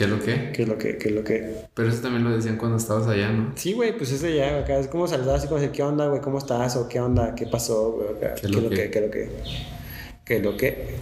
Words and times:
¿Qué 0.00 0.04
es 0.04 0.10
lo 0.10 0.18
que? 0.18 0.50
¿Qué 0.52 0.62
es 0.62 0.68
lo 0.68 0.78
que? 0.78 0.96
¿Qué 0.96 1.08
es 1.10 1.14
lo 1.14 1.22
que? 1.22 1.56
Pero 1.74 1.90
eso 1.90 2.00
también 2.00 2.24
lo 2.24 2.30
decían 2.34 2.56
cuando 2.56 2.78
estabas 2.78 3.06
allá, 3.06 3.30
¿no? 3.32 3.52
Sí, 3.54 3.74
güey, 3.74 3.94
pues 3.94 4.10
eso 4.10 4.26
ya, 4.28 4.60
acá 4.60 4.78
es 4.78 4.88
como 4.88 5.06
saludar 5.06 5.36
así 5.36 5.46
como 5.46 5.60
decir, 5.60 5.72
¿qué 5.74 5.82
onda, 5.82 6.06
güey? 6.08 6.22
¿Cómo 6.22 6.38
estás? 6.38 6.74
¿O 6.76 6.88
qué 6.88 6.98
onda? 7.00 7.34
¿Qué 7.34 7.46
pasó, 7.46 7.92
güey? 7.92 8.08
¿Qué, 8.18 8.46
es 8.46 8.50
lo 8.50 8.70
que? 8.70 8.90
¿Qué 8.90 8.98
es 8.98 9.04
lo 9.04 9.10
que? 9.10 9.28
¿Qué 10.24 10.36
es 10.38 10.42
lo 10.42 10.56
que? 10.56 10.96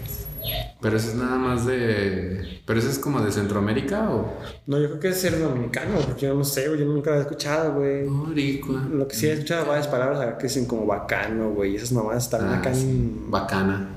Pero 0.80 0.96
eso 0.96 1.10
es 1.10 1.14
nada 1.14 1.36
más 1.36 1.64
de. 1.64 2.60
¿Pero 2.66 2.80
eso 2.80 2.90
es 2.90 2.98
como 2.98 3.20
de 3.20 3.30
Centroamérica 3.30 4.10
o.? 4.10 4.32
No, 4.66 4.80
yo 4.80 4.88
creo 4.88 4.98
que 4.98 5.08
es 5.10 5.20
ser 5.20 5.38
dominicano, 5.38 6.00
porque 6.04 6.26
yo 6.26 6.34
no 6.34 6.42
sé, 6.42 6.66
güey, 6.66 6.80
yo 6.80 6.86
nunca 6.86 7.12
lo 7.12 7.18
he 7.18 7.20
escuchado, 7.20 7.74
güey. 7.74 8.04
Lo 8.04 9.06
que 9.06 9.14
sí 9.14 9.28
he 9.28 9.32
escuchado 9.34 9.66
varias 9.66 9.86
palabras 9.86 10.20
acá 10.20 10.38
que 10.38 10.48
dicen 10.48 10.66
como 10.66 10.86
bacano, 10.86 11.50
güey, 11.50 11.74
y 11.74 11.76
esas 11.76 11.92
mamás 11.92 12.24
están 12.24 12.46
Ah, 12.48 12.58
acá 12.58 12.72
en. 12.72 13.30
Bacana. 13.30 13.90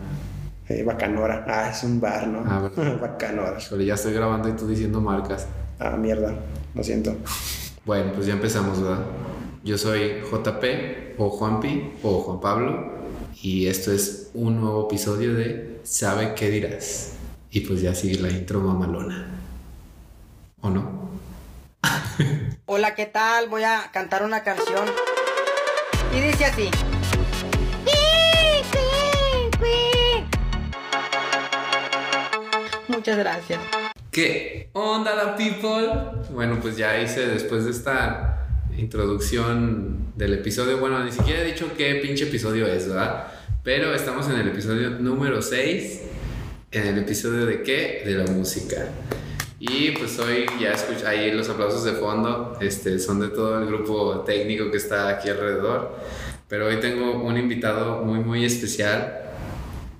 Eh, 0.72 0.84
bacanora. 0.84 1.44
Ah, 1.48 1.70
es 1.70 1.84
un 1.84 2.00
bar, 2.00 2.28
¿no? 2.28 2.44
Ah, 2.48 2.70
bueno. 2.74 2.98
bacanora. 3.02 3.58
Pero 3.70 3.82
ya 3.82 3.96
estoy 3.96 4.14
grabando 4.14 4.48
y 4.48 4.54
tú 4.54 4.68
diciendo 4.68 5.02
marcas. 5.02 5.48
Ah, 5.80 5.98
mierda, 5.98 6.34
lo 6.74 6.84
siento. 6.84 7.16
Bueno, 7.86 8.14
pues 8.14 8.28
ya 8.28 8.34
empezamos, 8.34 8.82
¿verdad? 8.82 9.04
Yo 9.64 9.78
soy 9.78 10.22
JP 10.22 11.20
o 11.20 11.30
Juanpi 11.30 11.94
o 12.04 12.22
Juan 12.22 12.40
Pablo 12.40 12.92
y 13.42 13.68
esto 13.68 13.92
es 13.92 14.32
un 14.34 14.62
nuevo 14.62 14.86
episodio 14.86 15.36
de 15.36 15.82
¿Sabe 15.84 16.36
qué 16.36 16.50
dirás? 16.50 17.14
Y 17.50 17.62
pues 17.62 17.82
ya 17.82 17.94
sigue 17.94 18.22
la 18.22 18.30
intro 18.30 18.62
mamalona. 18.62 19.28
¿O 20.62 20.70
no? 20.70 21.10
Hola, 22.66 22.96
¿qué 22.96 23.08
tal? 23.08 23.50
Voy 23.50 23.64
a 23.64 23.90
cantar 23.92 24.24
una 24.24 24.44
canción. 24.44 24.88
Y 26.16 26.22
dice 26.22 26.46
así. 26.46 26.70
Muchas 33.12 33.26
gracias. 33.26 33.60
¿Qué 34.10 34.70
onda 34.72 35.14
la 35.14 35.36
people? 35.36 36.24
Bueno, 36.34 36.60
pues 36.62 36.78
ya 36.78 37.02
hice 37.02 37.28
después 37.28 37.66
de 37.66 37.72
esta 37.72 38.48
introducción 38.78 40.14
del 40.16 40.36
episodio. 40.36 40.78
Bueno, 40.78 41.04
ni 41.04 41.12
siquiera 41.12 41.42
he 41.42 41.44
dicho 41.44 41.74
qué 41.76 41.96
pinche 41.96 42.24
episodio 42.24 42.66
es, 42.68 42.88
¿verdad? 42.88 43.28
Pero 43.66 43.94
estamos 43.94 44.30
en 44.30 44.38
el 44.38 44.48
episodio 44.48 44.92
número 44.92 45.42
6. 45.42 46.04
En 46.72 46.88
el 46.88 47.00
episodio 47.00 47.46
de 47.46 47.64
qué? 47.64 48.02
De 48.06 48.14
la 48.14 48.32
música. 48.32 48.88
Y 49.60 49.92
pues 49.92 50.18
hoy 50.18 50.46
ya 50.58 50.72
escuché 50.72 51.06
ahí 51.06 51.32
los 51.32 51.50
aplausos 51.50 51.84
de 51.84 51.92
fondo. 51.92 52.58
Este, 52.62 52.98
son 52.98 53.20
de 53.20 53.28
todo 53.28 53.60
el 53.60 53.66
grupo 53.66 54.22
técnico 54.22 54.72
que 54.72 54.78
está 54.78 55.10
aquí 55.10 55.28
alrededor. 55.28 55.98
Pero 56.48 56.68
hoy 56.68 56.80
tengo 56.80 57.22
un 57.22 57.36
invitado 57.36 58.06
muy, 58.06 58.20
muy 58.20 58.46
especial. 58.46 59.20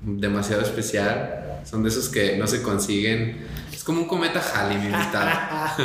Demasiado 0.02 0.62
especial. 0.62 1.41
Son 1.64 1.84
de 1.84 1.90
esos 1.90 2.10
que 2.10 2.38
no 2.38 2.48
se 2.48 2.62
consiguen. 2.62 3.38
Es 3.74 3.84
como 3.84 4.02
un 4.02 4.08
cometa 4.08 4.40
Halley, 4.42 4.78
mi 4.78 4.86
invitado. 4.86 5.30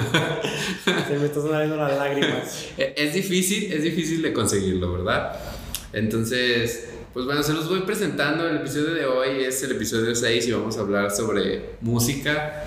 Se 0.84 1.18
me 1.18 1.26
están 1.26 1.42
saliendo 1.48 1.76
las 1.76 1.96
lágrimas. 1.96 2.66
E- 2.78 2.94
es 2.96 3.14
difícil, 3.14 3.72
es 3.72 3.82
difícil 3.82 4.22
de 4.22 4.32
conseguirlo, 4.32 4.92
¿verdad? 4.92 5.38
Entonces, 5.92 6.88
pues 7.14 7.24
bueno, 7.24 7.42
se 7.42 7.52
los 7.54 7.68
voy 7.68 7.80
presentando. 7.80 8.46
El 8.48 8.56
episodio 8.56 8.92
de 8.94 9.06
hoy 9.06 9.44
es 9.44 9.62
el 9.62 9.72
episodio 9.72 10.14
6 10.14 10.46
y 10.46 10.52
vamos 10.52 10.76
a 10.76 10.80
hablar 10.80 11.10
sobre 11.10 11.76
música, 11.80 12.64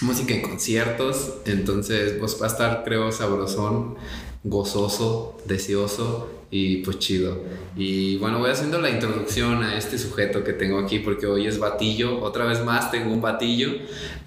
música 0.00 0.34
en 0.34 0.42
conciertos. 0.42 1.34
Entonces, 1.46 2.12
pues 2.18 2.36
va 2.40 2.46
a 2.46 2.50
estar, 2.50 2.84
creo, 2.84 3.10
sabrosón, 3.10 3.96
gozoso, 4.44 5.38
deseoso 5.46 6.30
y 6.50 6.76
pues 6.84 7.00
chido. 7.00 7.38
Y 7.74 8.18
bueno, 8.18 8.38
voy 8.38 8.50
haciendo 8.50 8.80
la 8.80 8.88
introducción 8.90 9.64
a 9.64 9.76
este 9.76 9.98
sujeto 9.98 10.44
que 10.44 10.52
tengo 10.52 10.78
aquí 10.78 11.00
porque 11.00 11.26
hoy 11.26 11.46
es 11.48 11.58
batillo. 11.58 12.20
Otra 12.20 12.44
vez 12.44 12.64
más 12.64 12.92
tengo 12.92 13.12
un 13.12 13.20
batillo. 13.20 13.70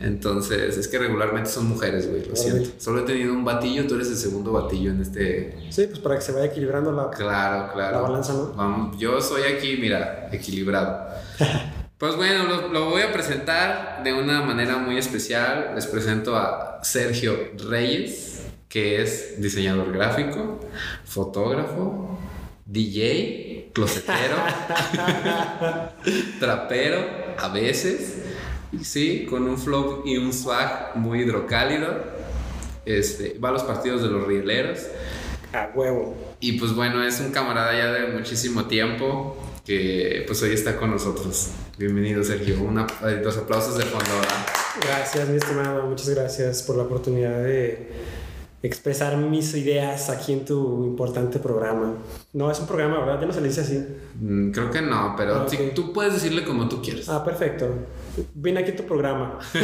Entonces, 0.01 0.75
es 0.75 0.89
que 0.89 0.97
regularmente 0.99 1.49
son 1.49 1.69
mujeres, 1.69 2.09
güey, 2.09 2.25
lo 2.27 2.35
siento. 2.35 2.69
Solo 2.79 3.01
he 3.01 3.03
tenido 3.03 3.31
un 3.31 3.45
batillo, 3.45 3.87
tú 3.87 3.95
eres 3.95 4.09
el 4.09 4.17
segundo 4.17 4.51
batillo 4.51 4.91
en 4.91 5.01
este 5.01 5.55
Sí, 5.69 5.87
pues 5.87 5.99
para 5.99 6.15
que 6.15 6.21
se 6.21 6.33
vaya 6.33 6.45
equilibrando 6.47 6.91
la, 6.91 7.09
Claro, 7.11 7.71
claro. 7.71 7.95
la 7.95 8.01
balanza, 8.01 8.33
¿no? 8.33 8.51
Vamos, 8.53 8.97
yo 8.97 9.21
soy 9.21 9.43
aquí, 9.43 9.77
mira, 9.79 10.29
equilibrado. 10.31 11.07
Pues 11.97 12.15
bueno, 12.15 12.43
lo, 12.43 12.67
lo 12.67 12.91
voy 12.91 13.01
a 13.01 13.11
presentar 13.11 14.03
de 14.03 14.13
una 14.13 14.43
manera 14.43 14.77
muy 14.77 14.99
especial. 14.99 15.71
Les 15.73 15.87
presento 15.87 16.35
a 16.35 16.79
Sergio 16.83 17.35
Reyes, 17.67 18.36
que 18.69 19.01
es 19.01 19.41
diseñador 19.41 19.91
gráfico, 19.91 20.59
fotógrafo, 21.05 22.17
DJ, 22.65 23.71
closetero, 23.73 24.35
trapero, 26.39 27.05
a 27.37 27.47
veces, 27.49 28.17
sí, 28.81 29.25
con 29.29 29.47
un 29.47 29.57
flow 29.57 30.03
y 30.05 30.17
un 30.17 30.33
swag 30.33 30.95
muy 30.95 31.21
hidrocálido. 31.21 32.17
Este, 32.85 33.37
va 33.37 33.49
a 33.49 33.51
los 33.51 33.63
partidos 33.63 34.01
de 34.01 34.09
los 34.09 34.25
rieleros. 34.25 34.79
A 35.53 35.69
huevo. 35.73 36.15
Y 36.39 36.53
pues 36.53 36.73
bueno, 36.73 37.03
es 37.03 37.19
un 37.19 37.31
camarada 37.31 37.77
ya 37.77 37.91
de 37.91 38.07
muchísimo 38.07 38.65
tiempo 38.65 39.37
que 39.65 40.23
pues 40.25 40.41
hoy 40.43 40.51
está 40.51 40.77
con 40.77 40.91
nosotros. 40.91 41.49
Bienvenido 41.77 42.23
Sergio, 42.23 42.61
Una, 42.61 42.87
eh, 43.05 43.19
dos 43.21 43.37
aplausos 43.37 43.77
de 43.77 43.83
fondo. 43.83 44.09
¿verdad? 44.19 44.45
Gracias, 44.81 45.27
mi 45.27 45.37
estimado. 45.37 45.85
Muchas 45.85 46.09
gracias 46.09 46.63
por 46.63 46.77
la 46.77 46.83
oportunidad 46.83 47.43
de 47.43 47.91
expresar 48.63 49.15
mis 49.17 49.53
ideas 49.55 50.09
aquí 50.09 50.33
en 50.33 50.43
tu 50.43 50.83
importante 50.85 51.37
programa. 51.39 51.93
No, 52.33 52.49
es 52.51 52.59
un 52.59 52.65
programa, 52.67 52.99
¿verdad? 52.99 53.21
Ya 53.21 53.27
no 53.27 53.33
se 53.33 53.41
le 53.41 53.47
dice 53.49 53.61
así. 53.61 53.85
Mm, 54.19 54.51
Creo 54.51 54.71
que 54.71 54.81
no, 54.81 55.13
pero 55.15 55.35
Ah, 55.35 55.45
sí, 55.47 55.57
tú 55.75 55.93
puedes 55.93 56.13
decirle 56.13 56.43
como 56.43 56.67
tú 56.67 56.81
quieras. 56.81 57.07
Ah, 57.09 57.23
perfecto. 57.23 57.67
Vine 58.33 58.61
aquí 58.61 58.71
a 58.71 58.75
tu 58.75 58.83
programa. 58.83 59.37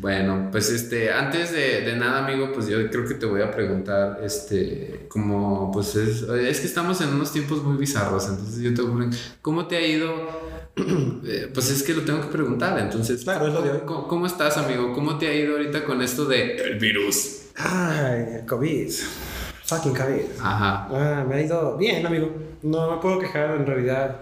Bueno, 0.00 0.48
pues 0.50 0.70
este, 0.70 1.12
antes 1.12 1.52
de, 1.52 1.82
de 1.82 1.96
nada, 1.96 2.26
amigo, 2.26 2.50
pues 2.52 2.66
yo 2.68 2.78
creo 2.90 3.06
que 3.06 3.14
te 3.14 3.26
voy 3.26 3.42
a 3.42 3.50
preguntar, 3.50 4.20
este, 4.22 5.06
como, 5.08 5.70
pues 5.72 5.94
es, 5.96 6.22
es 6.22 6.60
que 6.60 6.66
estamos 6.66 7.00
en 7.00 7.08
unos 7.10 7.32
tiempos 7.32 7.62
muy 7.62 7.76
bizarros, 7.76 8.28
entonces 8.28 8.60
yo 8.60 8.74
te 8.74 8.82
voy 8.82 8.90
a 8.90 8.94
preguntar, 8.94 9.20
¿cómo 9.42 9.66
te 9.66 9.76
ha 9.76 9.86
ido? 9.86 10.12
Eh, 11.26 11.50
pues 11.52 11.70
es 11.70 11.82
que 11.82 11.94
lo 11.94 12.02
tengo 12.02 12.20
que 12.20 12.28
preguntar, 12.28 12.78
entonces, 12.78 13.22
Claro, 13.22 13.46
es 13.46 13.54
lo 13.54 13.62
de 13.62 13.70
hoy. 13.70 13.78
¿cómo, 13.86 14.08
cómo 14.08 14.26
estás, 14.26 14.56
amigo? 14.56 14.92
¿Cómo 14.92 15.18
te 15.18 15.28
ha 15.28 15.34
ido 15.34 15.52
ahorita 15.56 15.84
con 15.84 16.02
esto 16.02 16.24
de 16.24 16.56
el 16.56 16.78
virus? 16.78 17.42
Ay, 17.56 18.38
el 18.40 18.46
COVID. 18.46 18.90
Fucking 19.64 19.94
COVID. 19.94 20.22
Ajá. 20.40 20.88
Ah, 20.90 21.24
me 21.28 21.36
ha 21.36 21.42
ido 21.42 21.76
bien, 21.76 22.04
amigo. 22.04 22.30
No 22.62 22.90
me 22.90 22.96
puedo 23.00 23.18
quejar 23.18 23.56
en 23.56 23.66
realidad. 23.66 24.16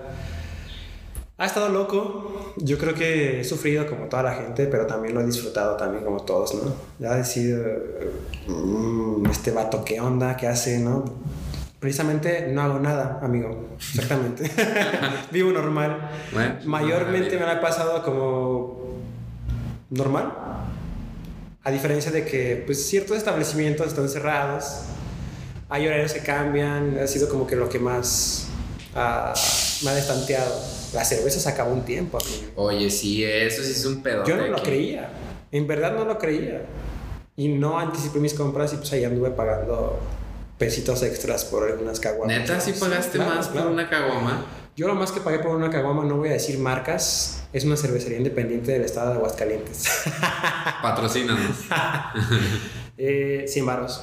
Ha 1.39 1.47
estado 1.47 1.69
loco. 1.69 2.53
Yo 2.57 2.77
creo 2.79 2.95
que 2.95 3.41
he 3.41 3.45
sufrido 3.45 3.87
como 3.87 4.07
toda 4.07 4.25
la 4.25 4.35
gente, 4.35 4.67
pero 4.67 4.87
también 4.87 5.15
lo 5.15 5.21
he 5.21 5.27
disfrutado 5.27 5.77
también 5.77 6.05
como 6.05 6.21
todos, 6.25 6.55
¿no? 6.55 6.75
Ya 6.99 7.15
he 7.15 7.19
decidido, 7.19 7.65
mm, 8.49 9.27
este 9.31 9.53
vato, 9.53 9.85
¿qué 9.85 10.01
onda? 10.01 10.37
¿Qué 10.37 10.49
hace, 10.49 10.81
no? 10.81 11.05
Precisamente 11.81 12.49
no 12.49 12.61
hago 12.63 12.81
nada, 12.81 13.21
amigo. 13.23 13.77
Exactamente. 13.77 14.51
Vivo 15.31 15.53
normal. 15.53 16.11
Bueno, 16.33 16.57
Mayormente 16.65 17.39
me 17.39 17.47
la 17.47 17.55
he 17.55 17.57
pasado 17.59 18.03
como 18.03 18.97
normal. 19.91 20.33
A 21.63 21.71
diferencia 21.71 22.11
de 22.11 22.25
que 22.25 22.63
pues 22.67 22.85
ciertos 22.87 23.17
establecimientos 23.17 23.87
están 23.87 24.09
cerrados, 24.09 24.87
hay 25.69 25.87
horarios 25.87 26.15
que 26.15 26.21
cambian, 26.21 26.99
ha 26.99 27.07
sido 27.07 27.29
como 27.29 27.47
que 27.47 27.55
lo 27.55 27.69
que 27.69 27.79
más 27.79 28.49
ah, 28.95 29.35
me 29.85 29.91
ha 29.91 29.95
destanteado. 29.95 30.53
La 30.95 31.05
cerveza 31.05 31.39
se 31.39 31.49
acabó 31.49 31.73
un 31.73 31.85
tiempo, 31.85 32.19
amigo. 32.19 32.53
Oye, 32.57 32.91
sí, 32.91 33.23
eso 33.23 33.63
sí 33.63 33.73
es 33.73 33.85
un 33.85 34.03
pedo. 34.03 34.25
Yo 34.25 34.37
no 34.37 34.47
lo 34.47 34.63
creía, 34.63 35.11
en 35.53 35.67
verdad 35.67 35.95
no 35.95 36.05
lo 36.05 36.19
creía. 36.19 36.63
Y 37.37 37.49
no 37.49 37.79
anticipé 37.79 38.19
mis 38.19 38.35
compras 38.35 38.73
y 38.73 38.79
pues 38.79 38.93
ahí 38.95 39.05
anduve 39.05 39.31
pagando 39.31 40.01
pesitos 40.59 41.03
extras 41.03 41.45
por 41.45 41.71
algunas 41.71 42.01
caguamas. 42.01 42.37
Neta, 42.39 42.61
sí 42.61 42.73
pagaste 42.79 43.19
Claro, 43.19 43.35
más 43.35 43.49
claro. 43.49 43.67
por 43.67 43.73
una 43.75 43.89
caguama. 43.89 44.45
Yo 44.77 44.87
lo 44.87 44.95
más 44.95 45.11
que 45.11 45.21
pagué 45.21 45.39
por 45.41 45.57
una 45.57 45.71
caguama, 45.71 46.05
no 46.05 46.19
voy 46.19 46.29
a 46.29 46.33
decir 46.33 46.59
marcas, 46.59 47.43
es 47.53 47.65
una 47.65 47.77
cervecería 47.77 48.19
independiente 48.19 48.73
del 48.73 48.83
estado 48.83 49.11
de 49.11 49.17
Aguascalientes. 49.17 49.89
Patrocínanos. 50.83 51.57
eh, 52.99 53.45
100 53.49 53.67
baros. 53.67 54.03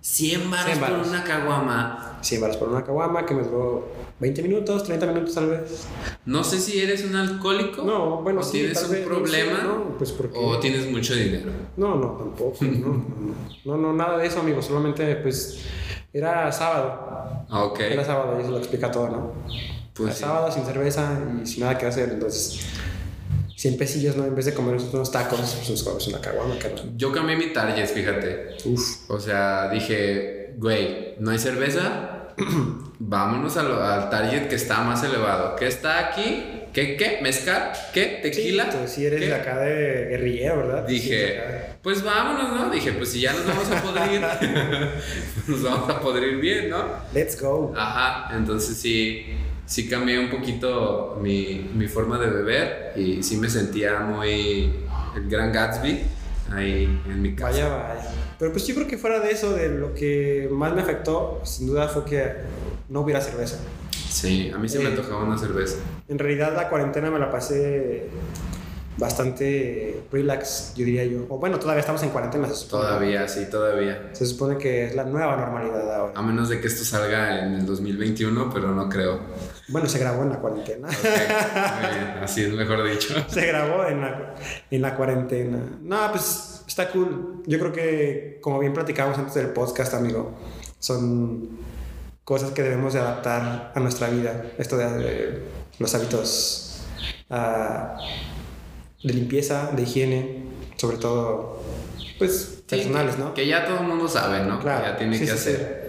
100 0.00 0.50
baros 0.50 0.66
100 0.66 0.80
por 0.80 1.08
una 1.08 1.24
caguama. 1.24 2.18
100 2.22 2.40
baros 2.40 2.56
por 2.56 2.68
una 2.68 2.84
caguama 2.84 3.26
que 3.26 3.34
me 3.34 3.42
duró 3.42 3.88
20 4.20 4.42
minutos, 4.42 4.84
30 4.84 5.06
minutos 5.06 5.34
tal 5.34 5.48
vez. 5.50 5.86
No 6.24 6.42
sé 6.44 6.58
si 6.58 6.80
eres 6.80 7.04
un 7.04 7.16
alcohólico. 7.16 7.82
No, 7.82 8.22
bueno, 8.22 8.40
o 8.40 8.42
sí, 8.42 8.52
tienes 8.58 8.74
tal 8.74 8.86
un 8.86 8.92
vez, 8.92 9.04
problema. 9.04 9.62
no, 9.62 9.98
pues 9.98 10.12
porque... 10.12 10.38
O 10.38 10.58
tienes 10.58 10.90
mucho 10.90 11.14
dinero. 11.14 11.50
No, 11.76 11.96
no, 11.96 12.12
tampoco. 12.12 12.56
No, 13.64 13.76
no, 13.76 13.92
nada 13.92 14.18
de 14.18 14.26
eso, 14.26 14.40
amigo. 14.40 14.62
Solamente, 14.62 15.16
pues, 15.16 15.60
era 16.14 16.50
sábado. 16.52 17.44
Ah, 17.50 17.64
Ok. 17.64 17.80
Era 17.80 18.04
sábado 18.04 18.36
y 18.38 18.42
eso 18.42 18.50
lo 18.50 18.58
explica 18.58 18.90
todo, 18.90 19.08
¿no? 19.10 19.32
Pues 19.92 20.08
Era 20.08 20.14
sí. 20.14 20.20
sábado 20.22 20.50
sin 20.52 20.64
cerveza 20.64 21.12
y 21.42 21.46
sin 21.46 21.60
nada 21.64 21.76
que 21.76 21.86
hacer. 21.86 22.08
Entonces, 22.10 22.60
100 23.56 23.76
pesillos, 23.78 24.16
¿no? 24.16 24.24
En 24.24 24.34
vez 24.34 24.46
de 24.46 24.54
comer 24.54 24.76
unos 24.92 25.10
tacos, 25.12 25.38
pues 25.40 25.70
nos 25.70 25.82
comemos 25.82 26.08
una 26.08 26.20
caguama, 26.20 26.58
carnal. 26.58 26.90
Yo 26.96 27.12
cambié 27.12 27.36
mi 27.36 27.52
target, 27.52 27.86
fíjate. 27.86 28.56
Uf. 28.64 29.10
O 29.10 29.20
sea, 29.20 29.68
dije, 29.70 30.54
güey, 30.58 31.14
¿no 31.20 31.30
hay 31.30 31.38
cerveza? 31.38 32.28
Vámonos 32.98 33.56
al, 33.56 33.70
al 33.80 34.10
target 34.10 34.48
que 34.48 34.54
está 34.56 34.80
más 34.82 35.02
elevado. 35.04 35.54
¿Qué 35.56 35.66
está 35.66 36.08
aquí? 36.08 36.62
¿Qué, 36.74 36.96
qué? 36.96 37.18
¿Mezcal? 37.22 37.72
¿Qué? 37.94 38.18
¿Tequila? 38.22 38.64
Sí, 38.64 38.70
tú 38.76 38.88
sí 38.88 39.06
eres 39.06 39.20
¿Qué? 39.20 39.26
de 39.28 39.34
acá 39.34 39.60
de 39.60 40.06
guerrillero, 40.10 40.56
¿verdad? 40.58 40.84
Sí, 40.86 40.94
Dije, 40.94 41.38
acá. 41.38 41.76
pues 41.82 42.02
vámonos, 42.02 42.52
¿no? 42.60 42.70
Dije, 42.70 42.92
pues 42.92 43.10
si 43.12 43.20
ya 43.20 43.32
nos 43.32 43.46
vamos 43.46 43.70
a 43.70 43.82
podrir, 43.82 44.20
nos 45.46 45.62
vamos 45.62 45.88
a 45.90 46.00
podrir 46.00 46.36
bien, 46.38 46.68
¿no? 46.70 46.84
Let's 47.14 47.40
go. 47.40 47.72
Ajá, 47.76 48.36
entonces 48.36 48.76
sí, 48.76 49.24
sí 49.64 49.88
cambié 49.88 50.18
un 50.18 50.30
poquito 50.30 51.18
mi, 51.22 51.70
mi 51.74 51.86
forma 51.86 52.18
de 52.18 52.26
beber 52.28 52.92
y 52.96 53.22
sí 53.22 53.36
me 53.36 53.48
sentía 53.48 54.00
muy 54.00 54.72
el 55.16 55.28
gran 55.28 55.52
Gatsby 55.52 56.02
ahí 56.52 56.84
en 57.08 57.22
mi 57.22 57.34
casa. 57.34 57.68
Vaya, 57.68 57.68
vaya. 57.68 58.10
Pero 58.38 58.52
pues 58.52 58.66
yo 58.66 58.74
creo 58.74 58.86
que 58.88 58.98
fuera 58.98 59.20
de 59.20 59.30
eso, 59.30 59.54
de 59.54 59.68
lo 59.68 59.94
que 59.94 60.48
más 60.50 60.74
me 60.74 60.82
afectó, 60.82 61.40
sin 61.44 61.68
duda 61.68 61.88
fue 61.88 62.04
que 62.04 62.32
no 62.88 63.00
hubiera 63.00 63.20
cerveza. 63.20 63.58
Sí, 64.14 64.50
a 64.54 64.58
mí 64.58 64.68
se 64.68 64.78
me 64.78 64.84
Eh. 64.84 64.88
antojaba 64.88 65.24
una 65.24 65.36
cerveza. 65.36 65.76
En 66.08 66.18
realidad 66.20 66.54
la 66.54 66.68
cuarentena 66.68 67.10
me 67.10 67.18
la 67.18 67.30
pasé 67.32 68.08
bastante 68.96 70.02
relax, 70.12 70.72
yo 70.76 70.84
diría 70.84 71.04
yo. 71.04 71.26
O 71.28 71.38
bueno, 71.38 71.58
todavía 71.58 71.80
estamos 71.80 72.00
en 72.04 72.10
cuarentena, 72.10 72.46
se 72.48 72.54
supone. 72.54 72.84
Todavía, 72.84 73.26
sí, 73.26 73.46
todavía. 73.50 74.10
Se 74.12 74.24
supone 74.24 74.56
que 74.56 74.86
es 74.86 74.94
la 74.94 75.02
nueva 75.04 75.36
normalidad 75.36 75.92
ahora. 75.96 76.12
A 76.14 76.22
menos 76.22 76.48
de 76.48 76.60
que 76.60 76.68
esto 76.68 76.84
salga 76.84 77.44
en 77.44 77.54
el 77.54 77.66
2021, 77.66 78.50
pero 78.54 78.70
no 78.72 78.88
creo. 78.88 79.18
Bueno, 79.68 79.88
se 79.88 79.98
grabó 79.98 80.22
en 80.22 80.30
la 80.30 80.36
cuarentena. 80.38 80.86
Ok, 80.88 80.94
muy 80.94 81.10
bien, 81.10 82.18
así 82.22 82.42
es 82.44 82.52
mejor 82.52 82.88
dicho. 82.88 83.14
se 83.28 83.46
grabó 83.46 83.84
en 83.86 84.00
la, 84.00 84.34
en 84.70 84.80
la 84.82 84.94
cuarentena. 84.94 85.58
No, 85.82 86.12
pues 86.12 86.62
está 86.68 86.88
cool. 86.90 87.42
Yo 87.46 87.58
creo 87.58 87.72
que, 87.72 88.38
como 88.40 88.60
bien 88.60 88.72
platicamos 88.72 89.18
antes 89.18 89.34
del 89.34 89.48
podcast, 89.48 89.94
amigo, 89.94 90.34
son 90.78 91.48
cosas 92.24 92.52
que 92.52 92.62
debemos 92.62 92.94
de 92.94 93.00
adaptar 93.00 93.72
a 93.74 93.80
nuestra 93.80 94.08
vida. 94.08 94.44
Esto 94.58 94.76
de, 94.76 94.90
de 94.98 95.42
los 95.78 95.94
hábitos 95.94 96.82
ah, 97.30 97.96
de 99.02 99.12
limpieza, 99.12 99.70
de 99.72 99.82
higiene, 99.82 100.44
sobre 100.76 100.96
todo, 100.96 101.62
pues, 102.18 102.50
Sí, 102.66 102.76
personales, 102.76 103.18
¿no? 103.18 103.34
Que 103.34 103.46
ya 103.46 103.66
todo 103.66 103.80
el 103.80 103.86
mundo 103.86 104.08
sabe, 104.08 104.40
¿no? 104.46 104.58
Claro, 104.58 104.84
Que 104.84 104.90
ya 104.90 104.96
tiene 104.96 105.18
sí, 105.18 105.20
que 105.20 105.26
sí, 105.26 105.32
hacer. 105.34 105.83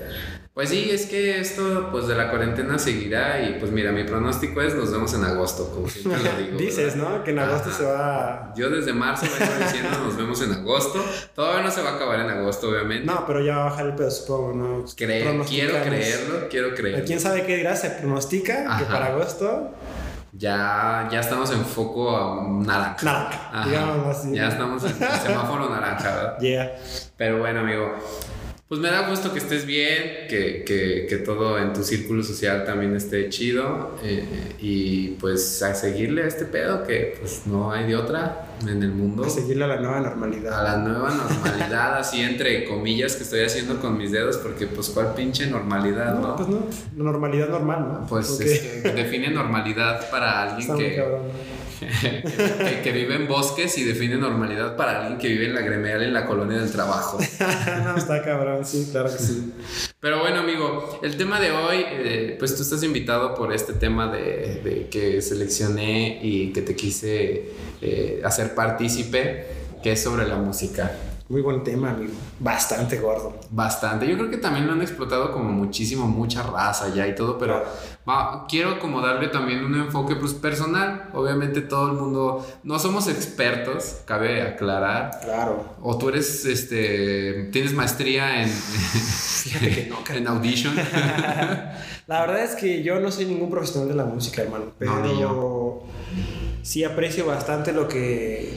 Pues 0.56 0.69
sí, 0.69 0.90
es 0.90 1.06
que 1.07 1.38
esto 1.42 1.90
pues 1.92 2.07
de 2.07 2.16
la 2.16 2.30
cuarentena 2.30 2.80
seguirá 2.80 3.42
y 3.44 3.60
pues 3.60 3.72
mira, 3.74 3.92
mi 3.92 4.06
pronóstico 4.06 4.62
es 4.62 4.74
nos 4.74 4.90
vemos 4.90 5.13
en 5.13 5.25
agosto, 5.25 5.69
como 5.69 5.90
siempre 5.90 6.18
lo 6.24 6.38
digo. 6.38 6.57
Dices, 6.57 6.96
¿verdad? 6.96 7.18
¿no? 7.18 7.24
Que 7.25 7.31
en 7.31 7.40
agosto 7.40 7.68
Ajá. 7.69 7.78
se 7.78 7.84
va... 7.86 8.54
Yo 8.56 8.69
desde 8.69 8.94
marzo 8.94 9.25
vengo 9.38 9.54
diciendo 9.66 9.90
nos 10.06 10.16
vemos 10.16 10.42
en 10.42 10.54
agosto. 10.54 11.04
Todavía 11.36 11.62
no 11.62 11.69
se 11.72 11.81
va 11.81 11.90
a 11.90 11.96
acabar 11.98 12.22
en 12.22 12.30
agosto, 12.30 12.69
obviamente. 12.69 13.06
No, 13.06 13.25
pero 13.28 13.44
ya 13.44 13.57
va 13.57 13.62
a 13.63 13.69
bajar 13.72 13.86
el 13.88 13.96
pedo, 13.96 14.10
supongo, 14.10 14.54
¿no? 14.54 14.86
Cre- 14.86 15.46
quiero 15.46 15.74
creerlo, 15.84 16.48
quiero 16.50 16.74
creerlo. 16.74 17.04
¿Quién 17.06 17.19
sabe 17.19 17.44
qué 17.46 17.58
dirá? 17.58 17.75
Se 17.75 17.90
pronostica 17.90 18.78
que 18.80 18.86
para 18.86 19.08
agosto 19.08 19.72
Ya, 20.31 21.10
ya 21.12 21.19
estamos 21.19 21.51
en 21.51 21.66
foco 21.66 22.16
a 22.16 22.48
naranja. 22.66 23.04
Naranja, 23.06 23.66
digamos 23.68 24.08
así. 24.18 24.34
Ya 24.34 24.48
estamos 24.48 24.84
en 24.86 24.96
semáforo 24.98 25.69
naranja, 25.69 26.16
¿verdad? 26.16 26.38
Yeah. 26.40 26.75
Pero 27.18 27.40
bueno, 27.40 27.60
amigo, 27.60 27.94
pues 28.67 28.81
me 28.81 28.89
da 28.89 29.07
gusto 29.07 29.31
que 29.31 29.38
estés 29.39 29.65
bien, 29.65 30.27
que, 30.27 30.63
que, 30.65 31.06
que 31.07 31.17
todo 31.17 31.59
en 31.59 31.71
tu 31.71 31.83
círculo 31.83 32.23
social 32.23 32.63
también 32.65 32.95
esté 32.95 33.29
chido 33.29 33.95
eh, 34.03 34.25
y 34.59 35.09
pues 35.19 35.62
a 35.62 35.75
seguirle 35.75 36.23
a 36.23 36.27
este 36.27 36.45
pedo 36.45 36.83
que 36.83 37.15
pues 37.19 37.44
no 37.45 37.71
hay 37.71 37.85
de 37.85 37.95
otra 37.95 38.47
en 38.67 38.81
el 38.81 38.91
mundo. 38.91 39.23
A 39.23 39.29
seguirle 39.29 39.65
a 39.65 39.67
la 39.67 39.75
nueva 39.79 39.97
A 39.97 40.01
normalidad. 40.01 40.63
la 40.63 40.77
nueva 40.77 41.12
normalidad, 41.13 41.97
así 42.00 42.21
entre 42.21 42.65
comillas 42.65 43.15
que 43.15 43.23
estoy 43.23 43.41
haciendo 43.41 43.79
con 43.79 43.97
mis 44.00 44.12
dedos, 44.12 44.38
porque 44.38 44.65
pues 44.65 44.89
cuál 44.89 45.13
pinche 45.13 45.45
normalidad, 45.45 46.15
No, 46.15 46.21
¿no? 46.29 46.35
pues 46.35 46.47
no, 46.50 46.67
normalidad 46.95 47.50
normal, 47.50 47.79
¿no? 47.88 48.07
Pues 48.07 48.39
este, 48.39 48.91
define 48.94 49.29
normalidad 49.29 50.09
para 50.09 50.41
alguien 50.41 50.62
Está 50.62 50.73
muy 50.73 50.83
que. 50.85 51.03
Que, 51.80 52.81
que 52.83 52.92
vive 52.92 53.16
en 53.16 53.27
bosques 53.27 53.77
y 53.77 53.83
define 53.83 54.18
normalidad 54.18 54.75
para 54.75 55.01
alguien 55.01 55.18
que 55.18 55.27
vive 55.27 55.48
en 55.48 55.56
la 55.56 55.62
gremial 55.62 56.04
en 56.04 56.13
la 56.13 56.25
colonia 56.25 56.60
del 56.60 56.72
trabajo. 56.72 57.18
no, 57.83 57.98
está 57.98 58.24
cabrón, 58.24 58.66
sí, 58.66 58.89
claro 58.92 59.12
que 59.12 59.18
sí. 59.18 59.54
Pero 60.00 60.19
bueno, 60.19 60.39
amigo, 60.39 61.00
el 61.04 61.18
tema 61.18 61.39
de 61.39 61.51
hoy, 61.51 61.86
eh, 61.88 62.36
pues 62.38 62.56
tú 62.56 62.63
estás 62.63 62.83
invitado 62.83 63.33
por 63.36 63.54
este 63.54 63.74
tema 63.74 64.12
de, 64.12 64.62
de 64.63 64.88
que 64.89 65.22
seleccioné 65.22 66.19
y 66.22 66.54
que 66.54 66.62
te 66.62 66.75
quise 66.75 67.50
eh, 67.81 68.22
hacer 68.24 68.56
partícipe, 68.56 69.45
que 69.83 69.92
es 69.94 70.01
sobre 70.01 70.27
la 70.27 70.38
música. 70.38 70.92
Muy 71.27 71.42
buen 71.42 71.63
tema, 71.63 71.89
amigo. 71.89 72.13
Bastante 72.39 73.00
gordo. 73.00 73.33
Bastante. 73.50 74.07
Yo 74.07 74.16
creo 74.16 74.30
que 74.30 74.38
también 74.38 74.68
lo 74.68 74.74
han 74.74 74.81
explotado 74.83 75.31
como 75.31 75.51
muchísimo, 75.51 76.07
mucha 76.07 76.44
raza 76.44 76.94
ya 76.94 77.07
y 77.07 77.16
todo, 77.16 77.39
pero 77.39 77.63
va, 78.07 78.45
quiero 78.48 78.77
como 78.80 79.01
darle 79.01 79.30
también 79.30 79.66
un 79.66 79.74
enfoque 79.74 80.16
pues 80.16 80.36
personal. 80.36 81.10
Obviamente 81.13 81.62
todo 81.62 81.88
el 81.88 81.94
mundo, 81.94 82.45
no 82.63 82.77
somos 82.77 83.07
expertos, 83.07 84.01
cabe 84.06 84.44
aclarar. 84.44 85.19
Claro. 85.24 85.66
O 85.81 85.98
tú 85.98 86.10
eres, 86.10 86.45
este, 86.45 87.50
tienes 87.51 87.74
maestría 87.74 88.44
en, 88.44 88.51
no, 89.89 89.98
en 90.16 90.27
audition. 90.27 90.75
La 92.07 92.22
verdad 92.22 92.44
es 92.44 92.54
que 92.54 92.83
yo 92.83 93.00
no 93.00 93.12
soy 93.12 93.25
ningún 93.25 93.50
profesional 93.50 93.89
de 93.89 93.95
la 93.95 94.06
música, 94.06 94.44
hermano. 94.44 94.66
Pero 94.77 94.95
No, 94.98 95.01
ni 95.01 95.19
yo. 95.19 95.83
Sí 96.65 96.83
aprecio 96.83 97.27
bastante 97.27 97.71
lo 97.71 97.88
que 97.88 98.51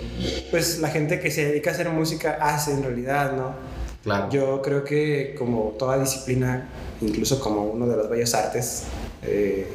pues 0.51 0.79
la 0.79 0.89
gente 0.89 1.21
que 1.21 1.31
se 1.31 1.47
dedica 1.47 1.71
a 1.71 1.75
hacer 1.75 1.91
música 1.91 2.39
hace 2.41 2.73
en 2.73 2.83
realidad, 2.83 3.37
¿no? 3.37 3.55
Claro. 4.03 4.31
Yo 4.31 4.63
creo 4.63 4.83
que 4.83 5.35
como 5.37 5.75
toda 5.79 5.99
disciplina, 5.99 6.69
incluso 7.03 7.39
como 7.39 7.65
uno 7.65 7.87
de 7.87 7.97
los 7.97 8.09
bellos 8.09 8.35
artes, 8.35 8.85
eh, 9.23 9.69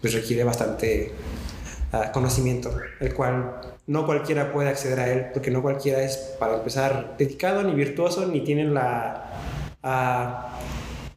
pues 0.00 0.14
requiere 0.14 0.44
bastante 0.44 1.10
ah, 1.92 2.12
conocimiento, 2.12 2.72
el 3.00 3.12
cual 3.14 3.60
no 3.88 4.06
cualquiera 4.06 4.52
puede 4.52 4.68
acceder 4.68 5.00
a 5.00 5.12
él, 5.12 5.26
porque 5.34 5.50
no 5.50 5.60
cualquiera 5.60 6.02
es, 6.02 6.16
para 6.38 6.54
empezar, 6.54 7.16
dedicado, 7.18 7.64
ni 7.64 7.74
virtuoso, 7.74 8.26
ni 8.26 8.42
tienen 8.42 8.74
la, 8.74 9.32
ah, 9.82 10.51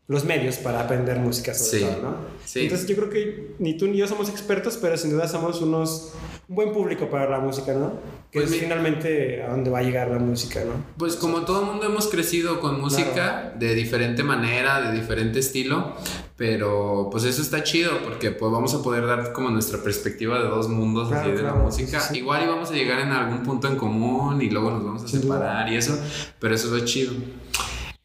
los 0.08 0.24
medios 0.24 0.58
para 0.58 0.82
aprender 0.82 1.18
música 1.18 1.54
sobre 1.56 1.80
Sí, 1.80 1.86
todo, 1.86 2.02
¿no? 2.04 2.16
sí. 2.46 2.60
Entonces 2.62 2.88
yo 2.88 2.96
creo 2.96 3.10
que 3.10 3.56
ni 3.58 3.76
tú 3.76 3.88
ni 3.88 3.98
yo 3.98 4.08
somos 4.08 4.30
expertos, 4.30 4.78
pero 4.80 4.98
sin 4.98 5.10
duda 5.12 5.28
somos 5.28 5.62
unos, 5.62 6.14
un 6.48 6.56
buen 6.56 6.72
público 6.74 7.10
para 7.10 7.28
la 7.28 7.40
música, 7.40 7.74
¿no? 7.74 7.94
Que 8.32 8.40
Pues 8.42 8.46
es 8.46 8.52
mi- 8.52 8.58
finalmente 8.60 9.42
a 9.42 9.50
dónde 9.50 9.72
va 9.72 9.80
a 9.80 9.82
llegar 9.82 10.10
la 10.12 10.20
música, 10.20 10.60
¿no? 10.64 10.74
Pues 10.98 11.16
como 11.16 11.42
todo 11.42 11.62
el 11.62 11.66
mundo 11.68 11.86
hemos 11.88 12.08
crecido 12.08 12.60
con 12.60 12.80
música 12.80 13.54
de 13.58 13.74
diferente 13.74 14.22
manera, 14.22 14.80
de 14.92 14.96
diferente 14.96 15.40
estilo, 15.40 15.96
pero 16.38 17.08
pues 17.12 17.24
eso 17.24 17.42
está 17.42 17.64
chido 17.64 17.92
porque 18.04 18.30
pues 18.30 18.52
vamos 18.52 18.76
a 18.76 18.84
poder 18.84 19.08
dar 19.08 19.34
como 19.34 19.50
nuestra 19.50 19.80
perspectiva 19.82 20.38
de 20.38 20.50
dos 20.50 20.68
mundos 20.70 21.08
Claro, 21.08 21.22
así 21.24 21.32
de 21.32 21.40
claro, 21.40 21.58
la 21.58 21.64
música. 21.64 22.00
sí. 22.00 22.18
Igual 22.20 22.44
y 22.44 22.48
vamos 22.48 22.70
a 22.70 22.74
llegar 22.74 23.00
en 23.00 23.12
algún 23.12 23.42
punto 23.42 23.68
en 23.68 23.76
común 23.76 24.40
y 24.42 24.52
luego 24.52 24.70
nos 24.70 24.84
vamos 24.86 25.04
a 25.04 25.08
separar 25.08 25.72
y 25.72 25.78
eso, 25.78 25.98
pero 26.40 26.54
eso 26.54 26.68
es 26.76 26.80
lo 26.82 26.86
chido. 26.86 27.14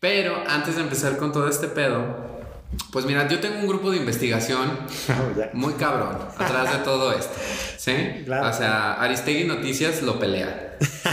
Pero 0.01 0.43
antes 0.49 0.77
de 0.77 0.83
empezar 0.83 1.19
con 1.19 1.31
todo 1.33 1.47
este 1.49 1.69
pedo, 1.69 2.31
pues 2.93 3.05
mira, 3.05 3.29
yo 3.29 3.39
tengo 3.41 3.59
un 3.59 3.67
grupo 3.69 3.91
de 3.91 3.99
investigación 3.99 4.71
Ya. 5.37 5.51
muy 5.53 5.75
cabrón 5.75 6.17
atrás 6.39 6.73
de 6.73 6.79
todo 6.85 7.13
esto. 7.13 7.33
¿Sí? 7.77 7.93
Claro. 8.25 8.49
O 8.49 8.53
sea, 8.53 8.95
Aristegui 8.95 9.45
Noticias 9.45 10.03
lo 10.03 10.19
pelea. 10.19 10.77
¿sí? 10.81 11.09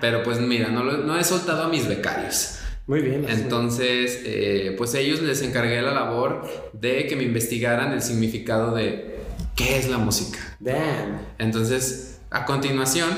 Pero 0.00 0.22
pues 0.24 0.40
mira, 0.40 0.68
no, 0.68 0.82
lo- 0.82 0.98
no 0.98 1.16
he 1.18 1.22
soltado 1.24 1.64
a 1.64 1.68
mis 1.68 1.86
becarios. 1.86 2.58
Muy 2.86 3.00
bien. 3.00 3.24
Entonces, 3.28 4.20
eh, 4.24 4.74
pues 4.76 4.94
ellos 4.94 5.20
les 5.22 5.40
encargué 5.42 5.80
la 5.80 5.92
labor 5.92 6.46
de 6.74 7.06
que 7.06 7.16
me 7.16 7.22
investigaran 7.22 7.92
el 7.92 8.02
significado 8.02 8.74
de 8.74 9.20
qué 9.56 9.78
es 9.78 9.88
la 9.88 9.96
música. 9.98 10.38
Damn. 10.60 11.20
Entonces, 11.38 12.18
a 12.30 12.44
continuación, 12.44 13.08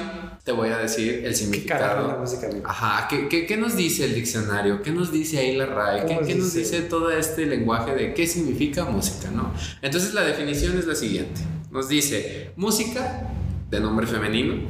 te 0.46 0.52
voy 0.52 0.68
a 0.68 0.78
decir 0.78 1.24
el 1.26 1.50
¿Qué 1.50 1.64
carajo 1.66 2.02
es 2.02 2.06
la 2.06 2.14
significado. 2.14 2.18
música, 2.20 2.46
amigo? 2.46 2.68
Ajá, 2.68 3.08
¿qué, 3.08 3.26
qué, 3.28 3.46
qué 3.46 3.56
nos 3.56 3.74
dice 3.74 4.04
el 4.04 4.14
diccionario? 4.14 4.80
¿Qué 4.80 4.92
nos 4.92 5.10
dice 5.10 5.40
ahí 5.40 5.56
la 5.56 5.66
RAE? 5.66 6.02
¿Qué 6.02 6.06
¿Qué, 6.06 6.14
nos 6.14 6.26
qué 6.28 6.34
nos 6.36 6.54
dice? 6.54 6.76
dice 6.76 6.88
todo 6.88 7.10
este 7.10 7.46
lenguaje 7.46 7.96
de 7.96 8.14
qué 8.14 8.28
significa 8.28 8.84
música, 8.84 9.28
no? 9.32 9.52
Entonces 9.82 10.14
la 10.14 10.22
definición 10.22 10.78
es 10.78 10.86
la 10.86 10.94
siguiente. 10.94 11.40
Nos 11.72 11.88
dice, 11.88 12.52
música, 12.54 13.28
de 13.70 13.80
nombre 13.80 14.06
femenino, 14.06 14.68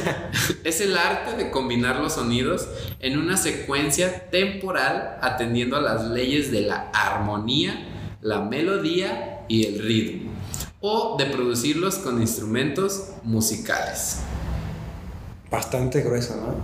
es 0.62 0.80
el 0.80 0.96
arte 0.96 1.36
de 1.36 1.50
combinar 1.50 1.98
los 1.98 2.12
sonidos 2.12 2.68
en 3.00 3.18
una 3.18 3.36
secuencia 3.36 4.30
temporal 4.30 5.18
atendiendo 5.20 5.74
a 5.76 5.80
las 5.80 6.04
leyes 6.10 6.52
de 6.52 6.60
la 6.60 6.90
armonía, 6.94 8.16
la 8.20 8.42
melodía 8.42 9.40
y 9.48 9.66
el 9.66 9.80
ritmo, 9.80 10.30
o 10.78 11.16
de 11.18 11.26
producirlos 11.26 11.96
con 11.96 12.22
instrumentos 12.22 13.08
musicales. 13.24 14.20
Bastante 15.50 16.02
grueso, 16.02 16.36
¿no? 16.36 16.54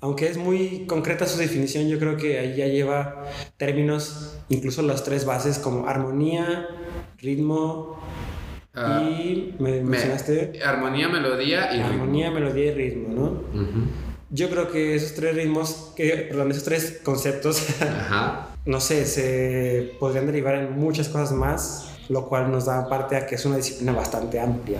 Aunque 0.00 0.28
es 0.28 0.36
muy 0.36 0.84
concreta 0.86 1.26
su 1.26 1.38
definición, 1.38 1.88
yo 1.88 1.98
creo 1.98 2.16
que 2.16 2.38
ahí 2.38 2.54
ya 2.56 2.66
lleva 2.66 3.24
términos, 3.56 4.36
incluso 4.48 4.82
las 4.82 5.02
tres 5.02 5.24
bases 5.24 5.58
como 5.58 5.88
armonía, 5.88 6.68
ritmo 7.20 7.98
Ah, 8.74 9.02
y 9.02 9.56
me 9.58 9.70
me- 9.72 9.80
mencionaste 9.82 10.60
armonía, 10.64 11.08
melodía 11.08 11.72
y 11.72 11.78
ritmo. 11.78 11.88
armonía, 11.88 12.30
melodía 12.30 12.66
y 12.66 12.74
ritmo, 12.74 13.08
¿no? 13.12 13.24
Ujú. 13.60 13.80
Yo 14.30 14.48
creo 14.50 14.70
que 14.70 14.94
esos 14.94 15.14
tres 15.14 15.34
ritmos, 15.34 15.92
que, 15.96 16.10
perdón, 16.28 16.52
esos 16.52 16.62
tres 16.62 17.00
conceptos, 17.02 17.66
Ajá. 17.80 18.50
no 18.66 18.78
sé, 18.80 19.04
se 19.04 19.94
podrían 19.98 20.26
derivar 20.26 20.54
en 20.54 20.78
muchas 20.78 21.08
cosas 21.08 21.32
más, 21.32 21.88
lo 22.08 22.28
cual 22.28 22.52
nos 22.52 22.66
da 22.66 22.88
parte 22.88 23.16
a 23.16 23.26
que 23.26 23.34
es 23.34 23.44
una 23.46 23.56
disciplina 23.56 23.90
bastante 23.92 24.38
amplia. 24.38 24.78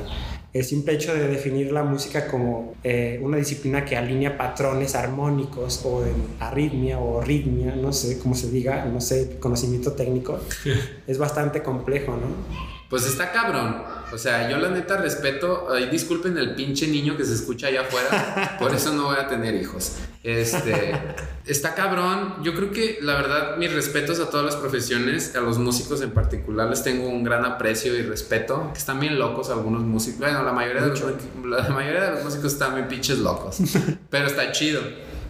El 0.53 0.65
simple 0.65 0.95
hecho 0.95 1.15
de 1.15 1.29
definir 1.29 1.73
la 1.73 1.83
música 1.83 2.27
como 2.27 2.75
eh, 2.83 3.21
una 3.23 3.37
disciplina 3.37 3.85
que 3.85 3.97
alinea 3.97 4.39
patrones 4.39 4.95
armónicos 4.95 5.83
o 5.85 6.05
en 6.05 6.15
arritmia 6.41 6.99
o 6.99 7.21
ritmia, 7.21 7.77
no 7.77 7.93
sé 7.93 8.19
cómo 8.19 8.35
se 8.35 8.51
diga, 8.51 8.85
no 8.87 9.01
sé, 9.01 9.39
conocimiento 9.39 9.93
técnico, 9.93 10.41
es 11.07 11.19
bastante 11.19 11.63
complejo, 11.63 12.13
¿no? 12.13 12.79
Pues 12.89 13.07
está 13.07 13.31
cabrón. 13.33 13.83
O 14.13 14.17
sea, 14.17 14.49
yo 14.49 14.57
la 14.57 14.71
neta 14.71 14.97
respeto. 14.97 15.69
Ay, 15.71 15.91
disculpen 15.91 16.39
el 16.39 16.55
pinche 16.55 16.87
niño 16.89 17.19
que 17.19 17.25
se 17.25 17.35
escucha 17.35 17.67
allá 17.67 17.83
afuera. 17.83 18.57
Por 18.59 18.75
eso 18.75 18.95
no 18.95 19.05
voy 19.05 19.17
a 19.17 19.29
tener 19.29 19.55
hijos. 19.55 19.97
Este. 20.23 20.93
Está 21.47 21.75
cabrón. 21.75 22.43
Yo 22.43 22.55
creo 22.55 22.71
que 22.71 22.99
la 23.01 23.15
verdad, 23.15 23.57
mis 23.57 23.73
respetos 23.73 24.21
a 24.21 24.29
todas 24.31 24.45
las 24.45 24.57
profesiones, 24.57 25.35
a 25.35 25.41
los 25.41 25.59
músicos 25.59 26.03
en 26.03 26.11
particular, 26.11 26.69
les 26.69 26.83
tengo 26.83 27.09
un 27.09 27.25
gran 27.25 27.45
aprecio 27.45 27.97
y 27.97 28.03
respeto. 28.03 28.71
Que 28.73 28.79
están 28.79 29.01
bien 29.01 29.19
locos 29.19 29.51
algunos 29.51 29.83
músicos. 29.83 30.21
Bueno, 30.21 30.43
la 30.43 30.53
mayoría, 30.53 30.83
de 30.83 30.89
los, 30.89 31.03
la 31.45 31.69
mayoría 31.71 32.03
de 32.03 32.11
los 32.13 32.25
músicos 32.25 32.53
están 32.53 32.75
bien 32.75 32.89
pinches 32.89 33.19
locos. 33.19 33.59
Pero 34.11 34.27
está 34.27 34.53
chido. 34.53 34.83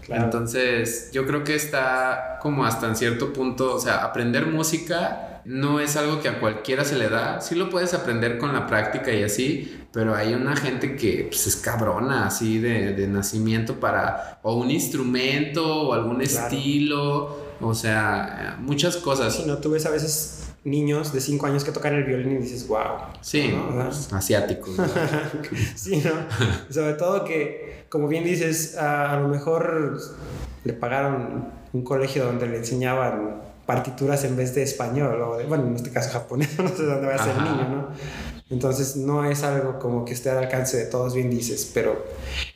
Entonces, 0.09 1.11
yo 1.12 1.26
creo 1.26 1.45
que 1.45 1.54
está 1.54 2.38
como 2.40 2.64
hasta 2.64 2.87
en 2.87 2.97
cierto 2.97 3.33
punto, 3.33 3.75
o 3.75 3.78
sea, 3.78 4.04
aprender 4.04 4.47
música 4.47 5.38
no 5.49 5.81
es 5.81 5.97
algo 5.97 6.21
que 6.21 6.28
a 6.28 6.40
cualquiera 6.40 6.85
se 6.85 6.97
le 6.97 7.09
da. 7.09 7.40
Sí 7.40 7.55
lo 7.55 7.71
puedes 7.71 7.95
aprender 7.95 8.37
con 8.37 8.52
la 8.52 8.67
práctica 8.67 9.11
y 9.11 9.23
así, 9.23 9.81
pero 9.95 10.14
hay 10.14 10.35
una 10.35 10.55
gente 10.55 10.95
que 10.95 11.26
pues, 11.31 11.47
es 11.47 11.57
cabrona 11.57 12.26
así 12.26 12.59
de, 12.59 12.93
de, 12.93 13.09
nacimiento 13.09 13.81
para 13.81 14.40
o 14.43 14.57
un 14.57 14.71
instrumento 14.71 15.88
o 15.88 15.95
algún 15.95 16.21
estilo, 16.21 17.38
o 17.62 17.75
sea, 17.75 18.59
muchas 18.61 18.99
cosas. 18.99 19.37
Si 19.37 19.47
no, 19.47 19.57
tú 19.57 19.71
ves 19.71 19.87
a 19.87 19.90
veces 19.90 20.50
niños 20.64 21.14
de 21.14 21.21
5 21.23 21.47
años 21.47 21.64
que 21.64 21.73
tocan 21.73 21.95
el 21.95 22.05
violín 22.05 22.33
y 22.33 22.43
dices, 22.43 22.69
wow. 22.69 22.99
Sí, 23.23 23.49
¿no? 23.49 23.88
asiáticos. 24.12 24.76
sí, 25.76 26.02
¿no? 26.05 26.12
Sobre 26.69 26.93
todo 26.93 27.25
que, 27.25 27.87
como 27.88 28.07
bien 28.07 28.23
dices, 28.23 28.76
a, 28.76 29.14
a, 29.14 29.21
lo 29.21 29.28
mejor 29.28 29.99
le 30.64 30.75
pagaron 30.75 31.47
un 31.73 31.85
colegio 31.85 32.26
donde 32.26 32.49
le 32.49 32.59
enseñaban 32.59 33.49
partituras 33.68 34.25
en 34.25 34.34
vez 34.34 34.54
de 34.54 34.62
español, 34.62 35.20
o 35.20 35.37
de, 35.37 35.44
bueno, 35.44 35.66
en 35.66 35.76
este 35.76 35.90
caso 35.90 36.08
japonés, 36.10 36.58
no 36.58 36.68
sé 36.70 36.84
dónde 36.84 37.06
va 37.06 37.16
a 37.16 37.22
ser 37.22 37.37
el 37.37 37.44
niño, 37.44 37.68
¿no? 37.68 37.88
Entonces 38.48 38.96
no 38.96 39.30
es 39.30 39.42
algo 39.42 39.78
como 39.78 40.06
que 40.06 40.14
esté 40.14 40.30
al 40.30 40.38
alcance 40.38 40.78
de 40.78 40.87
todos, 40.87 41.12
bien 41.12 41.28
dices, 41.28 41.70
pero 41.75 42.02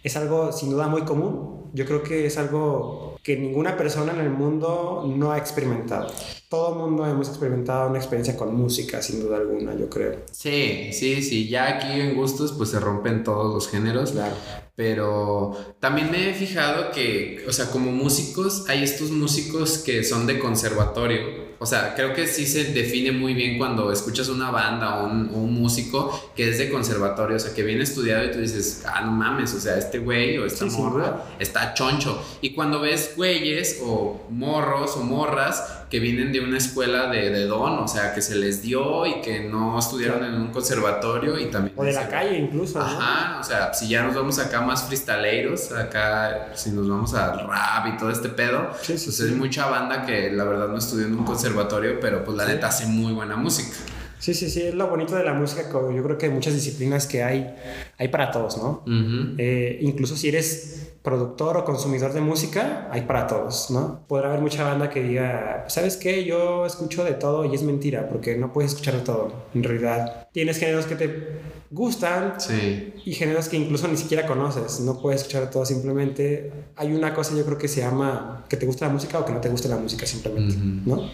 es 0.02 0.16
algo 0.16 0.52
sin 0.52 0.70
duda 0.70 0.88
muy 0.88 1.02
común. 1.02 1.70
Yo 1.74 1.84
creo 1.84 2.02
que 2.02 2.24
es 2.24 2.38
algo 2.38 3.18
que 3.22 3.36
ninguna 3.36 3.76
persona 3.76 4.14
en 4.14 4.20
el 4.20 4.30
mundo 4.30 5.04
no 5.06 5.32
ha 5.32 5.36
experimentado. 5.36 6.10
Todo 6.48 6.76
mundo 6.76 7.06
hemos 7.06 7.28
experimentado 7.28 7.90
una 7.90 7.98
experiencia 7.98 8.34
con 8.34 8.54
música, 8.54 9.02
sin 9.02 9.20
duda 9.20 9.36
alguna, 9.36 9.74
yo 9.74 9.90
creo. 9.90 10.16
Sí, 10.30 10.94
sí, 10.94 11.22
sí. 11.22 11.46
Ya 11.46 11.76
aquí 11.76 12.00
en 12.00 12.16
gustos 12.16 12.52
pues 12.52 12.70
se 12.70 12.80
rompen 12.80 13.22
todos 13.22 13.52
los 13.52 13.68
géneros. 13.68 14.12
Claro. 14.12 14.34
Pero 14.74 15.76
también 15.80 16.10
me 16.10 16.30
he 16.30 16.34
fijado 16.34 16.90
que, 16.92 17.44
o 17.46 17.52
sea, 17.52 17.70
como 17.70 17.92
músicos, 17.92 18.68
hay 18.68 18.82
estos 18.82 19.10
músicos 19.10 19.78
que 19.78 20.02
son 20.02 20.26
de 20.26 20.38
conservatorio. 20.38 21.51
O 21.62 21.66
sea, 21.66 21.94
creo 21.94 22.12
que 22.12 22.26
sí 22.26 22.44
se 22.46 22.64
define 22.72 23.12
muy 23.12 23.34
bien 23.34 23.56
cuando 23.56 23.92
escuchas 23.92 24.28
una 24.28 24.50
banda 24.50 24.96
o 24.96 25.06
un, 25.06 25.30
un 25.32 25.54
músico 25.54 26.32
que 26.34 26.48
es 26.50 26.58
de 26.58 26.68
conservatorio, 26.70 27.36
o 27.36 27.38
sea, 27.40 27.54
que 27.54 27.62
viene 27.62 27.84
estudiado 27.84 28.24
y 28.24 28.32
tú 28.32 28.40
dices, 28.40 28.82
ah, 28.86 29.02
no 29.02 29.12
mames, 29.12 29.54
o 29.54 29.60
sea, 29.60 29.76
este 29.78 29.98
güey 30.00 30.38
o 30.38 30.44
esta 30.46 30.68
Sí, 30.68 30.76
morra 30.76 31.22
está 31.38 31.72
choncho. 31.74 32.20
Y 32.40 32.50
cuando 32.54 32.80
ves 32.80 33.12
güeyes 33.16 33.80
o 33.84 34.26
morros 34.30 34.96
o 34.96 35.04
morras 35.04 35.78
que 35.88 36.00
vienen 36.00 36.32
de 36.32 36.40
una 36.40 36.56
escuela 36.56 37.08
de, 37.10 37.28
de 37.30 37.44
don, 37.46 37.78
o 37.78 37.86
sea, 37.86 38.14
que 38.14 38.22
se 38.22 38.34
les 38.34 38.62
dio 38.62 39.04
y 39.06 39.20
que 39.20 39.40
no 39.40 39.78
estudiaron 39.78 40.18
Claro. 40.20 40.34
en 40.34 40.40
un 40.40 40.48
conservatorio 40.48 41.38
y 41.38 41.46
también... 41.50 41.74
O 41.76 41.84
de 41.84 41.92
la 41.92 42.08
calle 42.08 42.38
incluso, 42.38 42.78
¿no? 42.78 42.84
Ajá, 42.86 43.38
o 43.40 43.44
sea, 43.44 43.74
si 43.74 43.88
ya 43.88 44.02
nos 44.02 44.14
vamos 44.14 44.38
acá 44.38 44.62
más 44.62 44.84
freestaleiros, 44.84 45.70
acá 45.72 46.50
si 46.54 46.70
nos 46.70 46.88
vamos 46.88 47.12
al 47.14 47.46
rap 47.46 47.86
y 47.88 47.96
todo 47.98 48.10
este 48.10 48.30
pedo, 48.30 48.70
Sí, 48.80 48.96
sí, 48.96 49.04
pues 49.04 49.16
sí. 49.18 49.22
hay 49.24 49.30
mucha 49.32 49.66
banda 49.68 50.06
que 50.06 50.30
la 50.32 50.44
verdad 50.44 50.68
no 50.68 50.78
estudió 50.78 51.06
en 51.06 51.14
un 51.14 51.24
conservatorio, 51.24 51.51
pero 52.00 52.24
pues 52.24 52.36
la 52.36 52.46
neta 52.46 52.68
hace 52.68 52.86
muy 52.86 53.12
buena 53.12 53.36
música. 53.36 53.76
Sí, 54.18 54.34
sí, 54.34 54.48
sí, 54.48 54.62
es 54.62 54.74
lo 54.74 54.86
bonito 54.86 55.16
de 55.16 55.24
la 55.24 55.34
música, 55.34 55.64
que 55.68 55.72
yo 55.72 56.02
creo 56.04 56.16
que 56.16 56.26
hay 56.26 56.32
muchas 56.32 56.54
disciplinas 56.54 57.08
que 57.08 57.24
hay, 57.24 57.56
hay 57.98 58.06
para 58.06 58.30
todos, 58.30 58.56
¿no? 58.56 58.84
Ujú. 58.86 59.34
Eh, 59.36 59.80
incluso 59.82 60.16
si 60.16 60.28
eres 60.28 60.92
productor 61.02 61.56
o 61.56 61.64
consumidor 61.64 62.12
de 62.12 62.20
música, 62.20 62.88
hay 62.92 63.00
para 63.02 63.26
todos, 63.26 63.72
¿no? 63.72 64.04
Podrá 64.06 64.28
haber 64.28 64.40
mucha 64.40 64.62
banda 64.62 64.90
que 64.90 65.02
diga, 65.02 65.64
¿sabes 65.66 65.96
qué? 65.96 66.24
Yo 66.24 66.64
escucho 66.64 67.02
de 67.02 67.14
todo 67.14 67.44
y 67.44 67.54
es 67.56 67.64
mentira, 67.64 68.08
porque 68.08 68.36
no 68.36 68.52
puedes 68.52 68.70
escuchar 68.70 68.94
de 68.94 69.00
todo, 69.00 69.32
en 69.54 69.64
realidad. 69.64 70.28
Tienes 70.30 70.58
géneros 70.58 70.86
que 70.86 70.94
te 70.94 71.40
gustan 71.72 72.34
Sí, 72.38 72.92
y 73.04 73.14
géneros 73.14 73.48
que 73.48 73.56
incluso 73.56 73.88
ni 73.88 73.96
siquiera 73.96 74.24
conoces, 74.26 74.78
no 74.80 75.00
puedes 75.00 75.22
escuchar 75.22 75.42
de 75.42 75.48
todo, 75.48 75.66
simplemente 75.66 76.52
hay 76.76 76.92
una 76.92 77.12
cosa 77.12 77.34
yo 77.34 77.44
creo 77.44 77.58
que 77.58 77.66
se 77.66 77.80
llama 77.80 78.44
que 78.48 78.56
te 78.56 78.66
gusta 78.66 78.86
la 78.86 78.92
música 78.92 79.18
o 79.18 79.24
que 79.24 79.32
no 79.32 79.40
te 79.40 79.48
gusta 79.48 79.68
la 79.68 79.78
música, 79.78 80.06
simplemente, 80.06 80.54
Ujú. 80.54 80.66
¿no? 81.02 81.10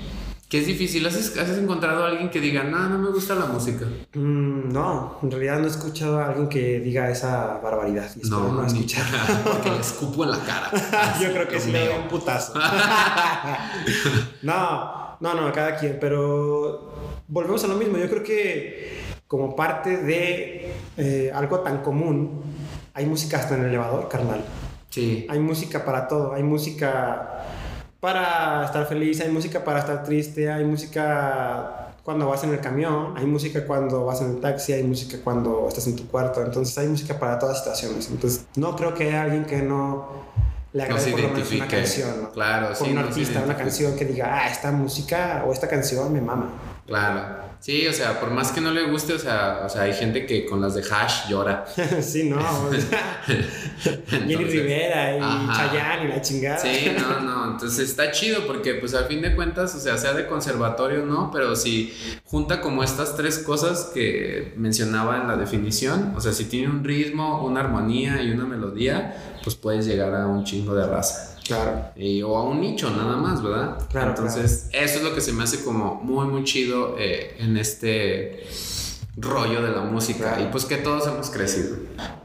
Que 0.48 0.60
es 0.60 0.66
difícil. 0.66 1.06
¿Has, 1.06 1.36
has 1.36 1.58
encontrado 1.58 2.04
a 2.04 2.08
alguien 2.08 2.30
que 2.30 2.40
diga, 2.40 2.64
no, 2.64 2.88
no 2.88 2.98
me 2.98 3.10
gusta 3.10 3.34
la 3.34 3.46
música? 3.46 3.84
Mm, 4.14 4.72
no, 4.72 5.18
en 5.22 5.30
realidad 5.30 5.58
no 5.58 5.66
he 5.66 5.70
escuchado 5.70 6.18
a 6.18 6.28
alguien 6.28 6.48
que 6.48 6.80
diga 6.80 7.10
esa 7.10 7.58
barbaridad. 7.62 8.10
Y 8.16 8.22
espero 8.22 8.48
No, 8.48 8.52
no, 8.52 8.66
escuchar. 8.66 9.04
porque 9.44 9.70
le 9.70 9.80
escupo 9.80 10.24
en 10.24 10.30
la 10.30 10.40
cara. 10.40 10.70
Yo 11.20 11.32
creo 11.32 11.48
que 11.48 11.60
sí 11.60 11.70
le 11.70 11.86
doy 11.86 11.98
un 12.02 12.08
putazo. 12.08 12.54
no, 14.42 15.18
no, 15.20 15.34
no, 15.34 15.52
cada 15.52 15.76
quien, 15.76 15.98
pero 16.00 16.94
volvemos 17.28 17.62
a 17.64 17.66
lo 17.66 17.74
mismo. 17.76 17.98
Yo 17.98 18.08
creo 18.08 18.22
que 18.22 18.98
como 19.26 19.54
parte 19.54 19.98
de 19.98 20.72
eh, 20.96 21.30
algo 21.34 21.60
tan 21.60 21.82
común, 21.82 22.40
hay 22.94 23.04
música 23.04 23.36
hasta 23.36 23.54
en 23.54 23.64
el 23.64 23.68
elevador, 23.68 24.08
carnal. 24.08 24.42
Sí, 24.88 25.26
Hay 25.28 25.38
música 25.38 25.84
para 25.84 26.08
todo. 26.08 26.32
Hay 26.32 26.42
música 26.42 27.37
para 28.00 28.64
estar 28.64 28.86
feliz, 28.86 29.20
hay 29.20 29.30
música 29.30 29.64
para 29.64 29.80
estar 29.80 30.02
triste, 30.04 30.50
hay 30.50 30.64
música 30.64 31.88
cuando 32.04 32.26
vas 32.28 32.42
en 32.44 32.50
el 32.50 32.60
camión, 32.60 33.14
hay 33.16 33.26
música 33.26 33.66
cuando 33.66 34.04
vas 34.06 34.22
en 34.22 34.30
el 34.30 34.40
taxi, 34.40 34.72
hay 34.72 34.82
música 34.82 35.18
cuando 35.22 35.66
estás 35.68 35.86
en 35.88 35.96
tu 35.96 36.06
cuarto. 36.06 36.40
Entonces 36.42 36.76
hay 36.78 36.88
música 36.88 37.18
para 37.18 37.38
todas 37.38 37.58
situaciones. 37.58 38.08
Entonces 38.10 38.46
no 38.56 38.74
creo 38.76 38.94
que 38.94 39.08
haya 39.08 39.22
alguien 39.22 39.44
que 39.44 39.60
no 39.60 40.08
le 40.72 40.88
no 40.88 40.94
agrade 40.94 41.10
por 41.10 41.20
lo 41.20 41.28
menos 41.30 41.52
una 41.52 41.68
canción. 41.68 42.22
¿no? 42.22 42.30
Claro, 42.30 42.68
Con 42.68 42.76
sí. 42.76 42.84
un 42.84 42.94
no 42.94 43.00
artista, 43.00 43.42
una 43.42 43.56
canción 43.56 43.96
que 43.96 44.04
diga, 44.04 44.30
ah, 44.32 44.48
esta 44.48 44.70
música 44.70 45.44
o 45.46 45.52
esta 45.52 45.68
canción 45.68 46.12
me 46.12 46.20
mama. 46.20 46.50
Claro. 46.86 47.47
Sí, 47.60 47.86
o 47.88 47.92
sea, 47.92 48.20
por 48.20 48.30
más 48.30 48.52
que 48.52 48.60
no 48.60 48.70
le 48.70 48.84
guste, 48.84 49.14
o 49.14 49.18
sea, 49.18 49.62
o 49.66 49.68
sea, 49.68 49.82
hay 49.82 49.92
gente 49.92 50.26
que 50.26 50.46
con 50.46 50.60
las 50.60 50.74
de 50.74 50.82
hash 50.82 51.28
llora. 51.28 51.64
sí, 52.00 52.28
no. 52.28 52.36
o 52.38 52.70
sea, 52.72 53.22
Jenny 54.08 54.32
Entonces, 54.34 54.52
Rivera 54.52 55.16
y 55.16 55.20
ajá. 55.20 55.52
Chayanne 55.52 56.04
y 56.04 56.08
la 56.08 56.22
chingada. 56.22 56.58
Sí, 56.58 56.92
no, 56.98 57.20
no, 57.20 57.52
entonces 57.52 57.88
está 57.90 58.10
chido 58.12 58.46
porque 58.46 58.74
pues 58.74 58.94
al 58.94 59.06
fin 59.06 59.20
de 59.22 59.34
cuentas, 59.34 59.74
o 59.74 59.80
sea, 59.80 59.98
sea 59.98 60.12
de 60.14 60.26
conservatorio, 60.26 61.04
¿no? 61.04 61.30
Pero 61.32 61.56
si 61.56 61.92
junta 62.24 62.60
como 62.60 62.84
estas 62.84 63.16
tres 63.16 63.38
cosas 63.38 63.90
que 63.92 64.52
mencionaba 64.56 65.18
en 65.18 65.26
la 65.26 65.36
definición, 65.36 66.14
o 66.16 66.20
sea, 66.20 66.32
si 66.32 66.44
tiene 66.44 66.68
un 66.68 66.84
ritmo, 66.84 67.44
una 67.44 67.60
armonía 67.60 68.22
y 68.22 68.30
una 68.30 68.44
melodía, 68.44 69.38
pues 69.42 69.56
puedes 69.56 69.84
llegar 69.86 70.14
a 70.14 70.26
un 70.26 70.44
chingo 70.44 70.74
de 70.74 70.86
raza. 70.86 71.37
Claro. 71.48 71.86
Y- 71.96 72.22
o 72.22 72.36
a 72.36 72.44
un 72.44 72.60
nicho 72.60 72.90
nada 72.90 73.16
más, 73.16 73.42
¿verdad? 73.42 73.78
Claro, 73.90 74.10
Entonces, 74.10 74.68
eso 74.72 74.98
es 74.98 75.02
lo 75.02 75.12
que 75.14 75.20
se 75.20 75.32
me 75.32 75.42
hace 75.42 75.64
como 75.64 75.96
muy, 75.96 76.26
muy 76.28 76.44
chido 76.44 76.94
eh, 76.98 77.36
en 77.40 77.56
este 77.56 78.46
rollo 79.16 79.62
de 79.62 79.70
la 79.72 79.80
música 79.80 80.34
Claro. 80.34 80.44
y 80.44 80.46
pues 80.52 80.64
que 80.66 80.76
todos 80.76 81.06
hemos 81.08 81.30
crecido. 81.30 81.76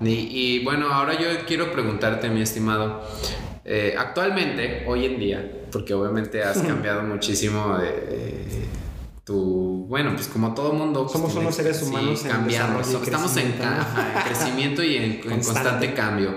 Y, 0.01 0.09
y, 0.09 0.63
bueno, 0.63 0.93
ahora 0.93 1.19
yo 1.19 1.27
quiero 1.47 1.71
preguntarte, 1.71 2.29
mi 2.29 2.41
estimado, 2.41 3.01
eh, 3.65 3.95
actualmente, 3.97 4.83
hoy 4.87 5.05
en 5.05 5.17
día, 5.19 5.51
porque 5.71 5.93
obviamente 5.95 6.43
has 6.43 6.57
cambiado 6.61 7.01
muchísimo 7.03 7.77
de... 7.79 7.89
eh, 7.89 8.65
tu, 9.23 9.85
bueno, 9.87 10.11
pues 10.15 10.27
como 10.27 10.53
todo 10.53 10.73
mundo. 10.73 11.03
pues, 11.03 11.13
Somos 11.13 11.33
unos 11.35 11.55
seres 11.55 11.81
humanos 11.81 12.25
en 12.25 12.29
cambiando. 12.31 12.77
desarrollo 12.79 12.99
y 12.99 13.03
Estamos 13.05 13.37
en, 13.37 13.53
crecimiento, 14.25 14.81
en 14.81 14.91
y 14.91 14.95
en, 14.97 15.03
en 15.03 15.11
Constante. 15.21 15.43
constante 15.45 15.93
cambio. 15.93 16.35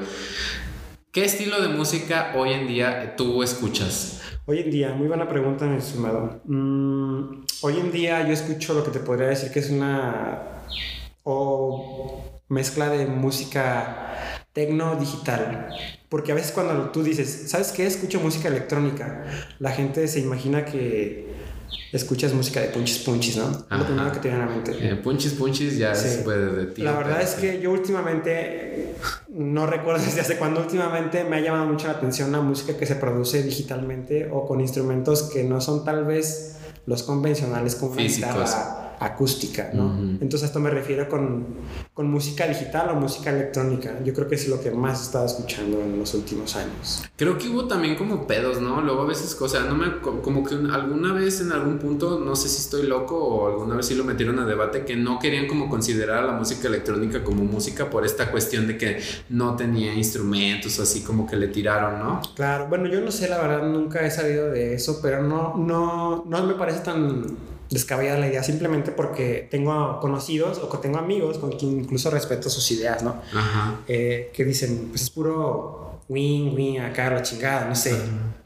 ¿Qué 1.16 1.24
estilo 1.24 1.62
de 1.62 1.68
música 1.68 2.34
hoy 2.36 2.52
en 2.52 2.66
día 2.66 3.16
tú 3.16 3.42
escuchas? 3.42 4.20
Hoy 4.44 4.58
en 4.58 4.70
día, 4.70 4.92
muy 4.92 5.08
buena 5.08 5.26
pregunta, 5.26 5.64
mi 5.64 5.78
estimado. 5.78 6.42
Mm, 6.44 7.42
hoy 7.62 7.80
en 7.80 7.90
día 7.90 8.26
yo 8.26 8.34
escucho 8.34 8.74
lo 8.74 8.84
que 8.84 8.90
te 8.90 8.98
podría 8.98 9.28
decir 9.28 9.50
que 9.50 9.60
es 9.60 9.70
una 9.70 10.42
o 11.22 12.42
mezcla 12.50 12.90
de 12.90 13.06
música 13.06 14.42
tecno 14.52 14.96
digital. 14.96 15.70
Porque 16.10 16.32
a 16.32 16.34
veces 16.34 16.52
cuando 16.52 16.90
tú 16.90 17.02
dices, 17.02 17.44
¿sabes 17.48 17.72
qué? 17.72 17.86
Escucho 17.86 18.20
música 18.20 18.48
electrónica, 18.48 19.24
la 19.58 19.70
gente 19.70 20.08
se 20.08 20.20
imagina 20.20 20.66
que 20.66 21.34
escuchas 21.92 22.32
música 22.34 22.60
de 22.60 22.68
punchis 22.68 22.98
punchis, 22.98 23.36
¿no? 23.36 23.44
Ajá. 23.68 23.78
lo 23.78 23.84
primero 23.86 24.12
que 24.12 24.18
te 24.18 24.28
viene 24.28 24.42
a 24.42 24.46
la 24.46 24.52
mente. 24.52 24.72
Eh, 24.80 24.96
punchis 24.96 25.32
punchis 25.32 25.76
ya 25.78 25.94
Sí. 25.94 26.08
es 26.08 26.16
pues, 26.24 26.56
de 26.56 26.66
ti. 26.66 26.82
La 26.82 26.92
verdad 26.92 27.22
es 27.22 27.34
que 27.34 27.60
yo 27.60 27.70
últimamente, 27.70 28.94
no 29.28 29.66
recuerdo 29.66 30.02
desde 30.04 30.20
hace 30.20 30.36
cuándo, 30.36 30.60
últimamente 30.60 31.24
me 31.24 31.36
ha 31.36 31.40
llamado 31.40 31.66
mucho 31.66 31.86
la 31.86 31.94
atención 31.94 32.32
la 32.32 32.40
música 32.40 32.76
que 32.76 32.86
se 32.86 32.96
produce 32.96 33.42
digitalmente 33.42 34.28
o 34.32 34.46
con 34.46 34.60
instrumentos 34.60 35.24
que 35.24 35.44
no 35.44 35.60
son 35.60 35.84
tal 35.84 36.04
vez 36.04 36.56
los 36.86 37.02
convencionales 37.02 37.74
como 37.74 37.92
una 37.92 38.02
Físicos. 38.02 38.30
guitarra 38.32 38.85
acústica, 39.00 39.70
¿no? 39.72 39.96
Entonces 40.20 40.44
esto 40.44 40.60
me 40.60 40.70
refiero 40.70 41.08
con, 41.08 41.46
con, 41.92 42.10
música 42.10 42.46
digital 42.46 42.90
o 42.90 42.94
música 42.94 43.30
electrónica. 43.30 43.98
Yo 44.04 44.14
creo 44.14 44.28
que 44.28 44.36
es 44.36 44.48
lo 44.48 44.60
que 44.60 44.70
más 44.70 45.00
he 45.00 45.02
estado 45.04 45.26
escuchando 45.26 45.80
en 45.82 45.98
los 45.98 46.14
últimos 46.14 46.56
años. 46.56 47.04
Creo 47.16 47.36
que 47.36 47.48
hubo 47.48 47.66
también 47.66 47.96
como 47.96 48.26
pedos, 48.26 48.60
¿no? 48.60 48.80
Luego 48.80 49.02
a 49.02 49.06
veces, 49.06 49.36
o 49.40 49.48
sea, 49.48 49.62
no 49.62 49.74
me, 49.74 50.00
como 50.00 50.44
que 50.44 50.54
alguna 50.54 51.12
vez 51.12 51.40
en 51.40 51.52
algún 51.52 51.78
punto, 51.78 52.20
no 52.20 52.36
sé 52.36 52.48
si 52.48 52.58
estoy 52.58 52.86
loco 52.86 53.16
o 53.16 53.48
alguna 53.48 53.76
vez 53.76 53.86
sí 53.86 53.94
lo 53.94 54.04
metieron 54.04 54.38
a 54.38 54.46
debate, 54.46 54.84
que 54.84 54.96
no 54.96 55.18
querían 55.18 55.46
como 55.46 55.68
considerar 55.68 56.24
a 56.24 56.26
la 56.26 56.32
música 56.32 56.68
electrónica 56.68 57.22
como 57.22 57.44
música 57.44 57.90
por 57.90 58.04
esta 58.04 58.30
cuestión 58.30 58.66
de 58.66 58.78
que 58.78 59.00
no 59.28 59.56
tenía 59.56 59.94
instrumentos, 59.94 60.78
así 60.80 61.02
como 61.02 61.26
que 61.26 61.36
le 61.36 61.48
tiraron, 61.48 61.98
¿no? 61.98 62.20
Claro, 62.34 62.68
bueno, 62.68 62.86
yo 62.86 63.00
no 63.00 63.10
sé, 63.10 63.28
la 63.28 63.38
verdad, 63.38 63.66
nunca 63.66 64.00
he 64.06 64.10
sabido 64.10 64.50
de 64.50 64.74
eso, 64.74 65.00
pero 65.02 65.22
no, 65.22 65.54
no, 65.56 66.24
no 66.26 66.46
me 66.46 66.54
parece 66.54 66.80
tan 66.80 67.55
descabellada 67.70 68.18
la 68.18 68.28
idea 68.28 68.42
simplemente 68.42 68.92
porque 68.92 69.48
tengo 69.50 70.00
conocidos 70.00 70.58
o 70.58 70.68
tengo 70.78 70.98
amigos 70.98 71.38
con 71.38 71.52
quien 71.52 71.80
incluso 71.80 72.10
respeto 72.10 72.48
sus 72.48 72.70
ideas, 72.70 73.02
¿no? 73.02 73.20
Ajá. 73.34 73.80
Eh, 73.88 74.30
que 74.32 74.44
dicen, 74.44 74.88
pues 74.90 75.02
es 75.02 75.10
puro 75.10 76.00
wing, 76.08 76.54
wing, 76.54 76.78
acá 76.78 77.10
la 77.10 77.22
chingada, 77.22 77.66
no 77.66 77.74
sé. 77.74 77.94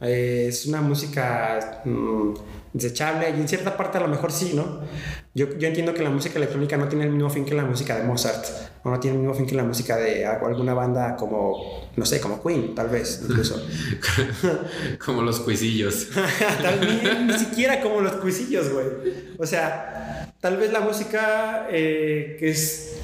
Eh, 0.01 0.47
es 0.49 0.67
una 0.67 0.81
música 0.81 1.83
mm, 1.85 2.35
desechable 2.73 3.31
y 3.31 3.41
en 3.41 3.49
cierta 3.49 3.77
parte 3.77 3.99
a 3.99 4.01
lo 4.01 4.09
mejor 4.09 4.33
sí, 4.33 4.53
¿no? 4.55 4.81
Yo, 5.35 5.57
yo 5.59 5.69
entiendo 5.69 5.93
que 5.93 6.03
la 6.03 6.11
música 6.11 6.39
electrónica 6.39 6.77
no 6.77 6.89
tiene 6.89 7.05
el 7.05 7.11
mismo 7.11 7.31
fin 7.31 7.45
que 7.45 7.55
la 7.55 7.65
música 7.65 7.97
de 7.97 8.05
Mozart, 8.05 8.45
o 8.83 8.91
no 8.91 8.99
tiene 8.99 9.17
el 9.17 9.23
mismo 9.23 9.35
fin 9.35 9.47
que 9.47 9.55
la 9.55 9.65
música 9.65 9.97
de 9.97 10.25
alguna 10.25 10.73
banda 10.73 11.17
como, 11.17 11.89
no 11.97 12.07
sé, 12.07 12.21
como 12.21 12.43
Queen, 12.43 12.75
tal 12.75 12.89
vez, 12.89 13.21
incluso. 13.23 13.63
como 15.05 15.23
los 15.23 15.41
cuisillos. 15.41 16.09
tal 16.63 16.79
vez 16.81 17.21
ni 17.21 17.33
siquiera 17.35 17.81
como 17.81 18.01
los 18.01 18.15
cuisillos, 18.15 18.71
güey. 18.71 18.87
O 19.39 19.45
sea, 19.45 20.33
tal 20.41 20.57
vez 20.57 20.73
la 20.73 20.81
música 20.81 21.67
eh, 21.71 22.37
que 22.39 22.51
es, 22.51 23.01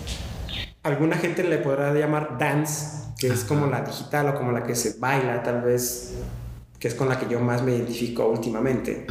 alguna 0.82 1.16
gente 1.16 1.44
le 1.44 1.58
podrá 1.58 1.92
llamar 1.92 2.38
dance, 2.38 3.12
que 3.18 3.28
es 3.28 3.44
como 3.44 3.66
la 3.66 3.82
digital 3.82 4.28
o 4.28 4.34
como 4.34 4.52
la 4.52 4.62
que 4.62 4.74
se 4.74 4.98
baila, 4.98 5.42
tal 5.42 5.62
vez 5.62 6.14
que 6.78 6.88
es 6.88 6.94
con 6.94 7.08
la 7.08 7.18
que 7.18 7.26
yo 7.28 7.40
más 7.40 7.62
me 7.62 7.74
identifico 7.74 8.28
últimamente, 8.28 9.06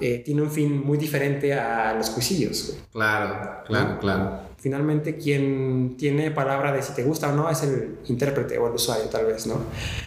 eh, 0.00 0.22
tiene 0.24 0.42
un 0.42 0.50
fin 0.50 0.84
muy 0.84 0.96
diferente 0.96 1.52
a 1.52 1.92
los 1.94 2.10
cuisillos. 2.10 2.78
Claro, 2.92 3.62
claro, 3.66 3.98
claro. 3.98 4.40
Finalmente, 4.64 5.18
quien 5.18 5.94
tiene 5.98 6.30
palabra 6.30 6.72
de 6.72 6.80
si 6.80 6.94
te 6.94 7.02
gusta 7.02 7.28
o 7.30 7.36
no 7.36 7.50
es 7.50 7.62
el 7.64 7.98
intérprete 8.06 8.56
o 8.56 8.66
el 8.66 8.72
usuario, 8.72 9.10
tal 9.10 9.26
vez, 9.26 9.46
¿no? 9.46 9.62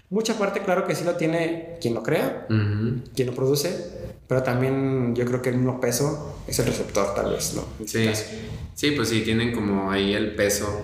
Mucha 0.09 0.35
parte, 0.35 0.61
claro 0.61 0.87
que 0.87 0.95
sí 0.95 1.03
lo 1.03 1.13
tiene 1.13 1.77
quien 1.79 1.93
lo 1.93 2.01
crea, 2.01 2.47
quien 2.47 3.27
lo 3.27 3.35
produce, 3.35 3.69
pero 4.27 4.41
también 4.41 5.15
yo 5.15 5.25
creo 5.25 5.43
que 5.43 5.49
el 5.49 5.57
mismo 5.57 5.79
peso 5.79 6.41
es 6.47 6.57
el 6.57 6.65
receptor, 6.65 7.13
tal 7.13 7.33
vez, 7.33 7.53
¿no? 7.53 7.65
sí. 7.85 8.09
sí, 8.73 8.91
pues 8.95 9.09
sí, 9.09 9.21
tienen 9.21 9.53
como 9.53 9.91
ahí 9.91 10.13
el 10.13 10.33
peso 10.33 10.81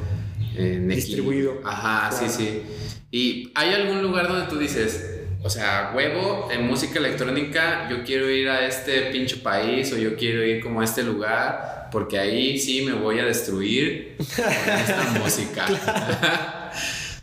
distribuido. 0.55 1.53
Ajá, 1.63 2.11
sí, 2.11 2.25
sí. 2.29 2.61
¿Y 3.09 3.51
hay 3.55 3.73
algún 3.73 4.03
lugar 4.03 4.27
donde 4.27 4.45
tú 4.45 4.59
dices, 4.59 5.03
o 5.41 5.49
sea, 5.49 5.93
huevo, 5.95 6.47
en 6.51 6.67
música 6.67 6.99
electrónica, 6.99 7.89
yo 7.89 8.03
quiero 8.03 8.29
ir 8.29 8.49
a 8.49 8.67
este 8.67 9.09
pinche 9.11 9.37
país 9.37 9.91
o 9.93 9.97
yo 9.97 10.15
quiero 10.15 10.45
ir 10.45 10.61
como 10.61 10.81
a 10.81 10.83
este 10.83 11.01
lugar, 11.01 11.82
porque 11.93 12.17
ahí 12.17 12.57
sí 12.57 12.81
me 12.81 12.93
voy 12.93 13.19
a 13.19 13.25
destruir 13.25 14.17
con 14.17 14.73
esta 14.73 15.13
música. 15.23 16.71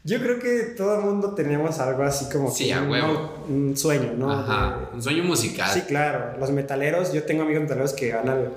Yo 0.05 0.19
creo 0.21 0.39
que 0.39 0.75
todo 0.77 0.95
el 0.95 1.05
mundo 1.05 1.35
tenemos 1.35 1.79
algo 1.81 2.05
así 2.05 2.27
como 2.33 2.51
sí, 2.51 2.71
a 2.71 2.83
huevo. 2.83 3.45
un 3.49 3.77
sueño, 3.77 4.13
¿no? 4.17 4.31
Ajá, 4.31 4.89
un 4.95 5.03
sueño 5.03 5.25
musical. 5.25 5.71
Sí, 5.75 5.83
claro. 5.83 6.39
Los 6.39 6.53
metaleros, 6.53 7.13
yo 7.13 7.25
tengo 7.25 7.43
amigos 7.43 7.65
metaleros 7.65 7.93
que 7.93 8.15
van 8.15 8.29
al, 8.29 8.53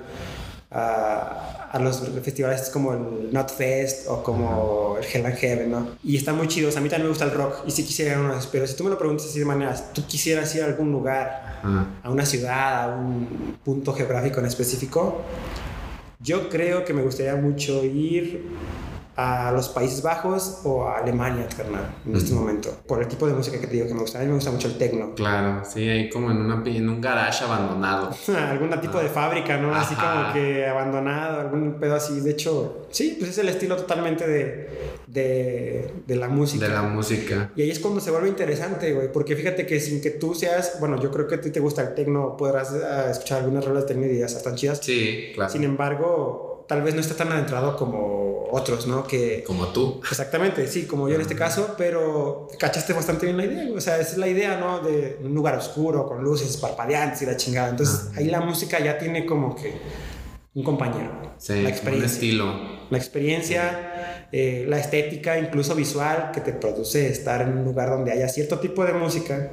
a, 0.70 1.68
a, 1.72 1.78
los 1.80 2.00
festivales 2.22 2.70
como 2.70 2.94
el 2.94 3.32
Not 3.32 3.50
Fest 3.50 4.06
o 4.08 4.22
como 4.22 4.96
el 4.96 5.04
Hell 5.04 5.26
and 5.26 5.36
Heaven, 5.36 5.70
¿no? 5.70 5.88
Y 6.04 6.16
están 6.16 6.36
muy 6.36 6.46
chidos. 6.46 6.76
A 6.76 6.80
mí 6.80 6.88
también 6.88 7.06
me 7.06 7.10
gusta 7.10 7.24
el 7.24 7.32
rock 7.32 7.64
y 7.66 7.72
sí 7.72 7.84
quisiera 7.84 8.18
uno 8.20 8.38
pero 8.52 8.66
si 8.68 8.76
tú 8.76 8.84
me 8.84 8.90
lo 8.90 8.98
preguntas 8.98 9.26
así 9.26 9.40
de 9.40 9.44
maneras, 9.44 9.92
¿tú 9.92 10.06
quisieras 10.06 10.54
ir 10.54 10.62
a 10.62 10.66
algún 10.66 10.92
lugar, 10.92 11.60
a 12.02 12.08
una 12.08 12.24
ciudad, 12.24 12.84
a 12.84 12.96
un 12.96 13.58
punto 13.64 13.92
geográfico 13.92 14.38
en 14.38 14.46
específico? 14.46 15.24
Yo 16.24 16.48
creo 16.48 16.86
que 16.86 16.94
me 16.94 17.02
gustaría 17.02 17.36
mucho 17.36 17.84
ir 17.84 18.46
a 19.16 19.52
los 19.52 19.68
Países 19.68 20.02
Bajos 20.02 20.60
o 20.64 20.86
a 20.86 20.98
Alemania, 20.98 21.46
carnal, 21.56 21.94
en 22.06 22.16
este 22.16 22.34
momento. 22.34 22.70
Por 22.86 23.00
el 23.00 23.08
tipo 23.08 23.26
de 23.26 23.34
música 23.34 23.60
que 23.60 23.66
te 23.66 23.74
digo 23.74 23.86
que 23.86 23.94
me 23.94 24.00
gusta. 24.00 24.18
A 24.18 24.22
mí 24.22 24.28
me 24.28 24.34
gusta 24.34 24.50
mucho 24.50 24.68
el 24.68 24.76
techno. 24.76 25.14
Claro, 25.14 25.62
sí, 25.64 25.88
ahí 25.88 26.10
como 26.10 26.30
en, 26.30 26.38
una, 26.38 26.62
en 26.64 26.88
un 26.88 27.00
garage 27.00 27.44
abandonado. 27.44 28.10
algún 28.36 28.70
tipo 28.80 28.98
de 28.98 29.08
fábrica, 29.08 29.56
¿no? 29.58 29.74
Así 29.74 29.94
como 29.94 30.32
que 30.32 30.66
abandonado, 30.66 31.40
algún 31.40 31.74
pedo 31.78 31.94
así. 31.94 32.20
De 32.20 32.32
hecho, 32.32 32.86
sí, 32.90 33.16
pues 33.18 33.30
es 33.30 33.38
el 33.38 33.48
estilo 33.48 33.76
totalmente 33.76 34.26
de, 34.26 35.00
de, 35.06 35.94
de 36.06 36.16
la 36.16 36.28
música. 36.28 36.66
De 36.66 36.74
la 36.74 36.82
música. 36.82 37.52
Y 37.54 37.62
ahí 37.62 37.70
es 37.70 37.78
cuando 37.78 38.00
se 38.00 38.10
vuelve 38.10 38.28
interesante, 38.28 38.92
güey. 38.92 39.12
Porque 39.12 39.36
fíjate 39.36 39.64
que 39.64 39.78
sin 39.80 40.00
que 40.00 40.10
tú 40.10 40.34
seas, 40.34 40.78
bueno, 40.80 41.00
yo 41.00 41.10
creo 41.12 41.28
que 41.28 41.36
a 41.36 41.40
ti 41.40 41.50
te 41.50 41.60
gusta 41.60 41.82
el 41.82 41.94
techno, 41.94 42.36
podrás 42.36 42.72
ah, 42.72 43.10
escuchar 43.10 43.42
algunas 43.42 43.64
rolas 43.64 43.84
de 43.84 43.88
techno 43.88 44.06
y 44.06 44.08
digas, 44.08 44.34
están 44.34 44.56
chidas. 44.56 44.80
Sí, 44.82 45.30
claro. 45.34 45.52
Sin 45.52 45.62
embargo, 45.62 46.53
tal 46.66 46.82
vez 46.82 46.94
no 46.94 47.00
está 47.00 47.14
tan 47.14 47.32
adentrado 47.32 47.76
como 47.76 48.44
otros, 48.50 48.86
¿no? 48.86 49.06
Que, 49.06 49.42
como 49.44 49.68
tú. 49.68 50.00
Exactamente, 50.08 50.66
sí, 50.66 50.86
como 50.86 51.08
yo 51.08 51.16
en 51.16 51.22
este 51.22 51.34
caso, 51.34 51.74
pero 51.76 52.48
cachaste 52.58 52.92
bastante 52.92 53.26
bien 53.26 53.36
la 53.36 53.44
idea, 53.44 53.68
o 53.74 53.80
sea, 53.80 53.98
esa 53.98 54.12
es 54.12 54.18
la 54.18 54.28
idea, 54.28 54.58
¿no? 54.58 54.80
De 54.80 55.18
un 55.22 55.34
lugar 55.34 55.56
oscuro, 55.56 56.06
con 56.06 56.22
luces 56.22 56.56
parpadeantes 56.56 57.22
y 57.22 57.26
la 57.26 57.36
chingada. 57.36 57.70
Entonces, 57.70 58.10
ahí 58.16 58.26
la 58.26 58.40
música 58.40 58.78
ya 58.78 58.98
tiene 58.98 59.26
como 59.26 59.56
que 59.56 59.74
un 60.54 60.62
compañero. 60.62 61.34
Sí, 61.38 61.62
la 61.62 61.68
experiencia. 61.68 62.08
Un 62.08 62.14
estilo. 62.14 62.74
La 62.90 62.98
experiencia, 62.98 64.26
eh, 64.30 64.66
la 64.68 64.78
estética, 64.78 65.38
incluso 65.38 65.74
visual, 65.74 66.30
que 66.32 66.40
te 66.40 66.52
produce 66.52 67.08
estar 67.08 67.42
en 67.42 67.58
un 67.58 67.64
lugar 67.64 67.90
donde 67.90 68.12
haya 68.12 68.28
cierto 68.28 68.60
tipo 68.60 68.84
de 68.84 68.92
música, 68.92 69.50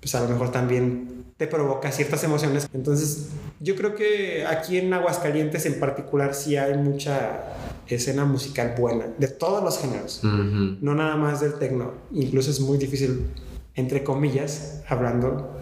pues 0.00 0.14
a 0.14 0.22
lo 0.22 0.28
mejor 0.28 0.50
también 0.50 1.13
te 1.36 1.46
provoca 1.46 1.90
ciertas 1.90 2.22
emociones. 2.24 2.68
Entonces, 2.72 3.28
yo 3.60 3.74
creo 3.76 3.94
que 3.94 4.46
aquí 4.46 4.78
en 4.78 4.92
Aguascalientes 4.92 5.66
en 5.66 5.80
particular 5.80 6.34
sí 6.34 6.56
hay 6.56 6.76
mucha 6.78 7.42
escena 7.88 8.24
musical 8.24 8.74
buena, 8.78 9.06
de 9.18 9.28
todos 9.28 9.62
los 9.62 9.78
géneros, 9.78 10.20
no 10.22 10.94
nada 10.94 11.16
más 11.16 11.40
del 11.40 11.54
tecno. 11.54 11.92
Incluso 12.12 12.50
es 12.50 12.60
muy 12.60 12.78
difícil, 12.78 13.26
entre 13.74 14.04
comillas, 14.04 14.82
hablando 14.88 15.60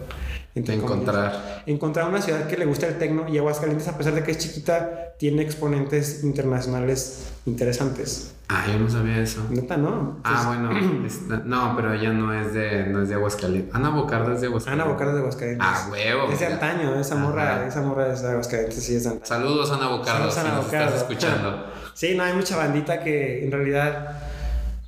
encontrar. 0.55 1.63
Encontrar 1.65 2.07
una 2.07 2.21
ciudad 2.21 2.47
que 2.47 2.57
le 2.57 2.65
guste 2.65 2.87
el 2.87 2.97
tecno 2.97 3.27
y 3.27 3.37
Aguascalientes, 3.37 3.87
a 3.87 3.97
pesar 3.97 4.13
de 4.13 4.23
que 4.23 4.31
es 4.31 4.37
chiquita, 4.37 5.13
tiene 5.17 5.41
exponentes 5.41 6.23
internacionales 6.23 7.31
interesantes. 7.45 8.33
Ah, 8.49 8.65
yo 8.71 8.77
no 8.77 8.89
sabía 8.89 9.19
eso. 9.19 9.45
Neta, 9.49 9.77
no. 9.77 10.19
ah, 10.23 10.43
bueno. 10.47 10.69
no, 11.45 11.75
pero 11.75 11.93
ella 11.93 12.11
no 12.11 12.33
es 12.33 12.53
de, 12.53 12.85
no 12.87 13.01
es 13.01 13.09
de 13.09 13.15
Aguascalientes. 13.15 13.73
Ana 13.73 13.89
Bocardo 13.89 14.33
es 14.33 14.41
de 14.41 14.47
Aguascalientes. 14.47 14.83
Ana 14.83 14.93
Bocardo 14.93 15.11
es 15.11 15.15
de 15.15 15.21
Aguascalientes. 15.21 15.67
Ah, 15.67 15.87
huevo. 15.89 16.31
Es 16.31 16.39
de 16.39 16.45
antaño, 16.45 16.99
esa 16.99 17.15
morra, 17.15 17.65
esa 17.65 17.81
morra 17.81 18.13
es 18.13 18.21
de 18.21 18.29
Aguascalientes, 18.29 18.83
sí 18.83 18.95
es 18.95 19.03
de 19.03 19.09
antaño. 19.09 19.25
Saludos, 19.25 19.71
Ana 19.71 19.87
Bocardo, 19.87 20.29
Saludos, 20.29 20.37
Ana 20.37 20.59
Bocardo. 20.59 20.85
estás 20.85 21.01
escuchando. 21.01 21.65
sí, 21.93 22.15
no, 22.15 22.23
hay 22.23 22.33
mucha 22.33 22.57
bandita 22.57 23.03
que 23.03 23.43
en 23.43 23.51
realidad 23.51 24.22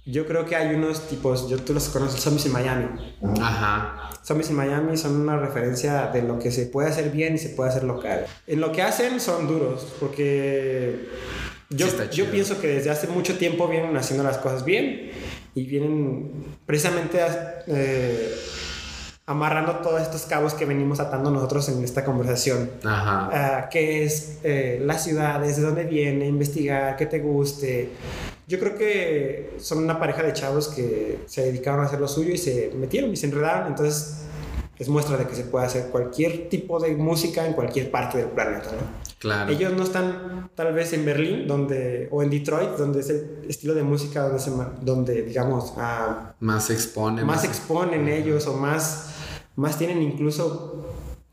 yo 0.05 0.27
creo 0.27 0.45
que 0.45 0.55
hay 0.55 0.75
unos 0.75 1.07
tipos, 1.07 1.49
yo 1.49 1.57
tú 1.57 1.73
los 1.73 1.89
conoces, 1.89 2.21
Zombies 2.21 2.45
en 2.45 2.51
Miami. 2.51 2.87
Ajá. 3.41 4.11
Zombies 4.23 4.49
en 4.51 4.55
Miami 4.55 4.97
son 4.97 5.19
una 5.19 5.37
referencia 5.37 6.07
de 6.07 6.21
lo 6.21 6.37
que 6.37 6.51
se 6.51 6.67
puede 6.67 6.89
hacer 6.89 7.09
bien 7.11 7.35
y 7.35 7.37
se 7.39 7.49
puede 7.49 7.71
hacer 7.71 7.83
local. 7.83 8.25
En 8.45 8.61
lo 8.61 8.71
que 8.71 8.83
hacen 8.83 9.19
son 9.19 9.47
duros, 9.47 9.87
porque 9.99 11.07
yo, 11.69 11.87
yo 12.11 12.29
pienso 12.29 12.61
que 12.61 12.67
desde 12.67 12.91
hace 12.91 13.07
mucho 13.07 13.37
tiempo 13.37 13.67
vienen 13.67 13.97
haciendo 13.97 14.23
las 14.23 14.37
cosas 14.37 14.63
bien 14.63 15.11
y 15.55 15.65
vienen 15.65 16.55
precisamente 16.65 17.19
eh, 17.67 18.35
amarrando 19.27 19.77
todos 19.77 20.01
estos 20.01 20.23
cabos 20.23 20.53
que 20.53 20.65
venimos 20.65 20.99
atando 20.99 21.31
nosotros 21.31 21.67
en 21.69 21.83
esta 21.83 22.05
conversación. 22.05 22.69
Ajá. 22.83 23.29
Ah, 23.31 23.69
que 23.69 24.03
es 24.03 24.39
eh, 24.43 24.79
la 24.85 24.99
ciudad, 24.99 25.39
desde 25.39 25.63
dónde 25.63 25.83
viene, 25.83 26.27
investigar, 26.27 26.95
que 26.95 27.07
te 27.07 27.19
guste. 27.19 27.89
Yo 28.47 28.59
creo 28.59 28.75
que 28.77 29.55
son 29.57 29.79
una 29.79 29.99
pareja 29.99 30.21
de 30.21 30.33
chavos 30.33 30.67
que 30.67 31.19
se 31.25 31.41
dedicaron 31.41 31.81
a 31.81 31.85
hacer 31.85 31.99
lo 31.99 32.07
suyo 32.07 32.31
y 32.31 32.37
se 32.37 32.71
metieron 32.75 33.11
y 33.11 33.15
se 33.15 33.25
enredaron. 33.25 33.67
Entonces 33.67 34.25
es 34.77 34.89
muestra 34.89 35.17
de 35.17 35.25
que 35.25 35.35
se 35.35 35.45
puede 35.45 35.65
hacer 35.65 35.87
cualquier 35.87 36.49
tipo 36.49 36.79
de 36.79 36.95
música 36.95 37.45
en 37.45 37.53
cualquier 37.53 37.89
parte 37.89 38.17
del 38.17 38.27
planeta. 38.27 38.71
¿no? 38.71 39.05
Claro. 39.19 39.51
Ellos 39.51 39.73
no 39.73 39.83
están 39.83 40.49
tal 40.53 40.73
vez 40.73 40.91
en 40.93 41.05
Berlín 41.05 41.47
donde, 41.47 42.09
o 42.11 42.21
en 42.21 42.29
Detroit, 42.29 42.71
donde 42.71 42.99
es 42.99 43.09
el 43.09 43.45
estilo 43.47 43.73
de 43.73 43.83
música 43.83 44.23
donde, 44.23 44.39
se, 44.39 44.51
donde 44.81 45.21
digamos, 45.23 45.73
más 46.39 46.65
se 46.65 46.73
expone. 46.73 47.23
Más, 47.23 47.43
exponen 47.45 48.07
ellos 48.07 48.45
o 48.47 48.53
más, 48.53 49.14
más 49.55 49.77
tienen 49.77 50.01
incluso 50.01 50.85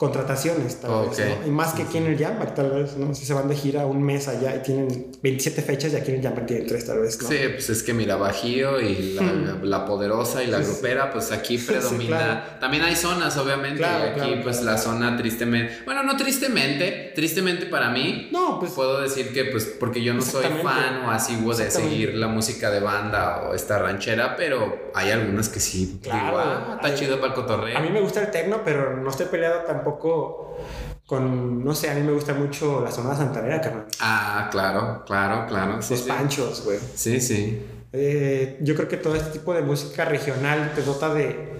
contrataciones, 0.02 0.80
tal 0.80 1.08
vez. 1.08 1.20
Y 1.46 1.50
más 1.50 1.74
que 1.74 1.82
aquí 1.82 1.98
en 1.98 2.06
el 2.06 2.18
Jamback, 2.18 2.54
tal 2.56 2.70
vez, 2.70 2.96
¿no? 2.96 3.14
Si 3.14 3.24
se 3.24 3.34
van 3.34 3.46
de 3.48 3.54
gira 3.54 3.86
un 3.86 4.02
mes 4.02 4.26
allá 4.26 4.56
y 4.56 4.62
tienen 4.62 5.12
27 5.22 5.62
fechas 5.62 5.92
y 5.92 5.96
aquí 5.96 6.10
en 6.10 6.16
el 6.16 6.22
Jamback 6.24 6.46
tienen 6.46 6.66
3, 6.66 6.86
tal 6.86 6.98
vez, 6.98 7.22
¿no? 7.22 7.28
Sí, 7.28 7.36
pues 7.52 7.70
es 7.70 7.82
que 7.84 7.94
mira, 7.94 8.16
Bajío 8.16 8.80
y 8.80 9.14
la, 9.14 9.58
la 9.62 9.86
Poderosa 9.86 10.42
y 10.42 10.48
la 10.48 10.58
Sí. 10.62 10.72
Grupera, 10.72 11.12
pues 11.12 11.30
aquí 11.30 11.56
Sí, 11.56 11.66
predomina. 11.68 12.16
claro. 12.16 12.40
También 12.60 12.82
hay 12.82 12.96
zonas, 12.96 13.36
obviamente, 13.36 13.78
Claro, 13.78 14.04
y 14.04 14.08
aquí 14.08 14.14
claro, 14.20 14.42
pues 14.42 14.56
claro. 14.58 14.72
la 14.76 14.78
zona 14.82 15.16
tristemente, 15.16 15.72
bueno, 15.84 16.02
no 16.02 16.16
tristemente, 16.16 17.12
tristemente 17.14 17.66
para 17.66 17.90
mí, 17.90 18.28
No, 18.32 18.58
pues 18.58 18.72
puedo 18.72 19.00
decir 19.00 19.32
que 19.32 19.44
pues 19.46 19.64
porque 19.78 20.02
yo 20.02 20.14
no 20.14 20.22
soy 20.22 20.46
fan 20.62 21.04
o 21.06 21.10
asiguo 21.12 21.54
de 21.54 21.70
seguir 21.70 22.14
la 22.16 22.26
música 22.26 22.70
de 22.70 22.80
banda 22.80 23.42
o 23.48 23.54
esta 23.54 23.78
ranchera, 23.78 24.34
pero 24.36 24.90
hay 24.94 25.10
algunas 25.10 25.48
que 25.48 25.60
sí, 25.60 26.00
Claro. 26.02 26.26
digo, 26.26 26.38
ah, 26.38 26.72
está 26.76 26.88
Hay- 26.88 26.94
chido 26.98 27.16
para 27.20 27.28
el 27.28 27.34
cotorreo. 27.34 27.78
a 27.78 27.80
mí 27.80 27.90
me 27.90 28.00
gusta 28.00 28.20
el 28.20 28.30
techno, 28.32 28.62
pero 28.64 28.96
no 28.96 29.08
estoy 29.10 29.26
peleado 29.26 29.60
tampoco 29.60 29.91
con, 29.98 31.64
no 31.64 31.74
sé, 31.74 31.90
a 31.90 31.94
mí 31.94 32.02
me 32.02 32.12
gusta 32.12 32.34
mucho 32.34 32.80
la 32.80 32.90
zona 32.90 33.14
santanera, 33.14 33.60
carnal. 33.60 33.86
Ah, 34.00 34.48
claro, 34.50 35.04
claro, 35.06 35.46
claro. 35.46 35.76
Los 35.76 35.86
sí. 35.86 36.04
panchos, 36.06 36.64
güey. 36.64 36.78
Sí, 36.94 37.20
sí. 37.20 37.62
Eh, 37.92 38.58
yo 38.62 38.74
creo 38.74 38.88
que 38.88 38.96
todo 38.96 39.14
este 39.14 39.30
tipo 39.30 39.52
de 39.52 39.62
música 39.62 40.04
regional 40.04 40.72
te 40.74 40.82
dota 40.82 41.12
de, 41.12 41.52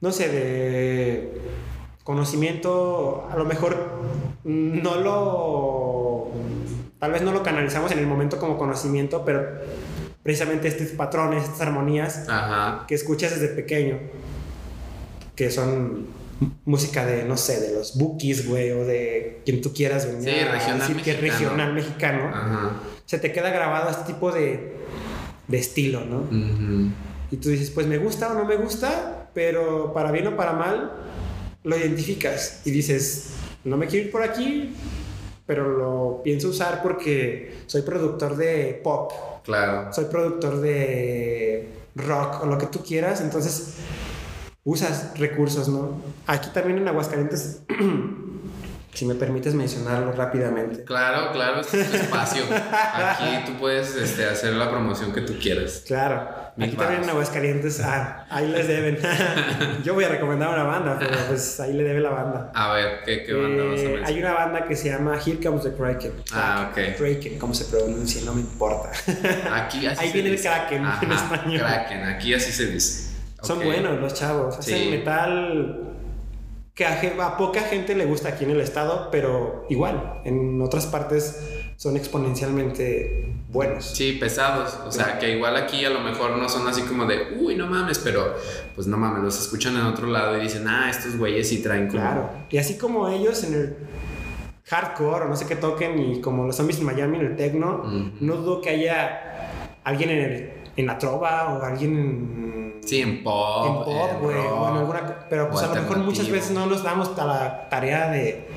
no 0.00 0.10
sé, 0.10 0.28
de 0.28 1.40
conocimiento, 2.02 3.28
a 3.30 3.36
lo 3.36 3.44
mejor 3.44 3.76
no 4.42 4.96
lo, 4.96 6.32
tal 6.98 7.12
vez 7.12 7.22
no 7.22 7.32
lo 7.32 7.42
canalizamos 7.42 7.92
en 7.92 7.98
el 7.98 8.06
momento 8.06 8.38
como 8.38 8.58
conocimiento, 8.58 9.24
pero 9.24 9.46
precisamente 10.22 10.68
estos 10.68 10.88
patrones, 10.88 11.44
estas 11.44 11.60
armonías 11.60 12.28
Ajá. 12.28 12.84
que 12.88 12.94
escuchas 12.94 13.38
desde 13.38 13.54
pequeño, 13.54 13.98
que 15.36 15.50
son 15.50 16.06
música 16.64 17.04
de, 17.04 17.24
no 17.24 17.36
sé, 17.36 17.60
de 17.60 17.74
los 17.74 17.96
Bookies, 17.98 18.46
güey, 18.48 18.70
o 18.70 18.84
de 18.84 19.40
quien 19.44 19.60
tú 19.60 19.72
quieras 19.72 20.06
venir 20.06 20.22
Sí, 20.34 20.38
a 20.40 20.52
regional 20.52 20.78
decir 20.78 21.02
que 21.02 21.10
es 21.12 21.22
mexicano. 21.22 21.38
regional 21.50 21.74
mexicano 21.74 22.28
Ajá. 22.28 22.70
se 23.06 23.18
te 23.18 23.32
queda 23.32 23.50
grabado 23.50 23.90
este 23.90 24.04
tipo 24.12 24.30
de, 24.30 24.72
de 25.48 25.58
estilo, 25.58 26.04
¿no? 26.04 26.18
Ujú. 26.20 26.90
Y 27.30 27.36
tú 27.38 27.48
dices, 27.50 27.70
pues 27.70 27.86
me 27.86 27.98
gusta 27.98 28.30
o 28.30 28.34
no 28.34 28.44
me 28.44 28.56
gusta, 28.56 29.30
pero 29.34 29.92
para 29.92 30.12
bien 30.12 30.26
o 30.28 30.36
para 30.36 30.52
mal, 30.52 30.92
lo 31.64 31.76
identificas 31.76 32.62
y 32.64 32.70
dices, 32.70 33.30
no 33.64 33.76
me 33.76 33.86
quiero 33.86 34.06
ir 34.06 34.12
por 34.12 34.22
aquí, 34.22 34.74
pero 35.44 35.68
lo 35.68 36.22
pienso 36.22 36.48
usar 36.48 36.82
porque 36.82 37.54
soy 37.66 37.82
productor 37.82 38.36
de 38.36 38.80
pop, 38.84 39.12
Claro. 39.44 39.92
soy 39.92 40.04
productor 40.04 40.60
de 40.60 41.68
rock 41.96 42.42
o 42.44 42.46
lo 42.46 42.56
que 42.58 42.66
tú 42.66 42.82
quieras, 42.84 43.20
entonces 43.22 43.74
usas 44.72 45.18
recursos, 45.18 45.66
¿no? 45.68 45.98
Aquí 46.26 46.50
también 46.52 46.78
en 46.78 46.88
Aguascalientes, 46.88 47.62
si 48.92 49.06
me 49.06 49.14
permites 49.14 49.54
mencionarlo 49.54 50.12
rápidamente. 50.12 50.84
Claro, 50.84 51.32
claro, 51.32 51.60
este 51.60 51.80
es 51.80 51.90
tu 51.90 51.96
espacio. 51.96 52.42
Aquí 52.52 53.44
tú 53.46 53.52
puedes 53.58 53.94
este, 53.96 54.26
hacer 54.26 54.52
la 54.54 54.68
promoción 54.70 55.12
que 55.12 55.22
tú 55.22 55.34
quieras. 55.40 55.84
Claro, 55.86 56.28
aquí 56.58 56.76
también 56.76 57.04
en. 57.04 57.08
Aguascalientes, 57.10 57.80
ah, 57.80 58.26
ahí 58.28 58.48
les 58.48 58.68
deben. 58.68 58.98
Yo 59.84 59.94
voy 59.94 60.04
a 60.04 60.08
recomendar 60.10 60.50
una 60.50 60.64
banda, 60.64 60.96
pero 60.98 61.16
pues 61.28 61.58
ahí 61.60 61.72
le 61.72 61.84
debe 61.84 62.00
la 62.00 62.10
banda. 62.10 62.50
A 62.54 62.72
ver, 62.74 62.98
¿qué, 63.06 63.24
qué 63.24 63.32
banda 63.32 63.64
vas 63.64 63.72
a 63.72 63.74
Eh, 63.80 63.84
mencionar? 63.84 64.04
hay 64.08 64.18
una 64.20 64.34
banda 64.34 64.64
que 64.66 64.76
se 64.76 64.90
llama 64.90 65.18
Here 65.24 65.38
Comes 65.42 65.62
the 65.62 65.72
Kraken. 65.72 66.12
Ah, 66.34 66.70
ok. 66.70 66.96
Kraken, 66.98 67.38
como 67.38 67.54
se 67.54 67.64
pronuncia, 67.66 68.20
no 68.24 68.34
me 68.34 68.40
importa. 68.42 68.90
Aquí 69.54 69.86
así 69.86 70.00
ahí 70.02 70.08
se 70.08 70.12
viene 70.12 70.30
el. 70.36 70.40
Kraken 70.42 70.84
en 71.02 71.12
español. 71.12 71.58
Kraken, 71.60 72.02
aquí 72.04 72.34
así 72.34 72.52
se 72.52 72.66
dice. 72.66 73.07
Son 73.42 73.62
buenos 73.64 74.00
los 74.00 74.14
chavos, 74.14 74.58
hacen 74.58 74.78
Sí. 74.84 74.88
metal 74.90 75.84
que 76.74 76.86
a, 76.86 77.36
poca 77.36 77.60
gente 77.62 77.94
le 77.96 78.04
gusta 78.06 78.28
aquí 78.30 78.44
en 78.44 78.50
el 78.50 78.60
estado, 78.60 79.08
pero 79.10 79.66
igual, 79.68 80.20
en 80.24 80.60
otras 80.62 80.86
partes 80.86 81.48
son 81.76 81.96
exponencialmente 81.96 83.34
buenos. 83.48 83.84
Sí, 83.84 84.12
pesados. 84.12 84.78
O 84.86 84.92
sea, 84.92 85.18
que 85.18 85.32
igual 85.36 85.56
aquí 85.56 85.84
a 85.84 85.90
lo 85.90 86.00
mejor 86.00 86.36
no 86.36 86.48
son 86.48 86.66
así 86.68 86.82
como 86.82 87.04
de, 87.06 87.36
uy, 87.40 87.56
no 87.56 87.66
mames, 87.66 87.98
pero 87.98 88.34
pues 88.74 88.86
no 88.86 88.96
mames, 88.96 89.22
los 89.24 89.40
escuchan 89.40 89.74
en 89.76 89.82
otro 89.82 90.06
lado 90.06 90.36
y 90.38 90.42
dicen, 90.42 90.66
ah, 90.68 90.88
estos 90.90 91.16
güeyes 91.16 91.48
sí 91.48 91.62
traen 91.62 91.88
como. 91.88 92.00
Claro. 92.00 92.30
Y 92.50 92.58
así 92.58 92.76
como 92.78 93.08
ellos 93.08 93.42
en 93.44 93.54
el 93.54 93.76
hardcore 94.66 95.24
o 95.24 95.28
no 95.28 95.36
sé 95.36 95.46
qué 95.46 95.56
toquen 95.56 95.98
y 95.98 96.20
como 96.20 96.44
los 96.46 96.54
zombies 96.56 96.78
en 96.78 96.86
Miami 96.86 97.18
en 97.18 97.26
el 97.26 97.36
techno, 97.36 97.82
no 98.20 98.36
dudo 98.36 98.60
que 98.60 98.70
haya 98.70 99.50
alguien 99.82 100.10
en, 100.10 100.18
el- 100.18 100.52
en 100.76 100.86
la 100.86 100.96
trova 100.98 101.54
o 101.58 101.62
alguien 101.64 101.96
en, 101.98 102.57
Sí, 102.88 103.02
en 103.02 103.22
pop. 103.22 103.66
en 103.66 103.84
pop, 103.84 104.10
güey. 104.22 104.36
rock, 104.36 104.52
o 104.60 104.68
en 104.70 104.76
alguna- 104.76 105.26
Pero 105.28 105.50
pues 105.50 105.62
a 105.64 105.68
lo 105.74 105.82
mejor 105.82 105.98
muchas 105.98 106.30
veces 106.30 106.50
no 106.52 106.66
nos 106.66 106.82
damos 106.82 107.16
a 107.18 107.24
la 107.24 107.68
tarea 107.68 108.08
de, 108.10 108.48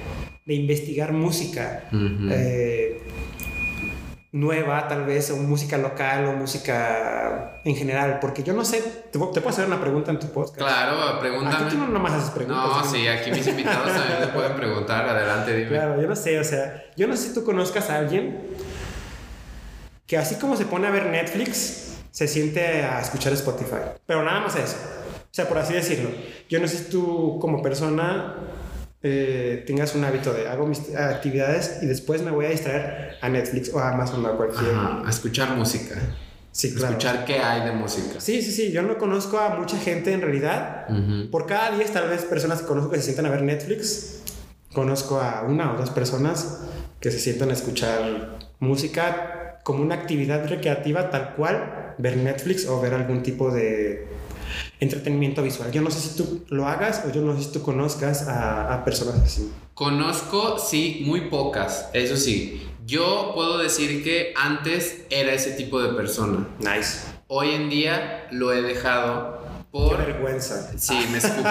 de 0.46 0.54
investigar 0.54 1.12
música. 1.14 1.84
Eh, 1.92 3.02
nueva 4.34 4.88
tal 4.88 5.04
vez 5.06 5.30
o 5.32 5.36
música 5.38 5.78
local 5.78 6.26
o 6.28 6.32
música 6.34 7.60
en 7.66 7.76
general 7.76 8.20
porque 8.22 8.44
yo 8.44 8.54
no 8.54 8.64
sé 8.64 8.82
te, 9.12 9.20
te 9.20 9.20
puedo 9.20 9.50
hacer 9.50 9.66
una 9.68 9.82
pregunta 9.82 10.10
en 10.12 10.20
tu 10.20 10.28
podcast 10.28 10.58
Claro, 10.58 11.02
Aquí 11.04 11.18
pregúntame. 11.20 11.70
tú 11.70 11.78
no 11.78 11.88
nomás 11.90 12.14
haces 12.14 12.30
preguntas 12.30 12.64
No, 12.66 12.80
¿no? 12.80 12.90
sí, 12.90 13.06
aquí 13.10 13.30
mis 13.30 13.46
invitados 13.46 13.92
también 13.94 14.20
te 14.22 14.28
pueden 14.28 14.56
preguntar. 14.56 15.06
Adelante, 15.10 15.54
dime. 15.54 15.70
Claro, 15.72 16.02
yo 16.02 16.08
no 16.08 16.16
sé, 16.16 16.40
o 16.40 16.46
sea, 16.46 16.82
yo 16.96 17.08
no 17.10 17.18
sé 17.18 17.28
si 17.28 17.34
tú 17.34 17.44
conozcas 17.44 17.90
a 17.90 17.98
alguien 17.98 18.40
que 20.08 20.18
así 20.18 20.36
como 20.36 20.56
se 20.56 20.66
pone 20.66 20.88
a 20.88 20.92
ver 20.92 21.08
Netflix, 21.08 21.91
se 22.12 22.28
siente 22.28 22.84
a 22.84 23.02
escuchar 23.02 23.34
Spotify. 23.34 23.78
Pero 24.06 24.24
nada 24.24 24.42
más 24.42 24.56
eso. 24.56 24.78
O 25.24 25.34
sea, 25.34 25.48
por 25.48 25.58
así 25.58 25.74
decirlo. 25.74 26.10
Yo 26.50 26.60
no 26.60 26.68
sé 26.68 26.78
si 26.78 26.84
tú 26.86 27.40
como 27.40 27.62
persona 27.62 28.36
eh, 29.02 29.64
tengas 29.66 29.96
un 29.96 30.04
hábito 30.04 30.34
de 30.34 30.48
hago 30.48 30.68
mis 30.68 30.94
actividades 30.96 31.80
y 31.82 31.86
después 31.86 32.22
me 32.22 32.32
voy 32.32 32.46
a 32.46 32.50
distraer 32.50 33.18
a 33.22 33.30
Netflix 33.30 33.74
o 33.74 33.80
a 33.80 33.92
Amazon 33.92 34.26
o 34.26 34.28
a 34.28 34.38
cualquier... 34.38 34.76
Ajá, 34.76 35.04
a 35.06 35.10
escuchar 35.10 35.56
música. 35.56 35.96
Sí, 36.52 36.74
claro. 36.74 36.98
Escuchar 36.98 37.24
qué 37.24 37.40
hay 37.40 37.66
de 37.66 37.72
música. 37.72 38.20
Sí, 38.20 38.42
sí, 38.42 38.52
sí. 38.52 38.72
Yo 38.72 38.82
no 38.82 38.98
conozco 38.98 39.40
a 39.40 39.56
mucha 39.56 39.78
gente 39.78 40.12
en 40.12 40.22
realidad. 40.22 40.86
Por 41.32 41.46
cada 41.46 41.76
10 41.76 41.92
tal 41.92 42.10
vez 42.10 42.26
personas 42.26 42.62
que 42.62 42.68
conozco 42.68 42.92
que 42.92 42.98
se 42.98 43.04
sientan 43.04 43.28
a 43.28 43.30
ver 43.30 43.44
Netflix, 43.44 44.22
conozco 44.74 45.22
a 45.22 45.44
una 45.44 45.74
o 45.74 45.78
dos 45.78 45.92
personas 45.92 46.60
que 47.00 47.10
se 47.10 47.20
sientan 47.20 47.50
a 47.52 47.54
escuchar 47.54 48.38
música 48.60 49.60
como 49.64 49.82
una 49.82 49.96
actividad 49.96 50.48
recreativa 50.48 51.10
tal 51.10 51.36
cual, 51.36 51.81
ver 52.02 52.18
Netflix 52.18 52.68
o 52.68 52.82
ver 52.82 52.94
algún 52.94 53.24
tipo 53.24 53.52
de 53.52 54.08
entretenimiento 54.80 55.44
visual. 55.44 55.72
Yo 55.72 55.82
no 55.82 55.92
sé 55.92 56.00
si 56.00 56.18
tú 56.18 56.44
lo 56.50 56.68
hagas 56.68 57.04
o 57.08 57.12
yo 57.12 57.22
no 57.22 57.38
sé 57.38 57.44
si 57.44 57.52
tú 57.52 57.62
conozcas 57.62 58.28
a, 58.28 58.74
a 58.74 58.84
personas 58.84 59.22
así. 59.22 59.52
Conozco, 59.74 60.58
sí, 60.60 61.04
muy 61.06 61.30
pocas, 61.30 61.90
eso 61.94 62.18
sí. 62.18 62.68
Yo 62.86 63.32
puedo 63.36 63.58
decir 63.58 64.04
que 64.04 64.34
antes 64.36 65.04
era 65.10 65.34
ese 65.34 65.52
tipo 65.52 65.82
de 65.82 65.94
persona. 65.94 66.48
Nice. 66.60 67.00
Hoy 67.28 67.52
en 67.52 67.70
día 67.70 68.28
lo 68.32 68.52
he 68.52 68.62
dejado 68.62 69.40
Qué 69.72 69.80
por... 69.80 69.98
vergüenza. 69.98 70.70
Sí, 70.78 71.08
me 71.12 71.20
escupo. 71.20 71.50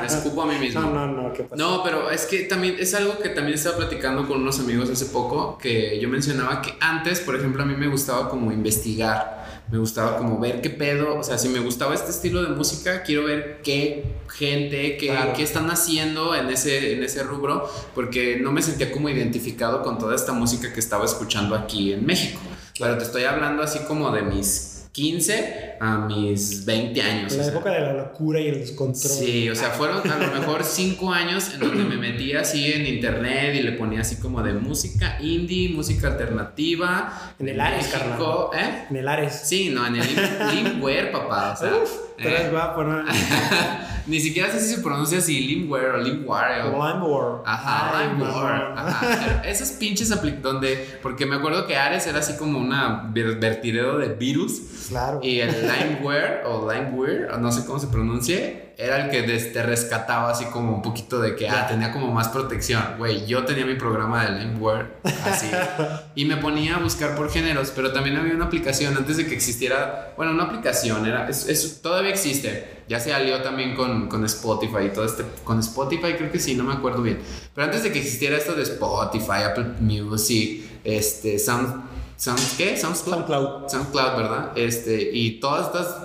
me 0.00 0.06
escupo 0.06 0.42
a 0.42 0.46
mí 0.46 0.58
mismo. 0.58 0.82
No, 0.82 1.06
no, 1.06 1.22
no, 1.22 1.32
¿qué 1.32 1.44
pasa? 1.44 1.56
No, 1.56 1.82
pero 1.82 2.10
es 2.10 2.26
que 2.26 2.40
también 2.40 2.76
es 2.78 2.92
algo 2.94 3.18
que 3.18 3.30
también 3.30 3.54
estaba 3.54 3.76
platicando 3.76 4.26
con 4.28 4.42
unos 4.42 4.60
amigos 4.60 4.90
hace 4.90 5.06
poco, 5.06 5.56
que 5.56 5.98
yo 6.00 6.08
mencionaba 6.08 6.60
que 6.60 6.74
antes, 6.80 7.20
por 7.20 7.36
ejemplo, 7.36 7.62
a 7.62 7.66
mí 7.66 7.74
me 7.76 7.86
gustaba 7.88 8.28
como 8.28 8.52
investigar, 8.52 9.45
me 9.70 9.78
gustaba 9.78 10.16
como 10.16 10.38
ver 10.38 10.60
qué 10.60 10.70
pedo, 10.70 11.18
o 11.18 11.22
sea, 11.24 11.38
si 11.38 11.48
me 11.48 11.58
gustaba 11.58 11.94
este 11.94 12.10
estilo 12.10 12.42
de 12.42 12.48
música, 12.48 13.02
quiero 13.02 13.24
ver 13.24 13.60
qué 13.64 14.04
gente, 14.28 14.96
qué, 14.96 15.08
Claro. 15.08 15.32
qué 15.34 15.42
están 15.42 15.68
haciendo 15.70 16.34
en 16.34 16.48
ese, 16.50 16.92
en 16.92 17.02
ese 17.02 17.22
rubro, 17.24 17.68
porque 17.94 18.36
no 18.40 18.52
me 18.52 18.62
sentía 18.62 18.92
como 18.92 19.08
identificado 19.08 19.82
con 19.82 19.98
toda 19.98 20.14
esta 20.14 20.32
música 20.32 20.72
que 20.72 20.78
estaba 20.80 21.04
escuchando 21.04 21.56
aquí 21.56 21.92
en 21.92 22.06
México. 22.06 22.40
Pero 22.78 22.96
te 22.98 23.04
estoy 23.04 23.24
hablando 23.24 23.62
así 23.62 23.80
como 23.88 24.10
de 24.12 24.22
mis 24.22 24.86
15 24.92 25.65
a 25.80 25.98
mis 26.06 26.64
20 26.64 27.02
años. 27.02 27.32
En 27.32 27.38
la 27.38 27.44
o 27.44 27.46
sea. 27.46 27.54
época 27.54 27.70
de 27.70 27.80
la 27.80 27.92
locura 27.92 28.40
y 28.40 28.48
el 28.48 28.58
descontrol. 28.60 28.96
Sí, 29.12 29.48
o 29.50 29.54
sea, 29.54 29.70
fueron 29.70 30.08
a 30.10 30.16
lo 30.18 30.40
mejor 30.40 30.64
cinco 30.64 31.12
años 31.12 31.52
en 31.54 31.60
donde 31.60 31.84
me 31.84 31.96
metía 31.96 32.40
así 32.40 32.72
en 32.72 32.86
internet 32.86 33.54
y 33.54 33.62
le 33.62 33.72
ponía 33.72 34.00
así 34.00 34.16
como 34.16 34.42
de 34.42 34.52
música 34.54 35.18
indie, 35.20 35.68
música 35.70 36.08
alternativa. 36.08 37.34
En 37.38 37.48
el 37.48 37.60
Ares, 37.60 37.86
México, 37.92 38.50
¿eh? 38.54 38.86
En 38.90 38.96
el 38.96 39.08
Ares. 39.08 39.40
Sí, 39.44 39.70
no, 39.70 39.86
en 39.86 39.96
el 39.96 40.02
Lim- 40.02 40.52
Limware, 40.74 41.12
papá. 41.12 41.52
O 41.52 41.56
sea, 41.56 41.74
Uf, 41.76 41.90
¿eh? 42.18 42.42
es 42.44 42.50
guapo, 42.50 42.82
¿no? 42.84 43.02
ni 44.06 44.20
siquiera 44.20 44.50
sé 44.52 44.60
si 44.60 44.74
se 44.76 44.82
pronuncia 44.82 45.18
así 45.18 45.40
Limware 45.40 45.86
o 45.90 45.96
Limware. 45.98 46.62
o- 46.62 46.86
Limeware. 46.86 47.42
Ajá, 47.44 48.02
Limeware. 48.04 48.62
Ajá. 48.76 49.42
Esas 49.44 49.72
pinches 49.72 50.12
donde, 50.42 50.98
porque 51.02 51.26
me 51.26 51.36
acuerdo 51.36 51.66
que 51.66 51.76
Ares 51.76 52.06
era 52.06 52.20
así 52.20 52.34
como 52.36 52.58
una 52.58 53.08
ver- 53.12 53.38
vertidero 53.38 53.98
de 53.98 54.08
virus. 54.14 54.60
Claro. 54.88 55.18
Y 55.22 55.40
el 55.40 55.65
Limeware 55.66 56.42
o 56.46 56.70
Limeware, 56.70 57.28
o 57.32 57.38
no 57.38 57.50
sé 57.52 57.64
cómo 57.66 57.78
se 57.78 57.86
pronuncie, 57.88 58.66
era 58.78 59.04
el 59.04 59.10
que 59.10 59.22
te 59.22 59.62
rescataba 59.62 60.30
así 60.30 60.44
como 60.46 60.74
un 60.74 60.82
poquito 60.82 61.20
de 61.20 61.34
que, 61.34 61.48
ah, 61.48 61.66
tenía 61.66 61.92
como 61.92 62.12
más 62.12 62.28
protección. 62.28 62.82
Güey, 62.98 63.26
yo 63.26 63.44
tenía 63.44 63.64
mi 63.64 63.74
programa 63.74 64.24
de 64.26 64.38
Limeware 64.40 64.96
así. 65.24 65.50
y 66.14 66.24
me 66.26 66.36
ponía 66.36 66.76
a 66.76 66.78
buscar 66.80 67.14
por 67.16 67.30
géneros, 67.30 67.72
pero 67.74 67.92
también 67.92 68.16
había 68.16 68.34
una 68.34 68.44
aplicación 68.46 68.96
antes 68.96 69.16
de 69.16 69.26
que 69.26 69.34
existiera, 69.34 70.12
bueno, 70.16 70.32
una 70.32 70.44
aplicación, 70.44 71.06
era, 71.06 71.28
es, 71.28 71.48
es- 71.48 71.80
todavía 71.82 72.10
existe. 72.10 72.76
Ya 72.88 73.00
se 73.00 73.12
alió 73.12 73.42
también 73.42 73.74
con, 73.74 74.08
con 74.08 74.24
Spotify 74.26 74.84
y 74.86 74.88
todo 74.90 75.04
este, 75.06 75.24
con 75.42 75.58
Spotify 75.58 76.14
creo 76.16 76.30
que 76.30 76.38
sí, 76.38 76.54
no 76.54 76.62
me 76.62 76.72
acuerdo 76.74 77.02
bien. 77.02 77.18
Pero 77.54 77.64
antes 77.64 77.82
de 77.82 77.90
que 77.92 77.98
existiera 77.98 78.36
esto 78.36 78.54
de 78.54 78.62
Spotify, 78.62 79.42
Apple 79.44 79.72
Music, 79.80 80.62
este, 80.84 81.38
Sound, 81.40 81.82
Sound 82.16 82.56
¿qué? 82.56 82.76
SoundCloud. 82.76 83.26
SoundCloud. 83.26 83.68
SoundCloud, 83.68 84.16
¿verdad? 84.16 84.52
Este, 84.56 85.10
y 85.12 85.38
todas 85.38 85.66
estas 85.66 85.96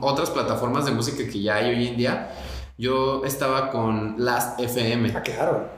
otras 0.00 0.30
plataformas 0.30 0.84
de 0.86 0.92
música 0.92 1.26
que 1.26 1.42
ya 1.42 1.56
hay 1.56 1.74
hoy 1.74 1.88
en 1.88 1.96
día, 1.96 2.32
yo 2.78 3.24
estaba 3.24 3.70
con 3.70 4.14
Last 4.18 4.60
FM. 4.60 5.12
Ah, 5.14 5.22
claro. 5.22 5.68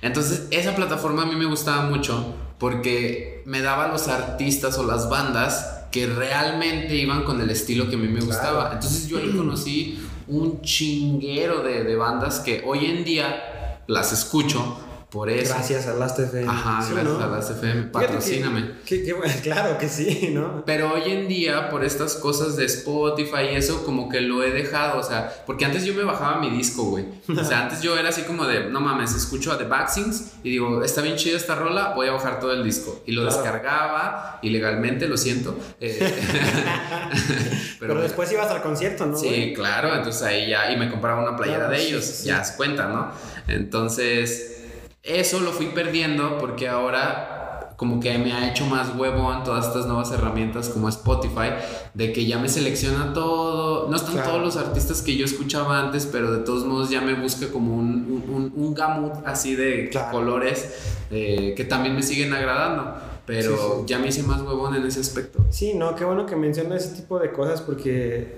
Entonces, 0.00 0.48
esa 0.50 0.74
plataforma 0.74 1.22
a 1.22 1.26
mí 1.26 1.36
me 1.36 1.46
gustaba 1.46 1.88
mucho 1.88 2.34
porque 2.58 3.42
me 3.46 3.60
daba 3.60 3.88
los 3.88 4.08
artistas 4.08 4.76
o 4.78 4.84
las 4.84 5.08
bandas 5.08 5.86
que 5.92 6.06
realmente 6.06 6.94
iban 6.96 7.22
con 7.22 7.40
el 7.40 7.50
estilo 7.50 7.88
que 7.88 7.94
a 7.94 7.98
mí 7.98 8.08
me 8.08 8.20
gustaba. 8.20 8.60
Claro. 8.60 8.74
Entonces, 8.74 9.08
yo 9.08 9.18
le 9.20 9.30
conocí 9.36 10.04
un 10.26 10.62
chinguero 10.62 11.62
de, 11.62 11.84
de 11.84 11.96
bandas 11.96 12.40
que 12.40 12.62
hoy 12.66 12.86
en 12.86 13.04
día 13.04 13.78
las 13.86 14.12
escucho 14.12 14.78
por 15.12 15.28
eso. 15.28 15.52
Gracias 15.54 15.86
a 15.88 15.94
Last 15.94 16.18
FM. 16.18 16.48
Ajá, 16.50 16.82
Sí, 16.82 16.94
gracias 16.94 17.18
¿no? 17.18 17.22
a 17.22 17.26
Last 17.28 17.50
FM. 17.50 17.72
Fíjate 17.74 17.90
que- 17.92 18.06
Patrocíname. 18.06 18.70
que- 18.86 19.02
que- 19.04 19.14
claro 19.42 19.76
que 19.76 19.88
sí, 19.88 20.30
¿no? 20.32 20.64
Pero 20.64 20.94
hoy 20.94 21.02
en 21.12 21.28
día, 21.28 21.68
por 21.68 21.84
estas 21.84 22.14
cosas 22.14 22.56
de 22.56 22.64
Spotify 22.64 23.50
y 23.52 23.56
eso, 23.56 23.84
como 23.84 24.08
que 24.08 24.22
lo 24.22 24.42
he 24.42 24.50
dejado, 24.52 24.98
o 24.98 25.02
sea, 25.02 25.30
porque 25.46 25.66
antes 25.66 25.84
yo 25.84 25.92
me 25.92 26.02
bajaba 26.04 26.40
mi 26.40 26.48
disco, 26.50 26.84
güey. 26.84 27.04
O 27.28 27.44
sea, 27.44 27.60
antes 27.64 27.82
yo 27.82 27.98
era 27.98 28.08
así 28.08 28.22
como 28.22 28.46
de, 28.46 28.70
no 28.70 28.80
mames, 28.80 29.14
escucho 29.14 29.52
a 29.52 29.58
The 29.58 29.64
Vaccines 29.64 30.32
y 30.42 30.50
digo, 30.50 30.82
está 30.82 31.02
bien 31.02 31.16
chida 31.16 31.36
esta 31.36 31.56
rola, 31.56 31.92
voy 31.94 32.08
a 32.08 32.12
bajar 32.12 32.40
todo 32.40 32.52
el 32.54 32.64
disco. 32.64 33.02
Y 33.06 33.12
lo 33.12 33.20
Claro. 33.22 33.36
descargaba 33.36 34.38
ilegalmente, 34.40 35.06
lo 35.08 35.18
siento. 35.18 35.54
eh, 35.78 35.98
Pero, 37.80 37.94
me- 37.96 38.02
después 38.02 38.30
ibas 38.32 38.50
al 38.50 38.62
concierto, 38.62 39.06
¿no? 39.06 39.16
Sí, 39.16 39.26
güey? 39.26 39.54
claro, 39.54 39.94
entonces 39.94 40.22
ahí 40.22 40.48
ya, 40.48 40.70
y 40.72 40.76
me 40.76 40.90
compraba 40.90 41.22
una 41.22 41.36
playera 41.36 41.66
Claro, 41.66 41.72
de 41.74 41.82
ellos, 41.86 42.04
sí, 42.04 42.12
sí. 42.22 42.28
ya 42.28 42.42
se 42.44 42.56
cuenta, 42.56 42.86
¿no? 42.88 43.10
Entonces, 43.48 44.61
eso 45.02 45.40
lo 45.40 45.50
fui 45.52 45.66
perdiendo 45.66 46.38
porque 46.38 46.68
ahora 46.68 47.74
como 47.76 47.98
que 47.98 48.16
me 48.18 48.32
ha 48.32 48.48
hecho 48.48 48.64
más 48.66 48.94
huevón 48.96 49.42
todas 49.42 49.66
estas 49.66 49.86
nuevas 49.86 50.12
herramientas 50.12 50.68
como 50.68 50.88
Spotify, 50.88 51.50
de 51.94 52.12
que 52.12 52.26
ya 52.26 52.38
me 52.38 52.48
selecciona 52.48 53.12
todo, 53.12 53.88
no 53.90 53.96
están 53.96 54.12
Claro. 54.14 54.30
todos 54.30 54.42
los 54.42 54.56
artistas 54.56 55.02
que 55.02 55.16
yo 55.16 55.24
escuchaba 55.24 55.80
antes, 55.80 56.06
pero 56.06 56.30
de 56.32 56.44
todos 56.44 56.64
modos 56.64 56.90
ya 56.90 57.00
me 57.00 57.14
busca 57.14 57.48
como 57.48 57.74
un, 57.74 58.22
un, 58.28 58.52
un- 58.54 58.74
gamut 58.74 59.14
así 59.26 59.56
de 59.56 59.88
Claro. 59.90 60.12
colores 60.12 61.00
eh, 61.10 61.54
que 61.56 61.64
también 61.64 61.96
me 61.96 62.02
siguen 62.04 62.32
agradando, 62.32 62.94
pero 63.26 63.50
Sí, 63.56 63.56
sí. 63.80 63.82
ya 63.86 63.98
me 63.98 64.06
hice 64.08 64.22
más 64.22 64.40
huevón 64.42 64.76
en 64.76 64.86
ese 64.86 65.00
aspecto. 65.00 65.44
Sí, 65.50 65.74
no, 65.74 65.96
qué 65.96 66.04
bueno 66.04 66.24
que 66.24 66.36
mencionas 66.36 66.84
ese 66.84 66.94
tipo 66.94 67.18
de 67.18 67.32
cosas 67.32 67.62
porque 67.62 68.36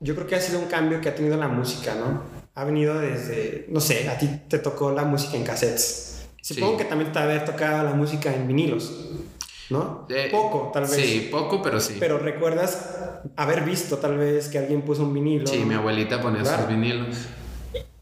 yo 0.00 0.16
creo 0.16 0.26
que 0.26 0.34
ha 0.34 0.40
sido 0.40 0.58
un 0.58 0.66
cambio 0.66 1.00
que 1.00 1.08
ha 1.10 1.14
tenido 1.14 1.36
la 1.36 1.46
música, 1.48 1.94
¿no? 1.94 2.22
Ha 2.56 2.64
venido 2.64 2.98
desde, 3.00 3.66
no 3.68 3.80
sé, 3.80 4.08
a 4.08 4.16
ti 4.18 4.28
te 4.48 4.58
tocó 4.58 4.92
la 4.92 5.04
música 5.04 5.36
en 5.36 5.44
cassettes. 5.44 6.26
Supongo 6.40 6.72
Sí. 6.72 6.78
que 6.78 6.84
también 6.84 7.10
te 7.12 7.18
haber 7.18 7.44
tocado 7.44 7.82
la 7.84 7.94
música 7.94 8.32
en 8.34 8.46
vinilos, 8.46 8.92
¿no? 9.70 10.06
Eh, 10.08 10.28
poco, 10.30 10.70
tal 10.72 10.82
vez. 10.84 10.92
Sí, 10.94 11.28
poco, 11.32 11.62
pero 11.62 11.80
sí. 11.80 11.96
Pero 11.98 12.18
recuerdas 12.18 12.96
haber 13.36 13.62
visto 13.62 13.96
tal 13.98 14.18
vez 14.18 14.48
que 14.48 14.58
alguien 14.58 14.82
puso 14.82 15.02
un 15.02 15.12
vinilo. 15.14 15.46
Sí, 15.46 15.60
¿no? 15.60 15.66
mi 15.66 15.74
abuelita 15.74 16.20
ponía 16.20 16.42
Claro. 16.42 16.58
sus 16.62 16.68
vinilos. 16.68 17.16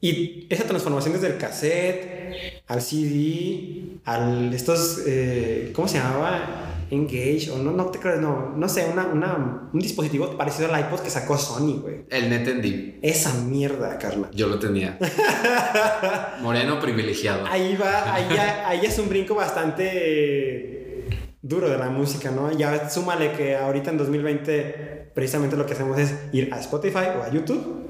Y 0.00 0.46
esa 0.50 0.64
transformación 0.64 1.14
desde 1.14 1.28
el 1.28 1.38
cassette 1.38 2.62
al 2.66 2.82
CD, 2.82 3.98
al 4.04 4.52
estos, 4.52 5.02
eh, 5.06 5.70
¿cómo 5.74 5.86
se 5.86 5.98
llamaba? 5.98 6.66
Engage, 6.92 7.50
o 7.50 7.56
no, 7.56 7.70
no 7.72 7.86
te 7.86 7.98
creas, 7.98 8.20
no, 8.20 8.50
no 8.54 8.68
sé, 8.68 8.86
una, 8.92 9.06
una, 9.06 9.68
un 9.72 9.80
dispositivo 9.80 10.36
parecido 10.36 10.72
al 10.72 10.78
iPod 10.78 11.00
que 11.00 11.08
sacó 11.08 11.38
Sony, 11.38 11.80
güey. 11.80 12.04
El 12.10 12.28
NetND, 12.28 12.98
Esa 13.02 13.32
mierda, 13.44 13.96
carnal. 13.98 14.30
yo 14.32 14.46
lo 14.48 14.58
tenía. 14.58 14.98
Moreno 16.42 16.78
privilegiado. 16.80 17.46
Ahí 17.46 17.76
va, 17.76 18.14
ahí 18.14 18.26
ahí 18.66 18.84
es 18.86 18.98
un 18.98 19.08
brinco 19.08 19.34
bastante 19.34 21.06
duro 21.40 21.68
de 21.70 21.78
la 21.78 21.88
música, 21.90 22.30
¿no? 22.30 22.52
Ya 22.52 22.88
súmale 22.90 23.32
que 23.32 23.56
ahorita 23.56 23.90
en 23.90 23.98
2020 23.98 25.10
precisamente 25.14 25.56
lo 25.56 25.66
que 25.66 25.72
hacemos 25.74 25.98
es 25.98 26.14
ir 26.32 26.52
a 26.52 26.60
Spotify 26.60 27.06
o 27.18 27.22
a 27.22 27.30
YouTube 27.30 27.86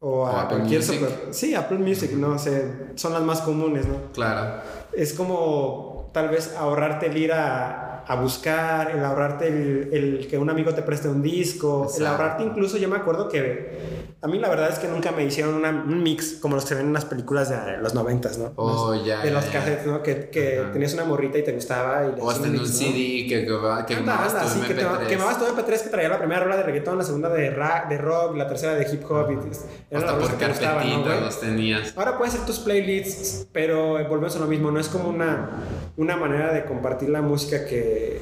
o 0.00 0.26
a 0.26 0.44
O 0.44 0.48
cualquier 0.48 0.82
super- 0.82 1.28
Sí, 1.30 1.54
Apple 1.54 1.78
Music, 1.78 2.12
no 2.12 2.38
sé, 2.38 2.90
son 2.96 3.12
las 3.12 3.22
más 3.22 3.40
comunes, 3.42 3.86
¿no? 3.86 4.12
Claro. 4.12 4.60
es 4.92 5.12
como 5.14 5.97
tal 6.12 6.28
vez 6.28 6.54
ahorrarte 6.56 7.06
el 7.06 7.16
ir 7.16 7.32
a, 7.32 8.04
a 8.06 8.14
buscar, 8.16 8.90
el 8.90 9.04
ahorrarte 9.04 9.48
el, 9.48 9.90
el 9.92 10.28
que 10.28 10.38
un 10.38 10.48
amigo 10.50 10.74
te 10.74 10.82
preste 10.82 11.08
un 11.08 11.22
disco, 11.22 11.88
el 11.96 12.06
ahorrarte 12.06 12.42
incluso, 12.44 12.78
yo 12.78 12.88
me 12.88 12.96
acuerdo 12.96 13.28
que 13.28 13.97
a 14.20 14.26
mí 14.26 14.38
la 14.40 14.48
verdad 14.48 14.68
es 14.70 14.78
que 14.80 14.88
nunca 14.88 15.12
me 15.12 15.24
hicieron 15.24 15.54
una- 15.54 15.70
un 15.70 16.02
mix 16.02 16.38
como 16.40 16.56
los 16.56 16.64
que 16.64 16.74
ven 16.74 16.86
en 16.86 16.92
las 16.92 17.04
películas 17.04 17.48
de 17.50 17.76
los 17.78 17.94
noventas, 17.94 18.36
¿no? 18.36 18.52
Oh, 18.56 18.92
Los- 18.94 19.04
ya, 19.06 19.22
De 19.22 19.30
los 19.30 19.44
cassettes, 19.44 19.86
¿no? 19.86 20.02
Que, 20.02 20.28
que 20.28 20.64
tenías 20.72 20.92
una 20.94 21.04
morrita 21.04 21.38
y 21.38 21.44
te 21.44 21.52
gustaba 21.52 22.04
y 22.06 22.20
O 22.20 22.28
hasta 22.28 22.46
en 22.48 22.54
un 22.54 22.62
mix, 22.62 22.68
¿no? 22.72 22.76
CD 22.78 23.26
que, 23.28 23.46
que, 23.46 23.86
que 23.86 23.94
quemabas 23.94 24.40
tu 24.42 24.48
sí, 24.48 24.60
que 24.66 24.74
te- 24.74 24.82
MP3. 24.84 25.06
quemabas 25.06 25.38
todo 25.38 25.48
MP3 25.56 25.82
que 25.84 25.88
traía 25.90 26.08
la 26.08 26.18
primera 26.18 26.40
rola 26.42 26.56
de 26.56 26.62
reggaetón, 26.64 26.98
la 26.98 27.04
segunda 27.04 27.28
de, 27.28 27.50
ra- 27.50 27.86
de 27.88 27.96
rock, 27.98 28.36
la 28.36 28.48
tercera 28.48 28.74
de 28.74 28.92
hip 28.92 29.04
hop. 29.08 29.30
Y, 29.30 29.94
Hasta 29.94 30.18
por 30.18 30.26
que 30.36 30.46
¿no, 30.48 30.52
carpetitas 30.54 31.04
güey? 31.04 31.20
los 31.20 31.40
tenías. 31.40 31.94
Ahora 31.96 32.18
puedes 32.18 32.34
hacer 32.34 32.46
tus 32.46 32.58
playlists, 32.58 33.46
pero 33.52 33.92
volvemos 34.08 34.34
a 34.34 34.40
lo 34.40 34.46
mismo, 34.46 34.70
no 34.72 34.80
es 34.80 34.88
como 34.88 35.08
una, 35.10 35.50
una 35.96 36.16
manera 36.16 36.52
de 36.52 36.64
compartir 36.64 37.08
la 37.10 37.22
música 37.22 37.64
que, 37.66 38.20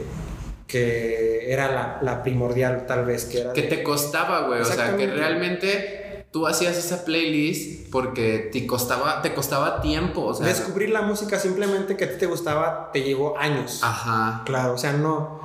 que 0.67 1.53
era 1.53 1.71
la, 1.73 1.99
la 2.03 2.23
primordial 2.23 2.87
tal 2.87 3.05
vez, 3.05 3.25
que 3.25 3.41
era... 3.41 3.53
Que 3.53 3.63
de- 3.63 3.69
te 3.69 3.83
costaba, 3.83 4.47
güey. 4.49 4.61
O 4.61 4.65
sea, 4.65 4.97
que 4.97 5.07
realmente 5.07 6.27
tú 6.33 6.47
hacías 6.47 6.77
esa 6.77 7.05
playlist 7.05 7.89
porque 7.91 8.51
te 8.53 8.67
costaba, 8.67 9.23
te 9.23 9.33
costaba 9.33 9.81
tiempo. 9.81 10.23
O 10.25 10.35
sea, 10.35 10.47
Descubrir 10.47 10.91
la 10.91 11.03
música 11.03 11.39
simplemente 11.39 11.97
que 11.97 12.05
a 12.05 12.11
ti 12.13 12.19
te 12.19 12.27
gustaba 12.27 12.91
te 12.93 13.03
llevó 13.03 13.39
años. 13.39 13.81
Ajá. 13.83 14.43
Claro, 14.45 14.75
o 14.75 14.79
sea, 14.79 14.93
no... 14.93 15.41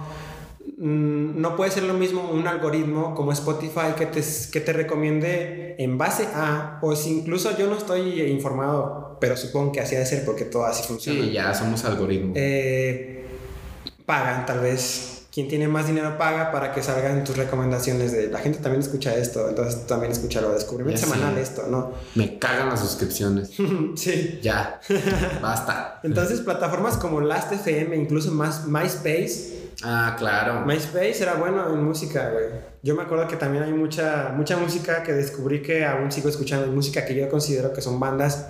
mm, 0.77 1.39
No 1.39 1.55
puede 1.55 1.71
ser 1.71 1.83
lo 1.83 1.93
mismo 1.93 2.29
un 2.31 2.47
algoritmo 2.47 3.13
como 3.15 3.31
Spotify 3.31 3.93
que 3.95 4.07
te, 4.07 4.21
que 4.51 4.59
te 4.59 4.73
recomiende 4.73 5.75
en 5.77 5.97
base 5.97 6.27
a, 6.33 6.79
o 6.81 6.95
si 6.95 7.19
incluso 7.19 7.55
yo 7.57 7.67
no 7.67 7.77
estoy 7.77 8.21
informado, 8.23 9.17
pero 9.21 9.37
supongo 9.37 9.71
que 9.71 9.79
así 9.81 9.95
ha 9.95 9.99
de 9.99 10.05
ser 10.05 10.25
porque 10.25 10.45
todo 10.45 10.65
así 10.65 10.83
funciona. 10.87 11.21
Sí, 11.23 11.31
ya 11.31 11.53
somos 11.53 11.85
algoritmos. 11.85 12.33
eh, 12.35 13.25
pagan 14.05 14.45
tal 14.45 14.59
vez. 14.59 15.10
Quien 15.31 15.47
tiene 15.47 15.67
más 15.69 15.87
dinero 15.87 16.17
paga 16.17 16.51
para 16.51 16.73
que 16.73 16.83
salgan 16.83 17.23
tus 17.23 17.37
recomendaciones 17.37 18.11
de 18.11 18.27
la 18.27 18.39
gente 18.39 18.59
también 18.59 18.81
escucha 18.81 19.15
esto, 19.15 19.47
entonces 19.47 19.81
tú 19.81 19.87
también 19.87 20.11
escúchalo, 20.11 20.51
descubrimiento 20.51 20.99
Ya 21.01 21.07
sé. 21.07 21.13
semanal 21.13 21.37
esto, 21.37 21.67
¿no? 21.69 21.91
Me 22.15 22.37
cagan 22.37 22.67
las 22.69 22.81
suscripciones. 22.81 23.51
sí. 23.95 24.39
Ya. 24.41 24.81
Basta. 25.41 26.01
Entonces 26.03 26.41
plataformas 26.41 26.97
como 26.97 27.21
Last.fm, 27.21 27.95
incluso 27.95 28.31
más 28.31 28.67
MySpace, 28.67 29.59
Ah, 29.83 30.15
claro. 30.19 30.63
MySpace 30.65 31.23
era 31.23 31.33
bueno 31.35 31.67
en 31.73 31.83
música, 31.83 32.29
güey. 32.29 32.45
Yo 32.83 32.93
me 32.95 33.01
acuerdo 33.03 33.27
que 33.27 33.35
también 33.35 33.63
hay 33.63 33.73
mucha 33.73 34.31
mucha 34.35 34.55
música 34.57 35.01
que 35.01 35.13
descubrí 35.13 35.61
que 35.63 35.85
aún 35.85 36.11
sigo 36.11 36.29
escuchando, 36.29 36.67
música 36.67 37.03
que 37.05 37.15
yo 37.15 37.27
considero 37.29 37.73
que 37.73 37.81
son 37.81 37.99
bandas 37.99 38.45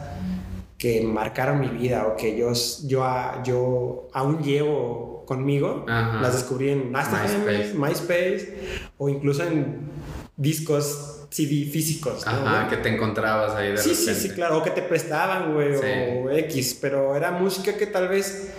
que 0.82 1.00
marcaron 1.04 1.60
mi 1.60 1.68
vida 1.68 2.08
o 2.08 2.16
que 2.16 2.36
yo 2.36 2.52
yo 2.86 3.06
yo 3.46 4.08
aún 4.14 4.42
llevo 4.42 5.24
conmigo. 5.28 5.86
Ajá. 5.88 6.20
Las 6.22 6.34
descubrí 6.34 6.72
en 6.72 6.92
Last.fm, 6.92 7.46
MySpace. 7.46 7.74
MySpace 7.78 8.58
o 8.98 9.08
incluso 9.08 9.44
en 9.44 9.92
discos 10.36 11.28
CD 11.30 11.66
físicos. 11.72 12.26
¿no, 12.26 12.32
Ajá, 12.32 12.64
güey? 12.66 12.70
que 12.72 12.78
te 12.78 12.90
encontrabas 12.90 13.54
ahí 13.56 13.74
de 13.74 13.78
Sí, 13.78 13.94
sí, 13.94 14.08
repente. 14.08 14.28
sí, 14.30 14.36
claro, 14.36 14.58
o 14.58 14.64
que 14.64 14.72
te 14.72 14.82
prestaban, 14.82 15.54
güey, 15.54 15.78
Sí. 15.78 15.84
o 16.26 16.30
X, 16.32 16.78
pero 16.82 17.16
era 17.16 17.30
música 17.30 17.78
que 17.78 17.86
tal 17.86 18.08
vez 18.08 18.52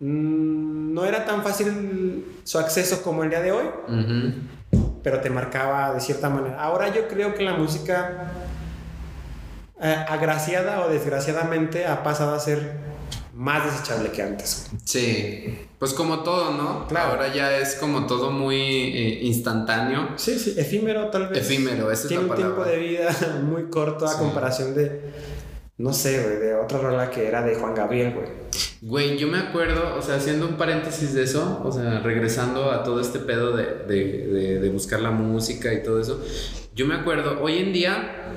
mm, 0.00 0.94
no 0.94 1.04
era 1.04 1.26
tan 1.26 1.42
fácil 1.42 2.24
su 2.42 2.58
acceso 2.58 3.02
como 3.02 3.22
el 3.22 3.28
día 3.30 3.42
de 3.42 3.52
hoy, 3.52 3.66
Ujú. 3.86 4.88
pero 5.02 5.20
te 5.20 5.28
marcaba 5.28 5.92
de 5.92 6.00
cierta 6.00 6.30
manera. 6.30 6.58
Ahora 6.60 6.88
yo 6.92 7.06
creo 7.06 7.34
que 7.34 7.44
la 7.44 7.52
música, 7.52 8.32
eh, 9.80 10.04
agraciada 10.08 10.84
o 10.84 10.88
desgraciadamente, 10.88 11.86
ha 11.86 12.02
pasado 12.02 12.34
a 12.34 12.40
ser 12.40 12.72
más 13.34 13.64
desechable 13.70 14.10
que 14.10 14.22
antes. 14.22 14.70
Sí. 14.84 15.58
Pues 15.78 15.92
como 15.92 16.20
todo, 16.20 16.52
¿no? 16.52 16.86
Claro. 16.88 17.12
Ahora 17.12 17.34
ya 17.34 17.58
es 17.58 17.74
como 17.74 18.06
todo 18.06 18.30
muy 18.30 18.56
eh, 18.56 19.18
instantáneo. 19.22 20.08
Sí, 20.16 20.38
sí, 20.38 20.54
efímero 20.56 21.08
tal 21.10 21.28
vez. 21.28 21.38
Efímero, 21.38 21.90
esa 21.92 22.02
es 22.04 22.08
Tiene 22.08 22.24
la 22.24 22.30
un 22.30 22.36
tiempo 22.36 22.64
de 22.64 22.78
vida 22.78 23.10
muy 23.42 23.64
corto 23.64 24.06
a 24.06 24.08
Sí. 24.08 24.18
comparación 24.18 24.74
de, 24.74 25.02
no 25.76 25.92
sé, 25.92 26.22
güey, 26.22 26.36
de 26.38 26.54
otra 26.54 26.78
rola 26.78 27.10
que 27.10 27.28
era 27.28 27.42
de 27.42 27.54
Juan 27.56 27.74
Gabriel, 27.74 28.14
güey. 28.14 28.28
Güey, 28.80 29.18
yo 29.18 29.28
me 29.28 29.38
acuerdo, 29.38 29.96
o 29.98 30.00
sea, 30.02 30.14
haciendo 30.16 30.46
un 30.48 30.56
paréntesis 30.56 31.12
de 31.12 31.24
eso, 31.24 31.60
o 31.62 31.70
sea, 31.70 32.00
regresando 32.00 32.70
a 32.72 32.82
todo 32.84 33.00
este 33.00 33.18
pedo 33.18 33.54
de, 33.54 33.64
de, 33.86 34.26
de, 34.28 34.60
de 34.60 34.68
buscar 34.70 35.00
la 35.00 35.10
música 35.10 35.74
y 35.74 35.82
todo 35.82 36.00
eso, 36.00 36.24
yo 36.74 36.86
me 36.86 36.94
acuerdo, 36.94 37.42
hoy 37.42 37.58
en 37.58 37.72
día 37.74 38.30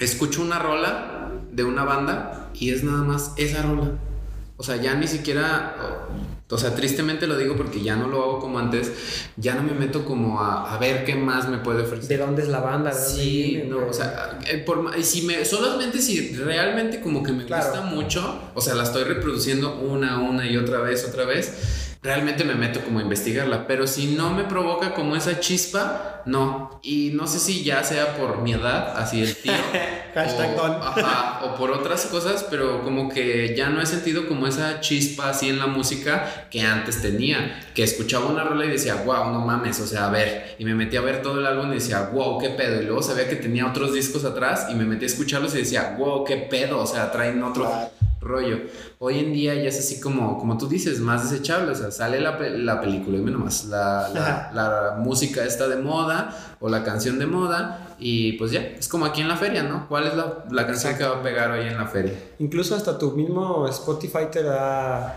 escucho 0.00 0.42
una 0.42 0.58
rola 0.58 1.30
de 1.52 1.64
una 1.64 1.84
banda 1.84 2.50
y 2.54 2.70
es 2.70 2.84
nada 2.84 3.02
más 3.02 3.32
esa 3.36 3.62
rola. 3.62 3.92
O 4.56 4.64
sea, 4.64 4.74
ya 4.76 4.94
ni 4.94 5.06
siquiera, 5.06 5.76
o 6.50 6.58
sea, 6.58 6.74
tristemente 6.74 7.28
lo 7.28 7.36
digo 7.38 7.54
porque 7.56 7.80
ya 7.80 7.94
no 7.94 8.08
lo 8.08 8.20
hago 8.24 8.38
como 8.40 8.58
antes, 8.58 8.90
ya 9.36 9.54
no 9.54 9.62
me 9.62 9.72
meto 9.72 10.04
como 10.04 10.40
a, 10.40 10.74
a 10.74 10.78
ver 10.78 11.04
qué 11.04 11.14
más 11.14 11.48
me 11.48 11.58
puede 11.58 11.82
ofrecer. 11.82 12.08
¿De 12.08 12.16
dónde 12.16 12.42
es 12.42 12.48
la 12.48 12.58
banda? 12.58 12.90
¿De 12.90 12.96
dónde 13.00 13.22
Sí, 13.22 13.42
viene, 13.54 13.64
no, 13.70 13.86
o 13.86 13.92
sea, 13.92 14.40
eh, 14.50 14.58
por, 14.58 14.92
si 15.04 15.22
me, 15.22 15.44
solamente 15.44 16.00
si 16.00 16.34
realmente 16.34 17.00
como 17.00 17.22
que 17.22 17.30
me 17.30 17.44
Claro. 17.44 17.70
gusta 17.70 17.82
mucho, 17.86 18.50
o 18.54 18.60
sea, 18.60 18.74
la 18.74 18.82
estoy 18.82 19.04
reproduciendo 19.04 19.76
una, 19.78 20.18
una 20.18 20.44
y 20.50 20.56
otra 20.56 20.80
vez, 20.80 21.04
otra 21.08 21.24
vez, 21.24 21.87
realmente 22.02 22.44
me 22.44 22.54
meto 22.54 22.80
como 22.80 23.00
a 23.00 23.02
investigarla, 23.02 23.66
pero 23.66 23.86
si 23.86 24.14
no 24.14 24.30
me 24.30 24.44
provoca 24.44 24.94
como 24.94 25.16
esa 25.16 25.40
chispa, 25.40 26.22
no, 26.26 26.80
y 26.82 27.10
no 27.14 27.26
sé 27.26 27.38
si 27.40 27.64
ya 27.64 27.82
sea 27.82 28.16
por 28.16 28.42
mi 28.42 28.52
edad, 28.52 28.96
así 28.96 29.20
el 29.22 29.34
tío, 29.36 29.52
Hashtag 30.14 30.58
o, 30.58 30.64
ajá, 30.64 31.40
o 31.44 31.54
por 31.56 31.70
otras 31.70 32.06
cosas, 32.06 32.46
pero 32.48 32.82
como 32.82 33.08
que 33.08 33.54
ya 33.56 33.68
no 33.68 33.80
he 33.80 33.86
sentido 33.86 34.26
como 34.26 34.46
esa 34.46 34.80
chispa 34.80 35.30
así 35.30 35.48
en 35.48 35.58
la 35.58 35.66
música 35.66 36.46
que 36.50 36.62
antes 36.62 37.02
tenía, 37.02 37.60
que 37.74 37.82
escuchaba 37.82 38.26
una 38.26 38.44
rola 38.44 38.64
y 38.64 38.70
decía, 38.70 38.94
wow, 39.04 39.32
no 39.32 39.40
mames, 39.40 39.78
o 39.80 39.86
sea, 39.86 40.06
a 40.06 40.10
ver, 40.10 40.56
y 40.58 40.64
me 40.64 40.74
metí 40.74 40.96
a 40.96 41.00
ver 41.02 41.22
todo 41.22 41.40
el 41.40 41.46
álbum 41.46 41.70
y 41.72 41.74
decía, 41.76 42.10
wow, 42.12 42.38
qué 42.38 42.50
pedo, 42.50 42.80
y 42.80 42.84
luego 42.84 43.02
sabía 43.02 43.28
que 43.28 43.36
tenía 43.36 43.66
otros 43.66 43.92
discos 43.92 44.24
atrás 44.24 44.68
y 44.70 44.74
me 44.74 44.84
metí 44.84 45.04
a 45.04 45.08
escucharlos 45.08 45.54
y 45.54 45.58
decía, 45.58 45.94
wow, 45.98 46.24
qué 46.24 46.36
pedo, 46.36 46.80
o 46.80 46.86
sea, 46.86 47.10
traen 47.12 47.42
otro. 47.42 47.90
Rollo. 48.28 48.58
Hoy 48.98 49.18
en 49.18 49.32
día 49.32 49.54
ya 49.54 49.68
es 49.68 49.78
así 49.78 50.00
como, 50.00 50.38
como 50.38 50.56
tú 50.58 50.68
dices, 50.68 51.00
más 51.00 51.28
desechable, 51.28 51.72
o 51.72 51.74
sea, 51.74 51.90
sale 51.90 52.20
la, 52.20 52.38
la 52.38 52.80
película 52.80 53.16
y 53.18 53.20
menos 53.20 53.40
más, 53.42 53.64
la, 53.64 54.08
la, 54.14 54.50
la 54.52 54.96
música 54.98 55.44
está 55.44 55.66
de 55.66 55.76
moda 55.76 56.56
o 56.60 56.68
la 56.68 56.84
canción 56.84 57.18
de 57.18 57.26
moda 57.26 57.96
y 57.98 58.34
pues 58.34 58.52
ya, 58.52 58.60
es 58.60 58.86
como 58.88 59.04
aquí 59.06 59.20
en 59.22 59.28
la 59.28 59.36
feria, 59.36 59.62
¿no? 59.64 59.88
¿Cuál 59.88 60.06
es 60.06 60.14
la, 60.14 60.44
la 60.50 60.66
canción 60.66 60.96
que 60.96 61.04
va 61.04 61.16
a 61.18 61.22
pegar 61.22 61.50
hoy 61.50 61.66
en 61.66 61.76
la 61.76 61.86
feria? 61.86 62.12
Incluso 62.38 62.76
hasta 62.76 62.96
tu 62.98 63.12
mismo 63.12 63.66
Spotify 63.68 64.26
te 64.30 64.42
da 64.42 65.16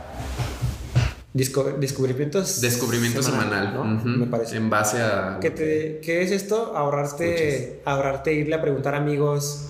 disco- 1.34 1.76
descubrimientos. 1.80 2.62
Descubrimiento 2.62 3.22
semanal, 3.24 3.74
¿no? 3.74 3.84
Me 3.86 4.26
parece. 4.28 4.58
En 4.58 4.70
base 4.70 5.02
a... 5.02 5.38
¿Qué, 5.40 5.52
te, 5.52 6.00
¿Qué 6.04 6.24
es 6.24 6.32
esto? 6.32 6.74
Ahorrarte, 6.76 7.82
ahorrarte 7.86 8.34
irle 8.34 8.56
a 8.56 8.62
preguntar 8.62 8.96
a 8.96 8.98
amigos 8.98 9.68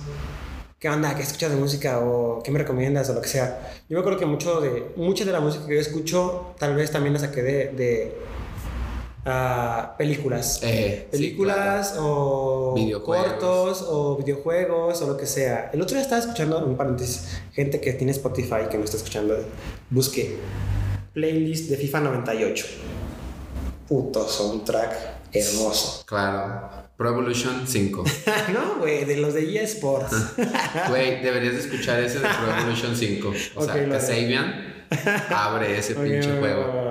qué 0.82 0.90
onda, 0.90 1.16
qué 1.16 1.22
escuchas 1.22 1.52
de 1.52 1.58
música 1.58 2.00
o 2.00 2.42
qué 2.42 2.50
me 2.50 2.58
recomiendas 2.58 3.08
o 3.12 3.14
lo 3.14 3.22
que 3.22 3.30
sea. 3.30 3.72
Yo 3.88 3.96
me 3.96 4.00
acuerdo 4.00 4.18
que 4.18 4.26
mucho 4.26 4.60
de, 4.60 4.92
mucha 4.96 5.24
de 5.24 5.32
la 5.32 5.40
música 5.40 5.68
que 5.68 5.76
yo 5.76 5.80
escucho 5.80 6.56
tal 6.58 6.76
vez 6.76 6.90
también 6.90 7.14
la 7.14 7.20
saqué 7.20 7.44
de, 7.44 7.68
de 7.68 8.18
ah, 9.26 9.94
películas. 9.96 10.60
Eh, 10.64 11.04
sí, 11.04 11.18
películas 11.18 11.96
o 12.00 12.74
cortos 13.06 13.86
o 13.88 14.18
videojuegos 14.18 15.00
o 15.04 15.08
lo 15.08 15.18
que 15.18 15.28
sea. 15.28 15.70
El 15.72 15.84
otro 15.84 15.94
día 15.94 16.02
estaba 16.02 16.20
escuchando, 16.20 16.66
un 16.66 16.76
paréntesis, 16.76 17.28
gente 17.54 17.80
que 17.80 17.94
tiene 17.94 18.12
Spotify 18.12 18.68
que 18.72 18.80
no 18.80 18.84
está 18.84 18.98
escuchando, 18.98 19.38
busque 19.92 20.40
playlist 21.14 21.70
de 21.70 21.78
FIFA 21.78 22.00
98. 22.00 22.66
Puto 23.88 24.28
soundtrack 24.28 24.96
hermoso. 25.32 26.04
Claro. 26.08 26.81
Pro 27.02 27.10
Evolution 27.10 27.68
5. 27.68 28.04
no, 28.54 28.76
güey, 28.78 29.06
de 29.06 29.18
los 29.18 29.34
de 29.34 29.64
eSports. 29.64 30.36
Güey, 30.88 31.24
deberías 31.24 31.54
de 31.54 31.62
escuchar 31.62 32.00
ese 32.00 32.20
de 32.20 32.28
Pro 32.28 32.56
Evolution 32.60 32.96
5. 32.96 33.34
O 33.56 33.66
sea, 33.66 33.74
haré. 33.74 33.90
Kasabian 33.90 34.86
abre 35.36 35.80
ese 35.80 35.96
pinche 35.96 36.38
juego. 36.38 36.91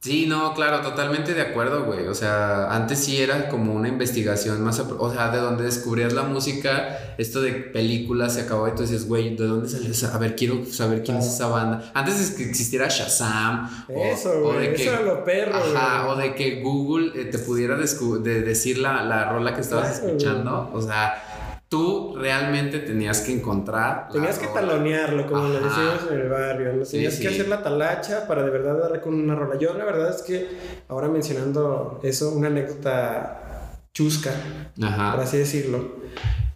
Sí, 0.00 0.26
no, 0.26 0.54
claro, 0.54 0.80
totalmente 0.80 1.34
de 1.34 1.42
acuerdo, 1.42 1.84
güey. 1.84 2.06
O 2.06 2.14
sea, 2.14 2.72
antes 2.72 3.00
sí 3.00 3.20
era 3.20 3.48
como 3.48 3.74
una 3.74 3.88
investigación 3.88 4.62
más, 4.62 4.78
o 4.78 5.12
sea, 5.12 5.30
de 5.30 5.38
donde 5.38 5.64
descubrías 5.64 6.12
la 6.12 6.22
música, 6.22 7.14
esto 7.18 7.40
de 7.42 7.50
películas 7.52 8.34
se 8.34 8.42
acabó 8.42 8.68
y 8.68 8.76
tú 8.76 8.82
dices, 8.82 9.08
güey, 9.08 9.34
¿de 9.34 9.44
dónde 9.44 9.68
salió 9.68 9.90
esa? 9.90 10.14
A 10.14 10.18
ver, 10.18 10.36
quiero 10.36 10.64
saber 10.66 11.02
quién 11.02 11.16
es 11.16 11.26
esa 11.26 11.48
banda. 11.48 11.90
Antes 11.94 12.30
de 12.30 12.36
que 12.36 12.48
existiera 12.48 12.86
Shazam. 12.88 13.68
o- 13.88 14.04
Eso, 14.04 14.38
o 14.38 14.52
güey, 14.52 14.68
de 14.68 14.74
que- 14.74 14.82
eso 14.84 14.92
era 14.92 15.02
lo 15.02 15.24
perro, 15.24 15.56
Ajá, 15.56 16.04
güey. 16.04 16.14
o 16.14 16.16
de 16.20 16.34
que 16.36 16.62
Google 16.62 17.20
eh, 17.20 17.24
te 17.24 17.38
pudiera 17.40 17.76
de 17.76 18.42
decir 18.42 18.78
la, 18.78 19.02
la 19.02 19.28
rola 19.32 19.52
que 19.52 19.62
estabas 19.62 19.98
Claro, 19.98 20.06
escuchando. 20.06 20.70
O 20.74 20.80
sea, 20.80 21.24
tú 21.68 22.16
realmente 22.16 22.78
tenías 22.78 23.20
que 23.20 23.32
encontrar. 23.32 24.08
Tenías 24.10 24.38
que 24.38 24.46
rola. 24.46 24.60
talonearlo, 24.60 25.26
como 25.26 25.44
Ajá. 25.44 25.60
decíamos 25.60 26.00
en 26.10 26.18
el 26.20 26.28
barrio. 26.28 26.82
Tenías 26.84 27.14
sí. 27.14 27.22
que 27.22 27.28
hacer 27.28 27.48
la 27.48 27.62
talacha 27.62 28.26
para 28.26 28.42
de 28.42 28.50
verdad 28.50 28.78
darle 28.78 29.00
con 29.00 29.14
una 29.14 29.34
rola. 29.34 29.58
Yo, 29.58 29.74
la 29.74 29.84
verdad 29.84 30.14
es 30.14 30.22
que 30.22 30.48
ahora 30.88 31.08
mencionando 31.08 32.00
eso, 32.02 32.30
una 32.32 32.48
anécdota 32.48 33.78
chusca, 33.92 34.30
por 34.76 35.20
así 35.20 35.38
decirlo. 35.38 35.98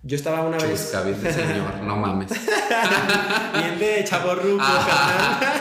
Yo 0.04 0.16
estaba 0.16 0.42
una 0.42 0.56
vez 0.58 0.90
Chusca, 0.90 1.04
de 1.04 1.14
señor, 1.32 1.74
no 1.84 1.96
mames. 1.96 2.28
bien 3.54 3.78
de 3.78 4.02
chaborruco, 4.02 4.64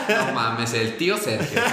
no 0.08 0.32
mames, 0.34 0.74
el 0.74 0.96
tío 0.96 1.16
Sergio. 1.16 1.60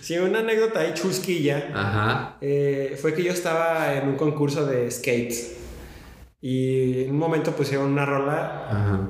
Sí, 0.00 0.16
una 0.18 0.38
anécdota 0.38 0.80
ahí 0.80 0.94
chusquilla. 0.94 1.68
Ajá. 1.74 2.36
eh, 2.40 2.96
fue 3.00 3.12
que 3.12 3.24
yo 3.24 3.32
estaba 3.32 3.92
en 3.94 4.08
un 4.08 4.14
concurso 4.16 4.64
de 4.64 4.88
skate. 4.88 5.34
Y 6.48 7.02
en 7.06 7.10
un 7.10 7.18
momento 7.18 7.50
pusieron 7.56 7.90
una 7.90 8.06
rola 8.06 8.68
Ajá. 8.70 9.00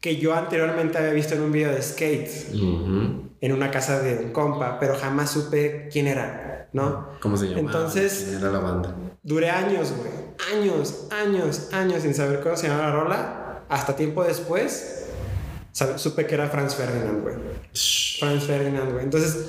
que 0.00 0.16
yo 0.16 0.34
anteriormente 0.34 0.98
había 0.98 1.12
visto 1.12 1.36
en 1.36 1.42
un 1.42 1.52
video 1.52 1.70
de 1.72 1.80
skate. 1.80 2.28
Ujú. 2.52 3.28
en 3.40 3.52
una 3.52 3.70
casa 3.70 4.00
de 4.00 4.18
un 4.18 4.32
compa, 4.32 4.80
pero 4.80 4.96
jamás 4.96 5.30
supe 5.30 5.88
quién 5.92 6.08
era, 6.08 6.68
¿no? 6.72 7.10
¿Cómo 7.20 7.36
se 7.36 7.46
llama? 7.46 7.60
Entonces- 7.60 8.24
¿Quién 8.28 8.40
era 8.40 8.50
la 8.50 8.58
banda? 8.58 8.96
Duré 9.22 9.48
años, 9.50 9.92
güey, 9.96 10.10
años, 10.60 11.06
años, 11.12 11.68
años 11.72 12.02
sin 12.02 12.14
saber 12.14 12.40
cómo 12.40 12.56
se 12.56 12.66
llamaba 12.66 12.88
la 12.88 12.92
rola, 12.96 13.62
hasta 13.68 13.94
tiempo 13.94 14.24
después 14.24 14.97
sab- 15.78 15.98
supe 15.98 16.26
que 16.26 16.34
era 16.34 16.48
Franz 16.48 16.74
Ferdinand, 16.74 17.22
güey. 17.22 17.34
Franz 18.18 18.44
Ferdinand, 18.44 18.92
güey. 18.92 19.04
Entonces, 19.04 19.46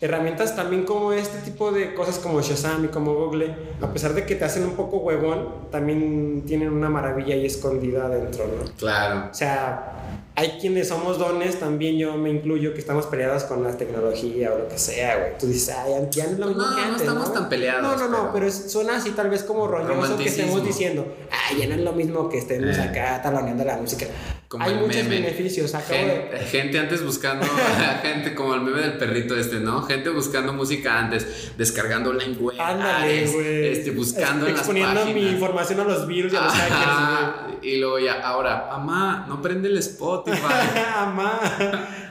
herramientas 0.00 0.54
también 0.54 0.84
como 0.84 1.12
este 1.12 1.38
tipo 1.38 1.72
de 1.72 1.92
cosas 1.94 2.18
como 2.18 2.40
Shazam 2.40 2.84
y 2.84 2.88
como 2.88 3.14
Google, 3.14 3.54
a 3.80 3.92
pesar 3.92 4.14
de 4.14 4.24
que 4.24 4.34
te 4.36 4.44
hacen 4.44 4.62
un 4.64 4.72
poco 4.76 4.98
huevón, 4.98 5.70
también 5.70 6.44
tienen 6.46 6.70
una 6.72 6.88
maravilla 6.88 7.34
ahí 7.34 7.44
escondida 7.46 8.08
dentro, 8.08 8.46
¿no? 8.46 8.70
Claro. 8.76 9.28
O 9.30 9.34
sea, 9.34 9.94
hay 10.36 10.50
quienes 10.60 10.86
somos 10.86 11.18
dones, 11.18 11.58
también 11.58 11.98
yo 11.98 12.16
me 12.16 12.30
incluyo, 12.30 12.72
que 12.72 12.78
estamos 12.78 13.06
peleados 13.06 13.42
con 13.42 13.64
la 13.64 13.76
tecnología 13.76 14.52
o 14.54 14.58
lo 14.58 14.68
que 14.68 14.78
sea, 14.78 15.16
güey. 15.18 15.36
Tú 15.38 15.48
dices, 15.48 15.74
ay, 15.76 15.94
ya 16.12 16.26
no 16.26 16.30
es 16.32 16.38
lo 16.38 16.46
mismo 16.46 16.62
No, 16.62 16.76
que 16.76 16.80
no 16.80 16.86
antes. 16.86 17.00
estamos 17.02 17.32
tan 17.34 17.48
peleados, 17.48 17.82
No, 18.00 18.08
no, 18.08 18.24
no, 18.26 18.32
pero- 18.32 18.50
suena 18.52 18.96
así 18.98 19.10
tal 19.10 19.30
vez 19.30 19.42
como 19.42 19.66
rolloso 19.66 20.16
que 20.16 20.28
estemos 20.28 20.64
diciendo, 20.64 21.04
ay, 21.50 21.58
ya 21.58 21.66
no 21.66 21.74
es 21.74 21.80
lo 21.80 21.92
mismo 21.92 22.28
que 22.28 22.38
estemos 22.38 22.78
Eh. 22.78 22.82
acá 22.82 23.20
taloneando 23.20 23.64
la 23.64 23.76
música. 23.78 24.06
Como 24.48 24.64
hay 24.64 24.74
muchos 24.76 24.96
meme. 24.96 25.08
beneficios. 25.20 25.74
Acabo 25.74 25.92
Gen- 25.94 26.30
de... 26.30 26.38
Gente, 26.46 26.78
antes 26.78 27.04
buscando, 27.04 27.46
gente 28.02 28.34
como 28.34 28.54
el 28.54 28.62
meme 28.62 28.80
del 28.80 28.96
perrito 28.96 29.36
este, 29.36 29.60
¿no? 29.60 29.82
Gente 29.82 30.08
buscando 30.08 30.54
música 30.54 30.98
antes, 30.98 31.52
descargando 31.58 32.12
la 32.14 32.24
web, 32.38 32.56
Ándale, 32.58 33.26
güey. 33.26 33.66
este, 33.68 33.90
buscando 33.90 34.46
en 34.46 34.52
las 34.52 34.60
Exponiendo 34.62 35.04
mi 35.06 35.28
información 35.28 35.80
a 35.80 35.84
los 35.84 36.06
virus 36.06 36.32
y 36.32 36.36
a 36.36 36.40
los 36.44 36.52
hackers. 36.54 37.58
Y 37.62 37.76
luego 37.76 37.98
ya, 37.98 38.20
ahora, 38.20 38.68
mamá, 38.70 39.26
no 39.28 39.42
prende 39.42 39.68
el 39.68 39.76
Spotify. 39.78 40.38
güey. 40.40 40.84
Amá. 40.96 41.40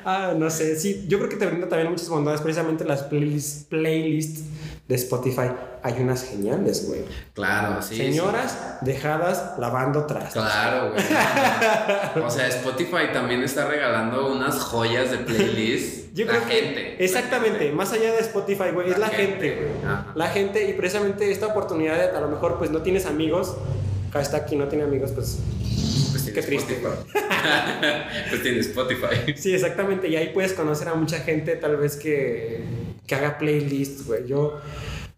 Ah, 0.05 0.33
no 0.37 0.49
sé, 0.49 0.77
sí, 0.79 1.05
yo 1.07 1.17
creo 1.17 1.29
que 1.29 1.35
te 1.37 1.45
brinda 1.47 1.67
también 1.67 1.89
muchas 1.89 2.07
bondades, 2.07 2.39
precisamente 2.41 2.85
las 2.85 3.03
playlists, 3.03 3.65
playlists 3.65 4.43
de 4.87 4.95
Spotify. 4.95 5.49
Hay 5.83 6.01
unas 6.01 6.23
geniales, 6.23 6.87
güey. 6.87 7.01
claro, 7.33 7.81
sí. 7.81 7.95
sí. 7.95 7.97
Señoras 7.97 8.77
dejadas 8.81 9.57
lavando 9.59 10.05
trastes. 10.05 10.33
Claro, 10.33 10.91
güey. 10.91 11.03
O 12.25 12.29
sea, 12.29 12.47
Spotify 12.47 13.11
también 13.13 13.43
está 13.43 13.67
regalando 13.67 14.31
unas 14.31 14.59
joyas 14.59 15.11
de 15.11 15.17
playlist. 15.19 16.07
Yo 16.13 16.25
la 16.25 16.31
creo 16.33 16.47
que 16.47 16.53
gente. 16.53 17.03
exactamente, 17.03 17.71
más 17.71 17.93
allá 17.93 18.11
de 18.11 18.19
Spotify, 18.21 18.71
güey, 18.73 18.89
es 18.89 18.97
La 18.97 19.09
gente, 19.09 19.55
güey. 19.55 19.69
La 20.15 20.27
gente 20.27 20.67
y 20.67 20.73
precisamente 20.73 21.31
esta 21.31 21.47
oportunidad 21.47 21.95
de 21.95 22.17
a 22.17 22.21
lo 22.21 22.27
mejor 22.29 22.57
pues 22.57 22.71
no 22.71 22.81
tienes 22.81 23.05
amigos, 23.05 23.55
hashtag 24.11 24.41
aquí 24.43 24.55
no 24.55 24.67
tiene 24.67 24.85
amigos, 24.85 25.11
pues 25.11 25.37
Pues 26.11 26.23
qué 26.23 26.41
triste. 26.41 26.81
Pues 28.29 28.41
tiene 28.41 28.59
Spotify. 28.59 29.35
sí, 29.37 29.53
exactamente, 29.53 30.07
y 30.07 30.15
ahí 30.15 30.29
puedes 30.33 30.53
conocer 30.53 30.89
a 30.89 30.95
mucha 30.95 31.19
gente 31.19 31.55
tal 31.55 31.77
vez 31.77 31.95
que, 31.95 32.63
que 33.07 33.15
haga 33.15 33.37
playlists, 33.37 34.05
güey. 34.05 34.27
Yo 34.27 34.59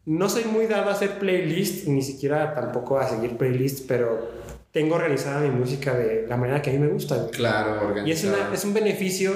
no 0.06 0.30
soy 0.30 0.45
muy 0.45 0.67
dado 0.67 0.89
a 0.89 0.93
hacer 0.93 1.19
playlists, 1.19 1.88
ni 1.88 2.02
siquiera 2.02 2.54
tampoco 2.54 2.97
a 2.99 3.08
seguir 3.10 3.36
playlists, 3.38 3.82
pero 3.82 4.30
tengo 4.71 4.95
organizada 4.95 5.41
mi 5.41 5.49
música 5.49 5.95
de 5.97 6.25
la 6.28 6.38
manera 6.38 6.62
que 6.62 6.69
a 6.69 6.73
mí 6.73 6.80
me 6.80 6.88
gusta. 6.88 7.15
güey. 7.17 7.32
Claro, 7.32 7.95
Y 8.06 8.12
es, 8.12 8.23
una, 8.23 8.54
es 8.54 8.63
un 8.63 8.73
beneficio 8.73 9.34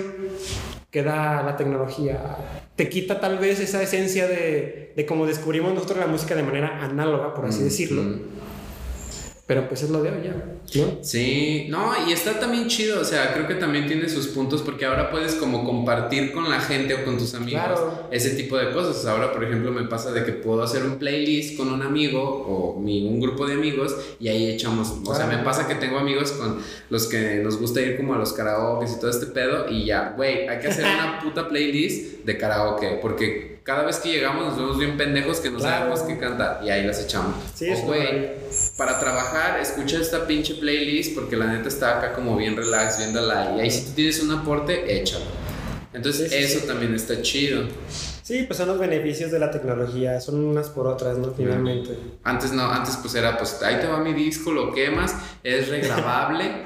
que 0.91 1.01
da 1.03 1.41
la 1.43 1.57
tecnología. 1.57 2.37
Te 2.75 2.87
quita 2.89 3.19
tal 3.19 3.39
vez 3.39 3.59
esa 3.59 3.81
esencia 3.81 4.27
de, 4.27 4.93
de 4.95 5.05
cómo 5.05 5.25
descubrimos 5.25 5.73
nosotros 5.73 5.97
la 5.99 6.07
música 6.07 6.35
de 6.35 6.43
manera 6.43 6.83
análoga, 6.83 7.33
por 7.33 7.45
así 7.45 7.61
Mm, 7.61 7.63
decirlo. 7.63 8.01
mm. 8.03 8.21
Pero 9.45 9.67
pues 9.67 9.83
es 9.83 9.89
lo 9.89 10.01
de 10.01 10.09
hoy 10.09 10.21
ya, 10.23 10.31
¿no? 10.31 10.97
Sí, 11.01 11.65
no, 11.69 11.91
y 12.07 12.13
está 12.13 12.39
también 12.39 12.69
chido, 12.69 13.01
o 13.01 13.03
sea, 13.03 13.33
creo 13.33 13.45
que 13.45 13.55
también 13.55 13.87
tiene 13.87 14.07
sus 14.07 14.27
puntos 14.27 14.61
porque 14.61 14.85
ahora 14.85 15.11
puedes 15.11 15.35
como 15.35 15.65
compartir 15.65 16.31
con 16.31 16.49
la 16.49 16.61
gente 16.61 16.93
o 16.93 17.03
con 17.03 17.17
tus 17.17 17.33
amigos 17.35 17.61
Claro. 17.61 18.07
ese 18.09 18.31
tipo 18.31 18.57
de 18.57 18.71
cosas. 18.71 19.05
Ahora, 19.05 19.33
por 19.33 19.43
ejemplo, 19.43 19.69
me 19.71 19.83
pasa 19.83 20.11
de 20.13 20.23
que 20.23 20.31
puedo 20.31 20.63
hacer 20.63 20.83
un 20.85 20.95
playlist 20.97 21.57
con 21.57 21.71
un 21.73 21.81
amigo 21.81 22.21
o 22.23 22.79
mi, 22.79 23.05
un 23.05 23.19
grupo 23.19 23.45
de 23.45 23.55
amigos 23.55 23.93
y 24.17 24.29
ahí 24.29 24.49
echamos, 24.49 24.93
o 25.05 25.13
sea, 25.13 25.27
me 25.27 25.39
pasa 25.39 25.67
que 25.67 25.75
tengo 25.75 25.99
amigos 25.99 26.31
con 26.31 26.59
los 26.89 27.07
que 27.07 27.41
nos 27.43 27.59
gusta 27.59 27.81
ir 27.81 27.97
como 27.97 28.13
a 28.13 28.17
los 28.17 28.31
karaoke 28.31 28.85
y 28.89 28.99
todo 28.99 29.09
este 29.09 29.25
pedo 29.25 29.67
y 29.69 29.85
ya, 29.85 30.13
güey, 30.15 30.47
hay 30.47 30.59
que 30.59 30.69
hacer 30.69 30.85
una 30.85 31.19
puta 31.23 31.49
playlist 31.49 32.23
de 32.23 32.37
karaoke 32.37 32.97
porque 33.01 33.59
cada 33.63 33.83
vez 33.83 33.97
que 33.97 34.09
llegamos 34.11 34.45
nos 34.47 34.57
vemos 34.57 34.77
bien 34.79 34.95
pendejos 34.97 35.39
que 35.41 35.49
no 35.49 35.57
Claro. 35.59 35.95
sabemos 35.95 36.01
qué 36.01 36.17
cantar 36.17 36.61
y 36.65 36.69
ahí 36.69 36.85
las 36.87 37.01
echamos. 37.03 37.35
Sí, 37.53 37.67
güey. 37.85 38.31
Para 38.77 38.99
trabajar, 38.99 39.59
escucha 39.59 39.97
esta 39.97 40.25
pinche 40.25 40.55
playlist 40.55 41.13
porque 41.15 41.35
la 41.35 41.45
neta 41.45 41.67
está 41.67 41.97
acá 41.99 42.13
como 42.13 42.35
bien 42.35 42.55
relax, 42.55 42.97
viéndola. 42.97 43.53
Y 43.57 43.61
ahí 43.61 43.71
si 43.71 43.85
tú 43.85 43.91
tienes 43.91 44.21
un 44.21 44.31
aporte, 44.31 44.97
échalo. 44.99 45.25
Entonces 45.93 46.31
Sí, 46.31 46.37
eso 46.37 46.59
sí. 46.61 46.67
también 46.67 46.93
está 46.95 47.21
chido. 47.21 47.65
Sí, 48.23 48.43
pues 48.47 48.57
son 48.57 48.69
los 48.69 48.79
beneficios 48.79 49.31
de 49.31 49.37
la 49.37 49.51
tecnología, 49.51 50.19
son 50.21 50.43
unas 50.45 50.69
por 50.69 50.87
otras, 50.87 51.17
¿no? 51.17 51.33
Finalmente. 51.33 51.97
Antes 52.23 52.53
no, 52.53 52.63
antes 52.71 52.95
pues 52.97 53.13
era 53.15 53.37
pues 53.37 53.61
ahí 53.61 53.79
te 53.81 53.85
va 53.87 53.99
mi 53.99 54.13
disco, 54.13 54.51
lo 54.53 54.73
quemas, 54.73 55.13
es 55.43 55.67
regrabable. 55.67 56.63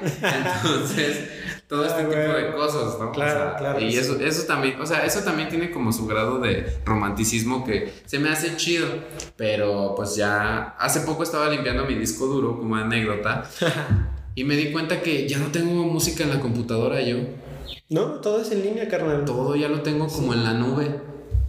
entonces, 0.62 1.28
todo 1.68 1.84
este 1.84 2.00
Ah, 2.02 2.08
tipo 2.08 2.12
güey. 2.30 2.44
de 2.44 2.52
cosas, 2.54 2.98
¿no? 2.98 3.08
O 3.08 3.12
Claro, 3.12 3.40
sea, 3.50 3.56
claro 3.58 3.80
Y 3.80 3.94
eso, 3.96 4.16
sí. 4.16 4.24
eso 4.24 4.46
también, 4.46 4.80
o 4.80 4.86
sea, 4.86 5.04
eso 5.04 5.20
también 5.20 5.48
tiene 5.48 5.70
como 5.70 5.92
su 5.92 6.06
grado 6.06 6.38
de 6.40 6.78
romanticismo 6.84 7.64
que 7.64 7.92
se 8.06 8.18
me 8.18 8.30
hace 8.30 8.56
chido. 8.56 8.86
Pero 9.36 9.94
pues 9.96 10.16
ya 10.16 10.74
hace 10.78 11.00
poco 11.00 11.22
estaba 11.22 11.48
limpiando 11.50 11.84
mi 11.84 11.94
disco 11.94 12.26
duro 12.26 12.58
como 12.58 12.74
anécdota. 12.76 13.44
Y 14.34 14.44
me 14.44 14.54
di 14.54 14.70
cuenta 14.70 15.02
que 15.02 15.26
ya 15.28 15.36
no 15.38 15.46
tengo 15.48 15.82
música 15.82 16.22
en 16.22 16.30
la 16.30 16.38
computadora 16.38 17.00
yo. 17.02 17.16
No, 17.88 18.20
todo 18.20 18.40
es 18.40 18.52
en 18.52 18.62
línea, 18.62 18.86
carnal. 18.88 19.24
Todo 19.24 19.56
ya 19.56 19.68
lo 19.68 19.80
tengo 19.82 20.06
como 20.06 20.32
en 20.32 20.44
la 20.44 20.52
nube. 20.52 21.00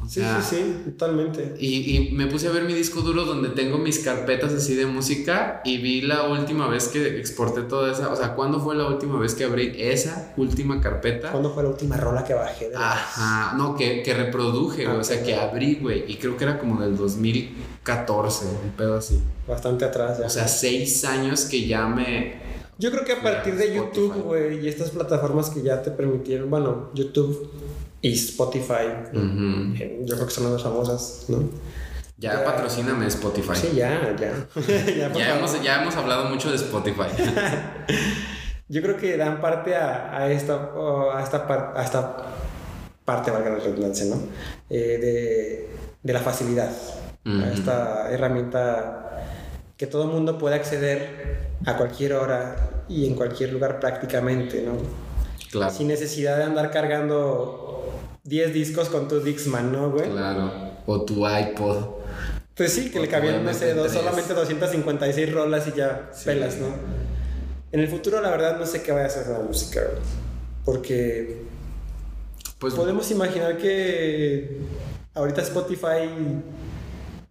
O 0.10 0.12
Sí, 0.12 0.22
sea, 0.22 0.41
sí, 0.41 0.55
sí, 0.55 0.89
totalmente. 0.89 1.53
Y, 1.60 1.95
y 1.95 2.12
me 2.14 2.26
puse 2.26 2.47
a 2.47 2.51
ver 2.51 2.64
mi 2.64 2.74
disco 2.74 3.01
duro 3.01 3.26
donde 3.26 3.49
tengo 3.49 3.78
mis 3.78 3.99
carpetas 3.99 4.51
así 4.53 4.74
de 4.74 4.88
música 4.88 5.62
y 5.64 5.78
vi 5.78 6.01
la 6.01 6.24
última 6.24 6.68
vez 6.68 6.88
que 6.88 7.20
exporté 7.20 7.62
toda 7.62 7.91
esa. 7.91 8.12
O 8.12 8.16
sea, 8.16 8.34
¿cuándo 8.34 8.60
fue 8.60 8.76
la 8.76 8.88
última 8.88 9.20
vez 9.20 9.36
que 9.36 9.43
abrí 9.43 9.72
esa 9.78 10.34
última 10.36 10.82
carpeta? 10.82 11.30
¿Cuándo 11.30 11.53
fue 11.53 11.62
la 11.62 11.70
última 11.70 11.95
rola 11.95 12.24
que 12.24 12.34
bajé? 12.34 12.70
de 12.70 12.76
Ajá, 12.76 13.55
no, 13.55 13.76
que, 13.76 14.01
que 14.01 14.16
reproduje, 14.16 14.86
güey. 14.86 14.97
Ah, 14.97 14.99
o 14.99 15.03
sea, 15.03 15.18
ok. 15.20 15.26
que 15.26 15.36
abrí, 15.36 15.76
güey. 15.76 16.12
Y 16.12 16.16
creo 16.16 16.36
que 16.38 16.43
era 16.45 16.57
como 16.57 16.82
del 16.82 16.97
2014, 16.97 18.45
un 18.64 18.72
pedo 18.72 18.97
así. 18.97 19.22
Bastante 19.47 19.86
atrás 19.86 20.18
ya. 20.18 20.26
O 20.26 20.30
sea, 20.32 20.47
seis 20.47 21.05
años 21.05 21.45
que 21.45 21.68
ya 21.68 21.88
me. 21.88 22.34
Yo 22.80 22.89
creo 22.89 23.05
que 23.05 23.12
a 23.12 23.22
partir 23.22 23.55
de. 23.55 23.76
YouTube, 23.76 24.24
güey, 24.24 24.66
y 24.66 24.68
estas 24.70 24.89
plataformas 24.89 25.51
que 25.51 25.62
ya 25.62 25.84
te 25.84 25.91
permitieron, 25.91 26.49
bueno, 26.49 26.89
YouTube 26.95 27.51
y 28.01 28.13
Spotify, 28.13 28.87
eh, 29.13 30.01
yo 30.05 30.15
creo 30.15 30.27
que 30.27 30.33
son 30.33 30.45
las 30.45 30.53
más 30.53 30.63
famosas, 30.63 31.25
¿no? 31.27 31.43
Ya, 32.17 32.33
Ya. 32.33 32.43
patrocíname 32.45 33.07
Spotify. 33.07 33.55
Sí, 33.55 33.69
ya, 33.75 34.15
ya. 34.19 34.47
ya, 35.13 35.35
hemos, 35.37 35.61
ya 35.63 35.81
hemos 35.81 35.95
hablado 35.95 36.25
mucho 36.25 36.49
de 36.49 36.55
Spotify. 36.57 37.03
Yo 38.71 38.81
creo 38.83 38.97
que 38.97 39.17
dan 39.17 39.41
parte 39.41 39.75
a, 39.75 40.15
a 40.15 40.31
esta, 40.31 40.69
a, 41.13 41.23
esta 41.23 41.47
par- 41.47 41.73
a 41.75 41.83
esta 41.83 42.17
parte, 43.03 43.31
valga 43.31 43.49
la 43.49 43.55
redundancia, 43.57 44.05
¿no? 44.05 44.21
Eh, 44.69 44.97
de, 45.01 45.69
de 46.03 46.13
la 46.13 46.19
facilidad. 46.19 46.71
A 47.25 47.51
esta 47.51 48.09
herramienta 48.11 49.23
que 49.77 49.85
todo 49.87 50.03
el 50.03 50.09
mundo 50.09 50.37
puede 50.37 50.55
acceder 50.55 51.49
a 51.65 51.77
cualquier 51.77 52.13
hora 52.13 52.83
y 52.87 53.07
en 53.07 53.13
cualquier 53.15 53.53
lugar 53.53 53.79
prácticamente, 53.79 54.61
¿no? 54.63 54.73
claro. 55.51 55.71
Sin 55.73 55.87
necesidad 55.87 56.37
de 56.37 56.43
andar 56.43 56.71
cargando 56.71 57.88
10 58.24 58.53
discos 58.53 58.89
con 58.89 59.07
tu 59.07 59.20
Dixman, 59.22 59.72
¿no, 59.72 59.91
güey? 59.91 60.09
Claro. 60.09 60.51
O 60.86 61.01
tu 61.05 61.28
iPod. 61.28 61.78
Pues 62.55 62.74
sí, 62.74 62.89
que 62.91 62.99
O 62.99 63.01
le 63.01 63.07
cabían, 63.07 63.43
no 63.43 63.53
sé, 63.53 63.74
dos- 63.74 63.88
MP3. 63.91 63.99
solamente 63.99 64.34
256 64.34 65.32
rolas 65.34 65.67
y 65.67 65.78
ya 65.78 66.09
Sí. 66.13 66.26
pelas, 66.26 66.57
¿no? 66.57 66.67
En 67.72 67.80
el 67.80 67.88
futuro, 67.88 68.20
la 68.22 68.30
verdad, 68.32 68.57
no 68.59 68.65
sé 68.65 68.82
qué 68.82 68.91
vaya 68.91 69.05
a 69.05 69.07
hacer 69.07 69.28
la 69.28 69.39
música, 69.39 69.82
güey. 69.82 70.01
Porque 70.65 71.43
Pues 72.59 72.74
podemos 72.74 73.09
imaginar 73.11 73.57
que 73.57 74.57
ahorita 75.13 75.41
Spotify 75.43 76.09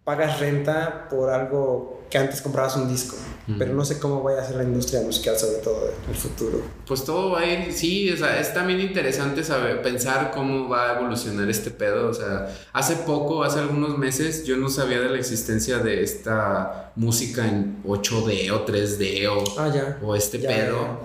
pagas 0.09 0.39
renta 0.39 1.07
por 1.07 1.29
algo 1.29 2.01
que 2.09 2.17
antes 2.17 2.41
comprabas 2.41 2.75
un 2.77 2.89
disco. 2.89 3.15
Pero 3.59 3.73
no 3.73 3.83
sé 3.85 3.97
cómo 3.99 4.21
vaya 4.23 4.41
a 4.41 4.45
ser 4.45 4.55
la 4.57 4.63
industria 4.63 5.01
musical, 5.01 5.35
sobre 5.37 5.57
todo 5.57 5.87
en 6.05 6.09
el 6.11 6.15
futuro. 6.15 6.61
Pues 6.87 7.03
todo 7.03 7.31
va 7.31 7.39
a 7.41 7.45
ir, 7.47 7.71
sí, 7.73 8.11
o 8.11 8.17
sea, 8.17 8.39
es 8.39 8.53
también 8.53 8.79
interesante 8.79 9.43
saber, 9.43 9.81
pensar 9.83 10.29
cómo 10.31 10.67
va 10.69 10.89
a 10.91 10.95
evolucionar 10.97 11.47
este 11.49 11.71
pedo, 11.71 12.09
o 12.09 12.13
sea, 12.13 12.47
hace 12.73 12.95
poco, 12.97 13.43
hace 13.43 13.59
algunos 13.59 13.97
meses, 13.97 14.43
yo 14.45 14.55
no 14.57 14.69
sabía 14.69 14.99
de 14.99 15.09
la 15.09 15.17
existencia 15.17 15.79
de 15.79 16.03
esta 16.03 16.91
música 16.95 17.47
en 17.47 17.81
8D 17.83 18.51
o 18.51 18.65
3D 18.65 19.27
o, 19.27 19.43
Ah, 19.59 19.71
ya. 19.73 19.97
o 20.03 20.15
este 20.15 20.39
Ya, 20.39 20.49
pedo, 20.49 20.77
ya. 20.83 20.97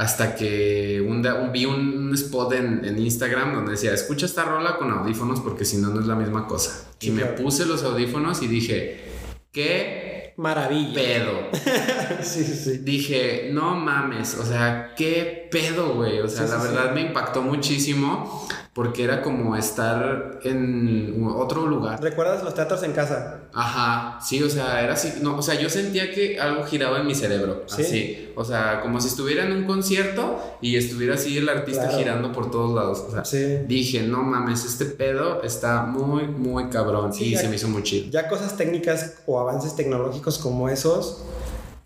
Hasta 0.00 0.34
que 0.34 1.04
un, 1.06 1.22
vi 1.52 1.66
un 1.66 2.10
spot 2.14 2.54
en, 2.54 2.86
en 2.86 2.98
Instagram 2.98 3.52
donde 3.54 3.72
decía, 3.72 3.92
escucha 3.92 4.24
esta 4.24 4.44
rola 4.46 4.78
con 4.78 4.90
audífonos 4.90 5.40
porque 5.40 5.66
si 5.66 5.76
no, 5.76 5.90
no 5.90 6.00
es 6.00 6.06
la 6.06 6.14
misma 6.14 6.46
cosa. 6.46 6.88
Sí, 6.98 7.08
y 7.08 7.10
me 7.10 7.26
puse 7.26 7.66
los 7.66 7.82
audífonos 7.82 8.40
y 8.40 8.46
dije, 8.46 9.04
¿qué 9.52 10.32
Maravilla. 10.38 10.94
pedo? 10.94 11.48
sí, 12.22 12.44
sí, 12.44 12.54
sí. 12.54 12.78
dije, 12.78 13.50
no 13.52 13.74
mames, 13.76 14.38
o 14.38 14.46
sea, 14.46 14.94
qué 14.96 15.48
pedo, 15.52 15.92
güey. 15.96 16.20
O 16.20 16.28
sea, 16.28 16.46
Sí, 16.46 16.52
la 16.54 16.60
sí, 16.62 16.68
verdad 16.68 16.94
me 16.94 17.02
impactó 17.02 17.42
muchísimo 17.42 18.48
porque 18.72 19.02
era 19.02 19.20
como 19.22 19.56
estar 19.56 20.38
en 20.44 21.26
otro 21.36 21.66
lugar. 21.66 22.00
¿Recuerdas 22.00 22.44
los 22.44 22.54
teatros 22.54 22.82
en 22.84 22.92
casa? 22.92 23.40
Ajá, 23.52 24.20
sí, 24.24 24.40
o 24.44 24.48
sea, 24.48 24.80
era 24.82 24.92
así. 24.92 25.14
No, 25.22 25.36
o 25.38 25.42
sea, 25.42 25.56
yo 25.60 25.68
sentía 25.68 26.12
que 26.12 26.38
algo 26.38 26.62
giraba 26.64 27.00
en 27.00 27.06
mi 27.08 27.14
cerebro. 27.16 27.64
Sí. 27.66 27.82
Así. 27.82 28.32
O 28.36 28.44
sea, 28.44 28.80
como 28.80 29.00
si 29.00 29.08
estuviera 29.08 29.44
en 29.44 29.52
un 29.52 29.64
concierto 29.64 30.38
y 30.62 30.76
estuviera 30.76 31.14
así 31.16 31.36
el 31.36 31.48
artista 31.48 31.82
Claro. 31.82 31.98
girando 31.98 32.32
por 32.32 32.50
todos 32.52 32.72
lados. 32.74 33.04
O 33.08 33.10
sea, 33.10 33.24
Sí. 33.24 33.58
dije, 33.66 34.02
no 34.04 34.22
mames, 34.22 34.64
este 34.64 34.84
pedo 34.84 35.42
está 35.42 35.82
muy, 35.82 36.28
muy 36.28 36.68
cabrón. 36.70 37.12
Sí, 37.12 37.24
y 37.24 37.30
ya- 37.32 37.40
se 37.40 37.48
me 37.48 37.56
hizo 37.56 37.68
muy 37.68 37.82
chido. 37.82 38.08
Ya 38.10 38.28
cosas 38.28 38.56
técnicas 38.56 39.16
o 39.26 39.40
avances 39.40 39.74
tecnológicos 39.74 40.38
como 40.38 40.68
esos, 40.68 41.24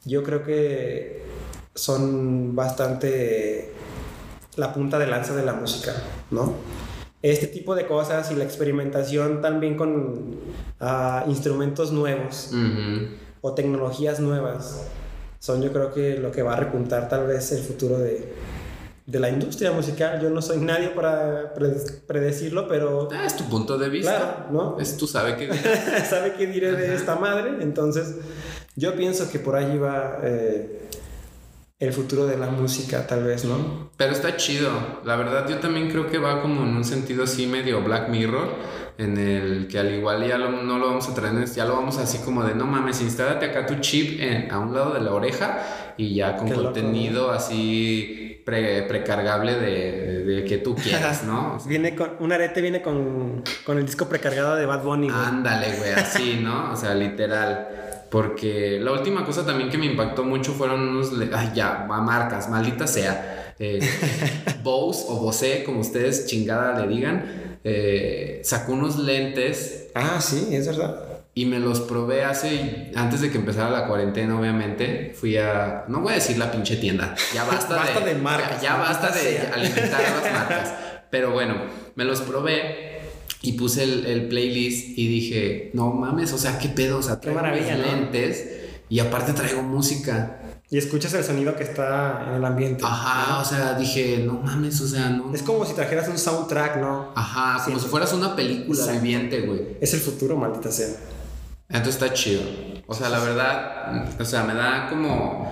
yo 0.05 0.23
creo 0.23 0.43
que 0.45 1.25
son 1.75 2.55
bastante 2.55 3.73
la 4.57 4.73
punta 4.73 4.99
de 4.99 5.07
lanza 5.07 5.35
de 5.35 5.45
la 5.45 5.53
música, 5.55 5.93
¿no? 6.31 6.55
Este 7.23 7.47
tipo 7.47 7.75
de 7.75 7.87
cosas 7.87 8.31
y 8.33 8.35
la 8.35 8.45
experimentación 8.45 9.41
también 9.41 9.77
con 9.77 10.37
ah, 10.81 11.25
instrumentos 11.27 11.91
nuevos 11.93 12.51
o 13.41 13.55
tecnologías 13.55 14.21
nuevas 14.21 14.87
son 15.39 15.63
yo 15.63 15.73
creo 15.73 15.93
que 15.93 16.19
lo 16.19 16.31
que 16.31 16.43
va 16.43 16.55
a 16.55 16.57
repuntar 16.57 17.09
tal 17.09 17.27
vez 17.27 17.51
el 17.53 17.63
futuro 17.63 17.99
de, 17.99 18.33
de 19.07 19.21
la 19.21 19.29
industria 19.31 19.73
musical. 19.73 20.21
Yo 20.23 20.31
no 20.31 20.41
soy 20.43 20.59
nadie 20.59 20.89
para 20.89 21.53
pre- 21.55 21.77
predecirlo, 22.07 22.67
pero 22.69 23.09
Ah, 23.13 23.25
es 23.27 23.37
tu 23.37 23.45
punto 23.45 23.77
de 23.79 23.89
vista. 23.89 24.17
claro, 24.17 24.53
¿no? 24.53 24.81
Es 24.81 24.97
tú 24.97 25.07
sabes 25.07 25.37
que 25.37 25.51
sabe 26.05 26.35
qué 26.35 26.47
diré 26.47 26.73
de 26.73 26.95
esta 26.95 27.17
madre. 27.17 27.57
Entonces, 27.61 28.15
yo 28.77 28.95
pienso 28.97 29.31
que 29.31 29.39
por 29.39 29.57
allí 29.57 29.77
va 29.79 30.19
eh, 30.23 30.89
el 31.85 31.93
futuro 31.93 32.27
de 32.27 32.37
la 32.37 32.47
música, 32.49 33.07
tal 33.07 33.25
vez, 33.25 33.45
¿no? 33.45 33.91
Pero 33.97 34.13
está 34.13 34.37
chido. 34.37 34.71
La 35.05 35.17
verdad, 35.17 35.49
yo 35.49 35.57
también 35.59 35.91
creo 35.91 36.09
que 36.09 36.19
va 36.19 36.41
como 36.43 36.63
en 36.63 36.77
un 36.77 36.85
sentido 36.85 37.25
así 37.25 37.47
medio 37.47 37.83
Black 37.83 38.09
Mirror. 38.09 38.49
En 38.97 39.19
el 39.19 39.67
que 39.67 39.81
al 39.81 39.93
igual 39.93 40.25
ya 40.25 40.39
lo- 40.39 40.51
no 40.63 40.79
lo 40.79 40.87
vamos 40.87 41.09
a 41.09 41.15
traer, 41.15 41.45
ya 41.47 41.65
lo 41.65 41.75
vamos 41.75 41.99
así 41.99 42.19
como 42.19 42.45
de 42.45 42.55
no 42.55 42.65
mames, 42.65 43.01
instálate 43.03 43.47
acá 43.47 43.67
tu 43.67 43.75
chip 43.81 44.21
en- 44.21 44.49
a 44.53 44.61
un 44.61 44.73
lado 44.73 44.95
de 44.95 45.01
la 45.01 45.13
oreja 45.13 45.59
y 45.97 46.15
ya 46.15 46.37
con 46.37 46.47
Qué 46.49 46.55
loco, 46.55 46.65
contenido 46.67 47.33
así 47.33 48.41
pre- 48.47 48.83
precargable 48.83 49.55
de, 49.57 50.25
de 50.25 50.45
que 50.45 50.59
tú 50.59 50.77
quieras, 50.77 51.25
¿no? 51.25 51.55
O 51.57 51.59
sea, 51.59 51.69
Viene 51.69 51.97
con, 51.97 52.11
un 52.21 52.31
arete 52.33 52.61
viene 52.61 52.83
con, 52.83 53.43
con 53.65 53.79
el 53.79 53.85
disco 53.87 54.09
precargado 54.09 54.55
de 54.55 54.65
Bad 54.67 54.85
Bunny. 54.85 55.09
güey. 55.11 55.25
Ándale, 55.25 55.75
güey, 55.77 55.91
así, 55.93 56.39
¿no? 56.41 56.73
O 56.73 56.77
sea, 56.77 56.95
literal. 56.95 57.94
Porque 58.15 58.79
la 58.81 58.93
última 58.93 59.25
cosa 59.25 59.45
también 59.45 59.71
que 59.71 59.77
me 59.77 59.87
impactó 59.87 60.23
mucho 60.23 60.53
fueron 60.53 60.83
unos. 60.89 61.11
Ay, 61.35 61.51
ya, 61.53 61.85
ma- 61.89 62.01
marcas, 62.01 62.49
maldita 62.49 62.87
sea. 62.87 63.55
Eh, 63.59 63.81
Bose 64.63 65.05
o 65.09 65.17
Bose, 65.17 65.65
como 65.65 65.81
ustedes 65.81 66.27
chingada 66.27 66.79
le 66.81 66.95
digan, 66.95 67.59
eh, 67.65 68.41
sacó 68.45 68.73
unos 68.75 68.99
lentes 69.01 69.89
Ah, 69.97 70.21
sí, 70.21 70.47
es 70.53 70.69
verdad. 70.69 70.95
y 71.35 71.47
me 71.47 71.59
los 71.59 71.81
probé 71.81 72.23
hace. 72.23 72.93
Antes 72.95 73.21
de 73.21 73.33
que 73.33 73.39
empezara 73.39 73.69
la 73.71 73.89
cuarentena, 73.89 74.39
obviamente. 74.39 75.13
Fui 75.19 75.37
a. 75.37 75.83
No 75.89 75.99
voy 75.99 76.13
a 76.13 76.15
decir 76.15 76.39
la 76.39 76.53
pinche 76.53 76.77
tienda. 76.77 77.17
Ya 77.35 77.43
basta, 77.51 77.75
Basta 77.75 77.99
de 77.99 78.15
marcas, 78.15 78.63
Ya, 78.63 78.75
ya 78.75 78.77
basta 78.77 79.09
de 79.11 79.19
sea. 79.21 79.51
alimentar 79.57 80.01
a 80.05 80.15
las 80.23 80.33
marcas. 80.39 80.75
Pero 81.11 81.33
bueno, 81.33 81.57
me 81.97 82.05
los 82.05 82.21
probé 82.21 82.94
y 83.45 83.53
puse 83.53 83.83
el, 83.85 84.07
el 84.07 84.29
playlist 84.29 84.97
y 84.99 85.07
dije, 85.09 85.71
no 85.75 85.91
mames, 85.93 86.33
o 86.33 86.39
sea, 86.39 86.59
qué 86.59 86.69
pedo, 86.69 86.99
o 86.99 87.03
sea, 87.03 87.21
traigo 87.21 87.41
maravilla, 87.41 87.77
mis 87.77 87.87
¿no? 87.87 87.93
lentes 87.93 88.45
y 88.89 88.99
aparte 89.01 89.33
traigo 89.33 89.63
música. 89.63 90.41
y 90.71 90.79
escuchas 90.79 91.13
el 91.15 91.23
sonido 91.25 91.55
que 91.57 91.63
está 91.65 92.25
en 92.29 92.35
el 92.35 92.45
ambiente. 92.45 92.83
Ajá, 92.87 93.39
o 93.41 93.45
sea, 93.45 93.75
dije, 93.75 94.23
no 94.27 94.35
mames, 94.35 94.81
o 94.81 94.89
sea, 94.89 95.11
no. 95.11 95.35
Es 95.35 95.43
como 95.43 95.65
si 95.65 95.75
trajeras 95.75 96.09
un 96.09 96.19
soundtrack, 96.19 96.79
¿no? 96.79 97.13
Ajá, 97.15 97.63
como 97.65 97.79
si 97.79 97.87
fueras 97.87 98.13
una 98.13 98.35
película 98.35 98.81
Exacto. 98.81 99.01
viviente, 99.03 99.41
güey. 99.43 99.77
Es 99.81 99.93
el 99.95 100.01
futuro, 100.01 100.37
maldita 100.37 100.71
sea. 100.73 100.89
Entonces 101.69 102.03
está 102.03 102.13
chido. 102.15 102.43
O 102.87 102.95
sea, 102.95 103.09
la 103.09 103.19
verdad, 103.21 104.21
o 104.21 104.25
sea, 104.25 104.43
me 104.45 104.55
da 104.55 104.89
como 104.91 105.51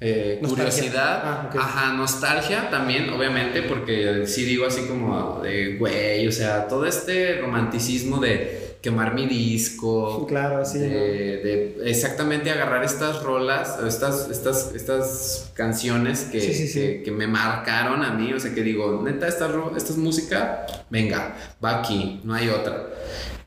eh, 0.00 0.40
curiosidad. 0.46 1.20
Ah. 1.24 1.50
Ajá, 1.56 1.92
nostalgia 1.94 2.70
también, 2.70 3.10
obviamente, 3.10 3.62
porque 3.62 4.26
sí 4.26 4.44
digo 4.44 4.66
así 4.66 4.82
como 4.82 5.40
de, 5.42 5.76
güey, 5.76 6.26
o 6.26 6.32
sea, 6.32 6.68
todo 6.68 6.86
este 6.86 7.40
romanticismo 7.40 8.18
de 8.18 8.76
quemar 8.82 9.14
mi 9.14 9.26
disco. 9.26 10.26
Claro, 10.26 10.64
sí. 10.64 10.78
de, 10.78 10.88
¿no? 10.88 11.82
de 11.82 11.90
exactamente 11.90 12.50
agarrar 12.50 12.84
estas 12.84 13.22
rolas, 13.22 13.78
estas, 13.86 14.28
estas, 14.30 14.72
estas 14.74 15.50
canciones 15.54 16.24
que, 16.24 16.40
Sí, 16.40 16.54
sí, 16.54 16.68
sí. 16.68 16.80
que, 16.80 17.02
que 17.02 17.10
me 17.10 17.26
marcaron 17.26 18.04
a 18.04 18.12
mí, 18.12 18.32
o 18.32 18.38
sea 18.38 18.54
que 18.54 18.62
digo, 18.62 19.02
neta, 19.02 19.26
esta, 19.26 19.50
esta 19.76 19.92
es 19.92 19.96
música, 19.98 20.66
venga, 20.90 21.36
va 21.64 21.80
aquí, 21.80 22.20
no 22.22 22.34
hay 22.34 22.48
otra. 22.48 22.86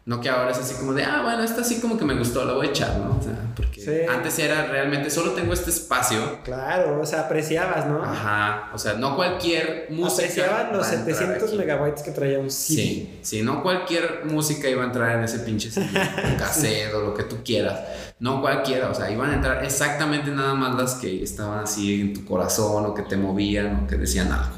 No 0.05 0.19
que 0.21 0.27
ahora 0.29 0.49
es 0.49 0.57
así 0.57 0.73
como 0.75 0.93
de, 0.93 1.03
ah, 1.03 1.21
bueno, 1.23 1.43
esta 1.43 1.63
sí 1.63 1.79
como 1.79 1.95
que 1.95 2.03
me 2.05 2.15
gustó, 2.15 2.43
la 2.43 2.53
voy 2.53 2.67
a 2.67 2.69
echar, 2.71 2.97
¿no? 2.97 3.17
O 3.19 3.21
sea, 3.21 3.33
porque 3.55 3.79
Sí. 3.79 3.91
antes 4.09 4.39
era 4.39 4.65
realmente, 4.65 5.11
solo 5.11 5.33
tengo 5.33 5.53
este 5.53 5.69
espacio. 5.69 6.39
Claro, 6.43 6.99
o 6.99 7.05
sea, 7.05 7.21
apreciabas, 7.21 7.85
¿no? 7.85 8.03
Ajá, 8.03 8.71
o 8.73 8.77
sea, 8.79 8.93
no 8.93 9.15
cualquier 9.15 9.85
música. 9.91 10.23
Apreciabas 10.23 10.71
los 10.71 10.81
va 10.87 10.89
a 10.89 10.93
entrar 10.95 11.15
700 11.15 11.49
aquí. 11.49 11.57
megabytes 11.59 12.01
que 12.01 12.11
traía 12.11 12.39
un 12.39 12.49
CD. 12.49 12.81
Sí, 12.81 13.19
sí, 13.21 13.41
no 13.43 13.61
cualquier 13.61 14.21
música 14.25 14.67
iba 14.67 14.81
a 14.81 14.87
entrar 14.87 15.15
en 15.15 15.23
ese 15.25 15.39
pinche 15.39 15.69
CD, 15.69 15.87
cassette 16.39 16.91
o 16.95 17.01
lo 17.01 17.13
que 17.13 17.23
tú 17.23 17.37
quieras. 17.45 17.79
No 18.19 18.41
cualquiera, 18.41 18.89
o 18.89 18.95
sea, 18.95 19.11
iban 19.11 19.29
a 19.29 19.35
entrar 19.35 19.63
exactamente 19.63 20.31
nada 20.31 20.55
más 20.55 20.75
las 20.75 20.95
que 20.95 21.21
estaban 21.21 21.59
así 21.59 22.01
en 22.01 22.13
tu 22.15 22.25
corazón 22.25 22.83
o 22.87 22.93
que 22.95 23.03
te 23.03 23.15
movían 23.15 23.83
o 23.83 23.87
que 23.87 23.95
decían 23.95 24.31
algo. 24.31 24.55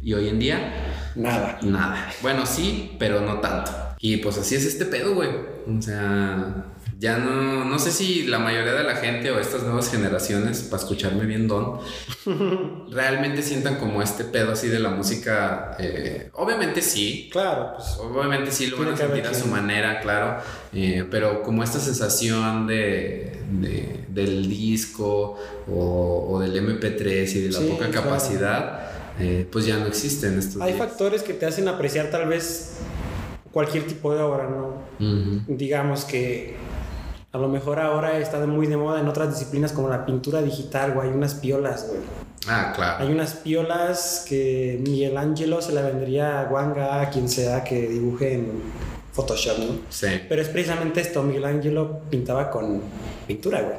Y 0.00 0.14
hoy 0.14 0.28
en 0.28 0.38
día, 0.38 0.72
Nada. 1.16 1.58
nada. 1.62 2.12
Bueno, 2.22 2.46
sí, 2.46 2.94
pero 2.98 3.20
no 3.20 3.40
tanto. 3.40 3.72
Y 4.04 4.16
pues 4.18 4.36
así 4.36 4.56
es 4.56 4.66
este 4.66 4.84
pedo, 4.84 5.14
güey. 5.14 5.30
O 5.30 5.80
sea, 5.80 6.66
ya 6.98 7.18
no, 7.18 7.64
no 7.64 7.78
sé 7.78 7.92
si 7.92 8.24
la 8.24 8.40
mayoría 8.40 8.72
de 8.74 8.82
la 8.82 8.96
gente 8.96 9.30
o 9.30 9.38
estas 9.38 9.62
nuevas 9.62 9.88
generaciones, 9.90 10.62
para 10.62 10.82
escucharme 10.82 11.24
bien 11.24 11.46
don, 11.46 11.78
realmente 12.90 13.42
sientan 13.42 13.76
como 13.76 14.02
este 14.02 14.24
pedo 14.24 14.52
así 14.52 14.68
de 14.68 14.80
la 14.80 14.90
música. 14.90 15.76
eh, 15.78 16.30
obviamente 16.34 16.82
sí, 16.82 17.28
Claro, 17.32 17.74
pues. 17.76 17.96
Obviamente 17.98 18.50
sí 18.50 18.66
lo 18.66 18.78
van 18.78 18.88
a 18.94 18.96
sentir 18.96 19.24
a 19.26 19.34
su 19.34 19.46
manera, 19.46 20.00
claro, 20.00 20.38
eh, 20.72 21.04
pero 21.10 21.42
como 21.42 21.62
esta 21.62 21.78
sensación 21.78 22.66
de, 22.66 23.38
de- 23.52 24.04
del 24.08 24.48
disco 24.48 25.38
o, 25.70 26.26
o 26.28 26.40
del 26.40 26.56
MP3 26.56 27.34
y 27.36 27.40
de 27.42 27.50
la 27.52 27.58
Sí, 27.60 27.66
poca 27.70 27.88
claro. 27.88 28.08
capacidad, 28.08 28.90
eh, 29.20 29.46
pues 29.50 29.64
ya 29.66 29.78
no 29.78 29.86
existen 29.86 30.38
estos 30.38 30.60
Hay 30.60 30.72
días. 30.72 30.86
factores 30.88 31.22
que 31.22 31.34
te 31.34 31.46
hacen 31.46 31.68
apreciar 31.68 32.10
tal 32.10 32.28
vez 32.28 32.72
cualquier 33.52 33.86
tipo 33.86 34.14
de 34.14 34.20
obra, 34.22 34.48
¿no? 34.48 34.82
Digamos 35.46 36.04
que 36.04 36.56
a 37.32 37.38
lo 37.38 37.48
mejor 37.48 37.78
ahora 37.80 38.18
está 38.18 38.44
muy 38.46 38.66
de 38.66 38.76
moda 38.76 39.00
en 39.00 39.08
otras 39.08 39.30
disciplinas 39.30 39.72
como 39.72 39.88
la 39.88 40.04
pintura 40.04 40.42
digital, 40.42 40.92
güey. 40.92 41.08
Hay 41.08 41.14
unas 41.14 41.34
piolas, 41.34 41.86
güey. 41.88 42.00
Ah, 42.46 42.72
claro. 42.74 43.04
Hay 43.04 43.12
unas 43.12 43.34
piolas 43.34 44.26
que 44.28 44.78
Miguel 44.82 45.16
Ángelo 45.16 45.62
se 45.62 45.72
la 45.72 45.82
vendería 45.82 46.40
a 46.40 46.44
Wanga, 46.50 47.00
a 47.00 47.08
quien 47.08 47.28
sea 47.28 47.64
que 47.64 47.88
dibuje 47.88 48.34
en 48.34 48.62
Photoshop, 49.12 49.58
¿no? 49.58 49.78
Sí. 49.88 50.08
Pero 50.28 50.42
es 50.42 50.48
precisamente 50.48 51.00
esto, 51.00 51.22
Miguel 51.22 51.44
Ángelo 51.44 52.00
pintaba 52.10 52.50
con 52.50 52.82
pintura, 53.26 53.62
güey. 53.62 53.76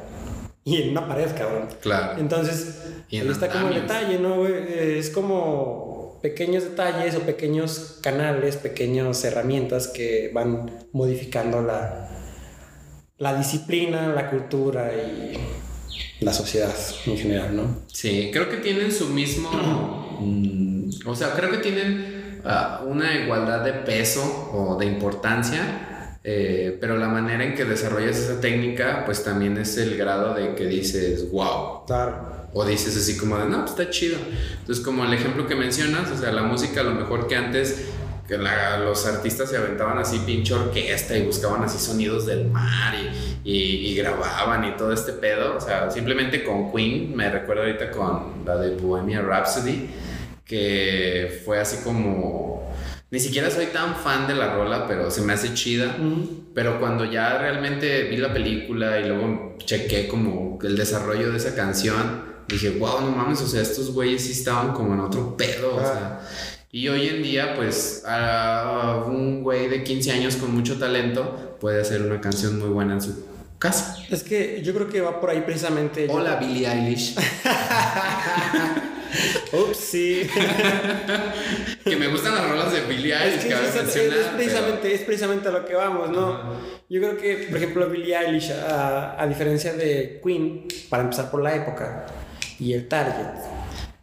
Y 0.65 0.81
en 0.81 0.91
una 0.91 1.07
pared, 1.07 1.27
cabrón. 1.37 1.67
Claro. 1.81 2.17
Entonces, 2.17 2.81
Y 3.09 3.17
en 3.17 3.27
ahí 3.27 3.31
está 3.33 3.49
como 3.49 3.67
el 3.67 3.75
detalle, 3.75 4.17
¿no, 4.17 4.37
güey? 4.37 4.53
Es 4.97 5.09
como 5.09 5.92
pequeños 6.23 6.63
detalles 6.63 7.15
o 7.15 7.21
pequeños 7.21 7.99
canales, 8.01 8.55
pequeñas 8.57 9.23
herramientas 9.25 9.87
que 9.89 10.31
van 10.33 10.87
modificando 10.93 11.61
la, 11.61 12.09
la 13.17 13.35
disciplina, 13.37 14.07
la 14.07 14.29
cultura 14.31 14.91
y 14.93 15.37
la 16.21 16.33
sociedad 16.33 16.73
en 17.05 17.17
general, 17.17 17.55
¿no? 17.55 17.83
Sí, 17.87 18.29
creo 18.33 18.49
que 18.49 18.57
tienen 18.57 18.91
su 18.91 19.09
mismo. 19.09 19.49
mm, 20.19 20.89
o 21.05 21.15
sea, 21.15 21.33
creo 21.33 21.51
que 21.51 21.57
tienen 21.57 22.41
ah, 22.45 22.83
una 22.87 23.13
igualdad 23.15 23.63
de 23.63 23.73
peso 23.73 24.23
o 24.53 24.77
de 24.79 24.85
importancia. 24.85 26.17
eh, 26.25 26.77
pero 26.79 26.97
la 26.97 27.09
manera 27.09 27.43
en 27.43 27.53
que 27.53 27.65
desarrollas 27.65 28.17
esa 28.17 28.39
técnica, 28.39 29.03
pues 29.05 29.23
también 29.25 29.57
es 29.57 29.77
el 29.77 29.97
grado 29.97 30.33
de 30.33 30.55
que 30.55 30.67
dices, 30.67 31.29
wow, 31.31 31.83
Claro. 31.85 32.42
O 32.53 32.63
dices 32.65 32.95
así 32.95 33.17
como 33.17 33.37
de, 33.37 33.45
no, 33.45 33.59
pues 33.65 33.71
está 33.71 33.89
chido. 33.89 34.17
Entonces, 34.59 34.83
como 34.83 35.03
el 35.05 35.13
ejemplo 35.13 35.47
que 35.47 35.55
mencionas, 35.55 36.11
o 36.11 36.17
sea, 36.17 36.31
la 36.31 36.43
música 36.43 36.81
a 36.81 36.83
lo 36.83 36.91
mejor 36.91 37.27
que 37.27 37.35
antes 37.35 37.85
que 38.27 38.37
la- 38.37 38.77
los 38.79 39.05
artistas 39.05 39.49
se 39.49 39.57
aventaban 39.57 39.97
así 39.97 40.19
pinche 40.25 40.53
orquesta 40.53 41.17
y 41.17 41.23
buscaban 41.23 41.61
así 41.63 41.77
sonidos 41.77 42.25
del 42.25 42.45
mar 42.45 42.93
y, 43.43 43.49
y- 43.51 43.87
y 43.91 43.95
grababan 43.95 44.63
y 44.65 44.77
todo 44.77 44.93
este 44.93 45.11
pedo. 45.13 45.57
O 45.57 45.59
sea, 45.61 45.91
simplemente 45.91 46.43
con 46.43 46.71
Queen, 46.71 47.15
me 47.15 47.29
recuerdo 47.29 47.63
ahorita 47.63 47.91
con 47.91 48.45
la 48.45 48.55
de 48.57 48.75
Bohemia 48.77 49.21
Rhapsody, 49.21 49.89
que 50.45 51.41
fue 51.43 51.59
así 51.59 51.83
como... 51.83 52.71
Ni 53.11 53.19
siquiera 53.19 53.51
soy 53.51 53.67
tan 53.67 53.95
fan 53.95 54.25
de 54.27 54.33
la 54.35 54.55
rola, 54.55 54.87
pero 54.87 55.11
se 55.11 55.21
me 55.21 55.33
hace 55.33 55.53
chida. 55.53 55.95
Pero 56.55 56.79
cuando 56.79 57.05
ya 57.05 57.37
realmente 57.37 58.03
vi 58.03 58.17
la 58.17 58.33
película 58.33 58.99
y 58.99 59.07
luego 59.07 59.55
chequé 59.59 60.07
como 60.07 60.57
el 60.63 60.75
desarrollo 60.75 61.29
de 61.31 61.37
esa 61.37 61.53
canción, 61.55 62.32
dije, 62.47 62.71
wow, 62.71 63.01
no 63.01 63.11
mames, 63.11 63.41
o 63.41 63.47
sea, 63.47 63.61
estos 63.61 63.91
güeyes 63.93 64.23
sí 64.23 64.31
estaban 64.33 64.73
como 64.73 64.93
en 64.93 64.99
otro 64.99 65.37
pedo, 65.37 65.75
o 65.75 65.79
sea. 65.79 66.19
Y 66.71 66.87
hoy 66.87 67.07
en 67.07 67.21
día, 67.21 67.53
pues, 67.55 68.03
a 68.07 69.03
un 69.05 69.43
güey 69.43 69.67
de 69.67 69.83
15 69.83 70.11
años 70.11 70.35
con 70.37 70.51
mucho 70.53 70.79
talento 70.79 71.57
puede 71.59 71.81
hacer 71.81 72.01
una 72.01 72.19
canción 72.19 72.57
muy 72.59 72.69
buena 72.69 72.93
en 72.93 73.01
su 73.01 73.25
casa. 73.59 73.95
Es 74.09 74.23
que 74.23 74.61
yo 74.63 74.73
creo 74.73 74.89
que 74.89 75.01
va 75.01 75.21
por 75.21 75.29
ahí 75.29 75.41
precisamente. 75.41 76.07
Hola, 76.09 76.37
Billie 76.37 76.67
Eilish. 76.67 77.15
Ups, 79.53 79.77
sí. 79.77 80.27
que 81.85 81.95
me 81.95 82.07
gustan 82.07 82.33
las 82.33 82.49
rolas 82.49 82.73
de 82.73 82.81
Billie 82.81 83.13
Es 83.13 83.21
Eilish, 83.21 83.41
que 83.43 83.47
que 83.49 83.53
es, 83.53 83.75
es- 83.75 83.95
es 83.95 84.25
precisamente, 84.35 84.93
es 84.95 85.01
precisamente 85.01 85.47
a 85.49 85.51
lo 85.51 85.65
que 85.65 85.75
vamos, 85.75 86.09
¿no? 86.09 86.39
Yo 86.89 86.99
creo 87.01 87.17
que, 87.17 87.47
por 87.49 87.57
ejemplo, 87.57 87.87
Billie 87.89 88.17
Eilish, 88.17 88.51
a, 88.51 89.21
a 89.21 89.27
diferencia 89.27 89.73
de 89.73 90.19
Queen, 90.23 90.65
para 90.89 91.03
empezar 91.03 91.29
por 91.29 91.43
la 91.43 91.53
época 91.55 92.05
y 92.63 92.73
el 92.73 92.87
target, 92.87 93.27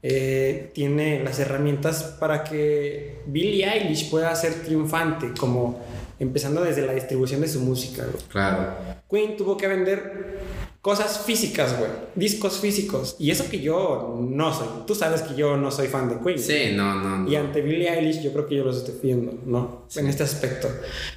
eh, 0.03 0.71
tiene 0.75 1.23
las 1.23 1.39
herramientas 1.39 2.17
para 2.19 2.45
que 2.45 3.21
Billie 3.27 3.69
Eilish 3.69 4.11
pueda 4.11 4.35
ser 4.35 4.55
triunfante, 4.63 5.33
como 5.39 5.81
empezando 6.19 6.63
desde 6.63 6.87
la 6.87 6.93
distribución 6.93 7.41
de 7.41 7.49
su 7.49 7.61
música. 7.61 8.05
güey. 8.05 8.25
Claro. 8.29 8.75
Queen 9.11 9.37
tuvo 9.37 9.57
que 9.57 9.67
vender 9.67 10.39
cosas 10.81 11.21
físicas, 11.27 11.79
güey, 11.79 11.91
discos 12.15 12.59
físicos. 12.59 13.17
Y 13.19 13.31
eso 13.31 13.45
que 13.51 13.61
yo 13.61 14.19
no 14.21 14.55
soy. 14.55 14.69
Tú 14.87 14.95
sabes 14.95 15.23
que 15.23 15.35
yo 15.35 15.57
no 15.57 15.71
soy 15.71 15.89
fan 15.89 16.09
de 16.09 16.19
Queen. 16.19 16.39
Sí, 16.39 16.73
no, 16.75 16.95
no, 16.95 17.19
no. 17.19 17.31
Y 17.31 17.37
ante 17.37 17.61
Billie 17.61 17.91
Eilish 17.93 18.23
yo 18.23 18.33
creo 18.33 18.47
que 18.47 18.57
yo 18.57 18.65
los 18.65 18.87
defiendo, 18.87 19.33
¿no? 19.45 19.87
En 19.97 20.07
este 20.07 20.23
aspecto. 20.23 20.69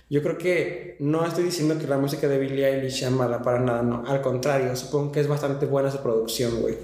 Yo 0.10 0.22
creo 0.22 0.38
que 0.38 0.98
no 1.00 1.26
estoy 1.26 1.46
diciendo 1.46 1.78
que 1.78 1.88
la 1.88 1.98
música 1.98 2.28
de 2.28 2.38
Billie 2.38 2.68
Eilish 2.68 3.00
sea 3.00 3.10
mala 3.10 3.42
para 3.42 3.60
nada, 3.60 3.82
no. 3.82 4.04
Al 4.06 4.22
contrario, 4.22 4.76
supongo 4.76 5.12
que 5.12 5.22
es 5.22 5.28
bastante 5.28 5.66
buena 5.66 5.90
su 5.92 6.00
producción, 6.00 6.60
güey. 6.62 6.76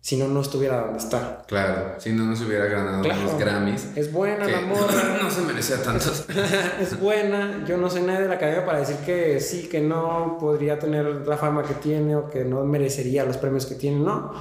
Si 0.00 0.16
no, 0.16 0.28
no 0.28 0.40
estuviera 0.40 0.80
donde 0.82 0.98
está. 0.98 1.42
Claro, 1.46 1.96
si 1.98 2.12
no 2.12 2.24
nos 2.24 2.40
hubiera 2.40 2.66
ganado 2.66 3.02
Claro. 3.02 3.20
unos 3.20 3.38
Grammys. 3.38 3.88
Es 3.96 4.12
buena 4.12 4.46
que 4.46 4.52
la 4.52 4.60
morra. 4.62 5.18
no 5.22 5.30
se 5.30 5.42
merecía 5.42 5.82
tantos. 5.82 6.24
es 6.80 6.98
buena. 6.98 7.64
Yo 7.66 7.76
no 7.76 7.90
soy 7.90 8.02
nadie 8.02 8.22
de 8.22 8.28
la 8.28 8.34
academia 8.36 8.64
para 8.64 8.78
decir 8.78 8.96
que 9.04 9.40
sí, 9.40 9.68
que 9.68 9.80
no 9.80 10.38
podría 10.40 10.78
tener 10.78 11.04
la 11.26 11.36
fama 11.36 11.62
que 11.64 11.74
tiene 11.74 12.14
o 12.16 12.30
que 12.30 12.44
no 12.44 12.64
merecería 12.64 13.24
los 13.24 13.36
premios 13.36 13.66
que 13.66 13.74
tiene. 13.74 13.98
No. 13.98 14.32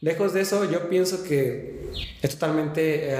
Lejos 0.00 0.32
de 0.32 0.42
eso, 0.42 0.64
yo 0.64 0.88
pienso 0.88 1.22
que 1.24 1.90
es 2.22 2.30
totalmente 2.38 3.12
eh, 3.12 3.18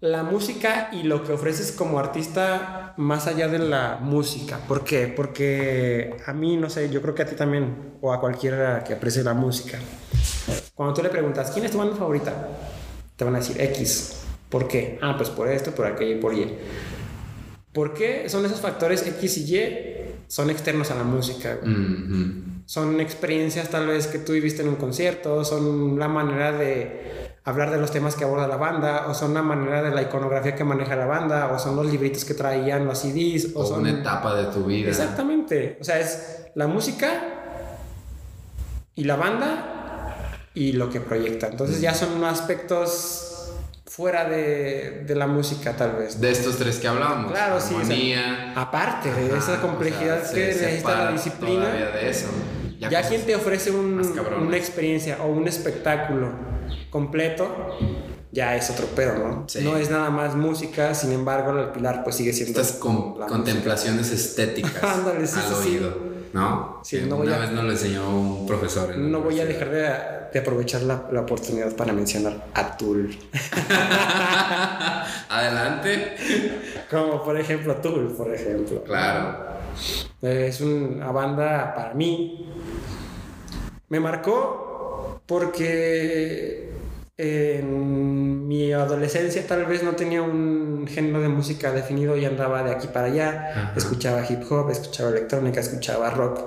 la 0.00 0.22
música 0.24 0.88
y 0.92 1.04
lo 1.04 1.22
que 1.22 1.32
ofreces 1.32 1.72
como 1.72 1.98
artista 1.98 2.81
más 2.96 3.26
allá 3.26 3.48
de 3.48 3.58
la 3.58 3.98
música. 4.00 4.58
¿Por 4.68 4.84
qué? 4.84 5.06
Porque 5.14 6.16
a 6.26 6.32
mí, 6.32 6.56
no 6.56 6.68
sé, 6.70 6.90
yo 6.90 7.00
creo 7.02 7.14
que 7.14 7.22
a 7.22 7.26
ti 7.26 7.34
también 7.36 7.94
o 8.00 8.12
a 8.12 8.20
cualquiera 8.20 8.82
que 8.84 8.94
aprecie 8.94 9.22
la 9.22 9.34
música. 9.34 9.78
Cuando 10.74 10.94
tú 10.94 11.02
le 11.02 11.08
preguntas, 11.08 11.50
¿quién 11.50 11.64
es 11.64 11.70
tu 11.72 11.78
banda 11.78 11.96
favorita? 11.96 12.48
Te 13.16 13.24
van 13.24 13.34
a 13.34 13.38
decir 13.38 13.60
X. 13.60 14.22
¿Por 14.48 14.68
qué? 14.68 14.98
Ah, 15.02 15.14
pues 15.16 15.30
por 15.30 15.48
esto, 15.48 15.70
por 15.72 15.86
aquello 15.86 16.16
y 16.16 16.20
por 16.20 16.34
Y. 16.34 16.56
¿Por 17.72 17.94
qué 17.94 18.28
son 18.28 18.44
esos 18.44 18.60
factores 18.60 19.06
X 19.06 19.38
y 19.38 19.56
Y? 19.56 20.14
Son 20.28 20.50
externos 20.50 20.90
a 20.90 20.94
la 20.94 21.04
música. 21.04 21.56
güey. 21.60 21.72
Mhm. 21.74 22.51
Son 22.72 23.02
experiencias 23.02 23.68
tal 23.68 23.86
vez 23.86 24.06
que 24.06 24.18
tú 24.18 24.32
viviste 24.32 24.62
en 24.62 24.68
un 24.68 24.76
concierto, 24.76 25.44
son 25.44 25.98
la 25.98 26.08
manera 26.08 26.52
de 26.52 27.36
hablar 27.44 27.70
de 27.70 27.76
los 27.76 27.90
temas 27.90 28.14
que 28.16 28.24
aborda 28.24 28.48
la 28.48 28.56
banda, 28.56 29.08
o 29.08 29.12
son 29.12 29.34
la 29.34 29.42
manera 29.42 29.82
de 29.82 29.90
la 29.90 30.00
iconografía 30.00 30.54
que 30.54 30.64
maneja 30.64 30.96
la 30.96 31.04
banda, 31.04 31.52
o 31.52 31.58
son 31.58 31.76
los 31.76 31.84
libritos 31.84 32.24
que 32.24 32.32
traían 32.32 32.86
los 32.86 32.96
CDs, 33.00 33.54
o, 33.54 33.60
O 33.60 33.66
son... 33.66 33.80
una 33.80 33.90
etapa 33.90 34.34
de 34.36 34.44
tu 34.44 34.64
vida. 34.64 34.88
Exactamente. 34.88 35.76
O 35.82 35.84
sea, 35.84 36.00
es 36.00 36.46
la 36.54 36.66
música 36.66 37.10
y 38.94 39.04
la 39.04 39.16
banda 39.16 40.38
y 40.54 40.72
lo 40.72 40.88
que 40.88 41.00
proyecta. 41.00 41.48
Entonces 41.48 41.78
ya 41.78 41.92
son 41.92 42.24
aspectos 42.24 43.52
fuera 43.84 44.24
de, 44.26 45.04
de 45.06 45.14
la 45.14 45.26
música 45.26 45.76
tal 45.76 45.96
vez. 45.96 46.18
De 46.18 46.30
estos 46.30 46.56
tres 46.56 46.78
que 46.78 46.88
hablábamos. 46.88 47.32
Claro, 47.32 47.60
sí, 47.60 47.74
o 47.74 47.84
sea, 47.84 47.94
Armonía. 47.94 48.52
aparte 48.56 49.12
de 49.12 49.26
Ajá, 49.26 49.36
esa 49.36 49.60
complejidad 49.60 50.22
o 50.22 50.24
sea, 50.24 50.34
que 50.34 50.54
se 50.54 50.62
necesita 50.62 51.04
la 51.04 51.12
disciplina. 51.12 51.66
de 51.68 52.08
eso. 52.08 52.28
Ya, 52.90 53.02
quien 53.08 53.22
te 53.22 53.34
ofrece 53.36 53.70
un- 53.70 54.00
una 54.46 54.56
experiencia 54.56 55.18
o 55.22 55.28
un 55.28 55.46
espectáculo 55.48 56.30
completo, 56.90 57.46
ya 58.30 58.56
es 58.56 58.70
otro 58.70 58.86
pedo, 58.86 59.14
¿no? 59.18 59.44
Sí. 59.48 59.60
No 59.62 59.76
es 59.76 59.90
nada 59.90 60.08
más 60.10 60.34
música, 60.34 60.94
sin 60.94 61.12
embargo, 61.12 61.58
el 61.58 61.68
pilar 61.70 62.02
pues 62.04 62.16
sigue 62.16 62.32
siendo 62.32 62.60
Estas 62.60 62.78
con- 62.78 63.16
la 63.18 63.26
contemplaciones 63.26 64.10
estéticas 64.10 64.82
Ándale, 64.82 65.26
sí, 65.26 65.38
al 65.38 65.54
sí, 65.62 65.68
oído, 65.68 65.96
¿no? 66.32 66.80
Sí, 66.82 67.00
voy 67.00 67.26
una 67.26 67.36
a- 67.36 67.40
vez 67.40 67.50
nos 67.52 67.64
lo 67.64 67.70
enseñó 67.72 68.08
un 68.08 68.46
profesor. 68.46 68.92
en 68.92 69.10
No 69.12 69.20
voy 69.20 69.38
a 69.40 69.44
dejar 69.44 69.70
de, 69.70 69.82
de 70.32 70.38
aprovechar 70.38 70.80
la, 70.82 71.06
la 71.12 71.20
oportunidad 71.20 71.74
para 71.76 71.92
mencionar 71.92 72.46
a 72.54 72.76
Tool. 72.76 73.14
Adelante. 75.28 76.16
Como 76.90 77.22
por 77.22 77.38
ejemplo 77.38 77.74
Tool, 77.76 78.14
por 78.16 78.34
ejemplo. 78.34 78.82
Claro. 78.84 79.52
Es 80.22 80.60
una 80.60 81.10
banda 81.10 81.74
para 81.74 81.94
mí. 81.94 82.48
Me 83.88 83.98
marcó 83.98 85.20
porque 85.26 86.72
en 87.16 88.46
mi 88.46 88.72
adolescencia 88.72 89.46
tal 89.46 89.66
vez 89.66 89.82
no 89.82 89.92
tenía 89.92 90.22
un 90.22 90.86
género 90.88 91.20
de 91.20 91.28
música 91.28 91.72
definido 91.72 92.16
y 92.16 92.24
andaba 92.24 92.62
de 92.62 92.70
aquí 92.70 92.86
para 92.86 93.08
allá. 93.08 93.50
Ajá. 93.50 93.72
Escuchaba 93.76 94.24
hip 94.28 94.42
hop, 94.50 94.70
escuchaba 94.70 95.10
electrónica, 95.10 95.60
escuchaba 95.60 96.10
rock. 96.10 96.40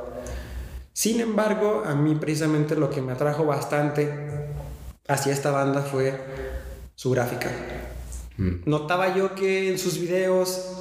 Sin 0.93 1.19
embargo, 1.19 1.83
a 1.85 1.93
mí 1.95 2.15
precisamente 2.15 2.75
lo 2.75 2.89
que 2.89 3.01
me 3.01 3.11
atrajo 3.11 3.45
bastante 3.45 4.09
hacia 5.07 5.33
esta 5.33 5.51
banda 5.51 5.81
fue 5.81 6.17
su 6.95 7.11
gráfica. 7.11 7.49
Mm. 8.37 8.69
Notaba 8.69 9.13
yo 9.13 9.35
que 9.35 9.71
en 9.71 9.77
sus 9.77 9.99
videos 9.99 10.71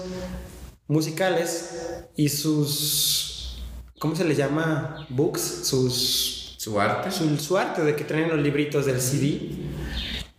musicales 0.87 2.07
y 2.17 2.29
sus 2.29 3.63
¿cómo 3.99 4.15
se 4.15 4.25
les 4.25 4.37
llama? 4.37 5.07
books, 5.09 5.41
sus 5.65 6.57
Su 6.59 6.81
arte. 6.81 7.11
su, 7.11 7.37
su 7.39 7.57
arte 7.57 7.83
de 7.83 7.97
que 7.97 8.05
traen 8.05 8.29
los 8.29 8.39
libritos 8.39 8.87
del 8.87 9.01
CD 9.01 9.51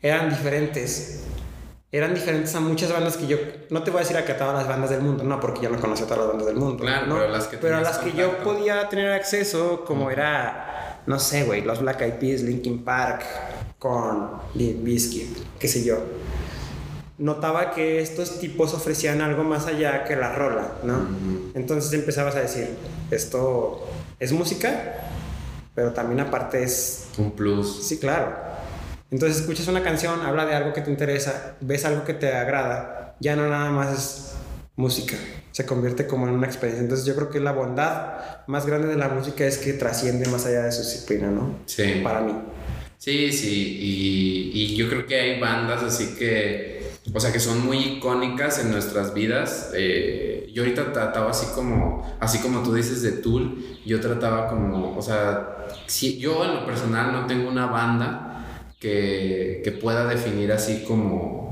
eran 0.01 0.29
diferentes. 0.29 1.23
Eran 1.91 2.13
diferentes 2.13 2.53
a 2.55 2.59
muchas 2.59 2.91
bandas 2.91 3.15
que 3.15 3.25
yo 3.25 3.37
no 3.69 3.81
te 3.81 3.89
voy 3.89 3.99
a 3.99 4.01
decir 4.01 4.17
a 4.17 4.25
que 4.25 4.33
a 4.33 4.37
todas 4.37 4.53
las 4.53 4.67
bandas 4.67 4.89
del 4.89 5.01
mundo, 5.01 5.23
no, 5.23 5.39
porque 5.39 5.61
yo 5.61 5.69
no 5.69 5.79
conocía 5.79 6.05
a 6.05 6.09
todas 6.09 6.23
las 6.23 6.27
bandas 6.29 6.47
del 6.47 6.57
mundo. 6.57 6.83
Claro, 6.83 7.07
¿no? 7.07 7.15
pero 7.15 7.29
las 7.29 7.47
que 7.47 7.57
Pero 7.57 7.77
a 7.77 7.81
las 7.81 7.99
que 7.99 8.11
yo 8.11 8.43
podía 8.43 8.89
tener 8.89 9.11
acceso, 9.13 9.85
como 9.85 10.11
era, 10.11 11.01
no 11.07 11.19
sé, 11.19 11.43
güey, 11.45 11.61
los 11.61 11.79
Black 11.79 12.01
Eyed 12.01 12.13
Peas, 12.15 12.41
Linkin 12.41 12.83
Park, 12.83 13.23
con 13.79 14.31
Limp 14.55 14.83
Bizkit, 14.83 15.37
qué 15.57 15.67
sé 15.67 15.85
yo 15.85 15.99
notaba 17.17 17.71
que 17.71 18.01
estos 18.01 18.39
tipos 18.39 18.73
ofrecían 18.73 19.21
algo 19.21 19.43
más 19.43 19.67
allá 19.67 20.03
que 20.03 20.15
la 20.15 20.33
rola, 20.35 20.73
¿no? 20.83 20.95
Ujú. 20.95 21.51
Entonces 21.55 21.93
empezabas 21.93 22.35
a 22.35 22.41
decir, 22.41 22.69
esto 23.11 23.87
es 24.19 24.31
música, 24.31 25.09
pero 25.73 25.93
también 25.93 26.19
aparte 26.19 26.63
es... 26.63 27.07
Un 27.17 27.31
plus. 27.31 27.87
Sí, 27.87 27.99
claro. 27.99 28.35
Entonces 29.11 29.41
escuchas 29.41 29.67
una 29.67 29.83
canción, 29.83 30.21
habla 30.21 30.45
de 30.45 30.55
algo 30.55 30.73
que 30.73 30.81
te 30.81 30.89
interesa, 30.89 31.55
ves 31.61 31.85
algo 31.85 32.03
que 32.03 32.13
te 32.13 32.33
agrada, 32.33 33.15
ya 33.19 33.35
no 33.35 33.47
nada 33.47 33.69
más 33.71 33.93
es 33.93 34.31
música, 34.75 35.15
se 35.51 35.65
convierte 35.65 36.07
como 36.07 36.27
en 36.27 36.33
una 36.33 36.47
experiencia. 36.47 36.83
Entonces 36.83 37.05
yo 37.05 37.15
creo 37.15 37.29
que 37.29 37.39
la 37.39 37.53
bondad 37.53 38.45
más 38.47 38.65
grande 38.65 38.87
de 38.87 38.97
la 38.97 39.07
música 39.09 39.45
es 39.45 39.57
que 39.57 39.73
trasciende 39.73 40.27
más 40.29 40.45
allá 40.45 40.63
de 40.63 40.71
su 40.71 40.81
disciplina, 40.81 41.27
¿no? 41.29 41.59
Sí. 41.65 42.01
Para 42.03 42.21
mí. 42.21 42.33
Sí, 42.97 43.31
sí, 43.31 43.77
y, 43.79 44.51
y 44.53 44.75
yo 44.75 44.89
creo 44.89 45.05
que 45.05 45.19
hay 45.19 45.39
bandas 45.39 45.83
así 45.83 46.15
que, 46.17 46.74
o 47.13 47.19
sea, 47.19 47.31
que 47.31 47.39
son 47.39 47.65
muy 47.65 47.77
icónicas 47.77 48.59
en 48.59 48.71
nuestras 48.71 49.13
vidas. 49.13 49.71
Eh, 49.75 50.49
yo 50.53 50.63
ahorita 50.63 50.91
trataba 50.91 51.31
así 51.31 51.47
como, 51.53 52.17
así 52.19 52.39
como 52.39 52.63
tú 52.63 52.73
dices 52.73 53.01
de 53.01 53.11
Tool, 53.11 53.63
yo 53.85 53.99
trataba 53.99 54.47
como, 54.47 54.97
o 54.97 55.01
sea, 55.01 55.67
si 55.85 56.17
yo 56.17 56.43
en 56.45 56.55
lo 56.55 56.65
personal 56.65 57.11
no 57.11 57.27
tengo 57.27 57.49
una 57.49 57.67
banda 57.67 58.45
que, 58.79 59.61
que 59.63 59.71
pueda 59.71 60.07
definir 60.07 60.51
así 60.51 60.83
como, 60.87 61.44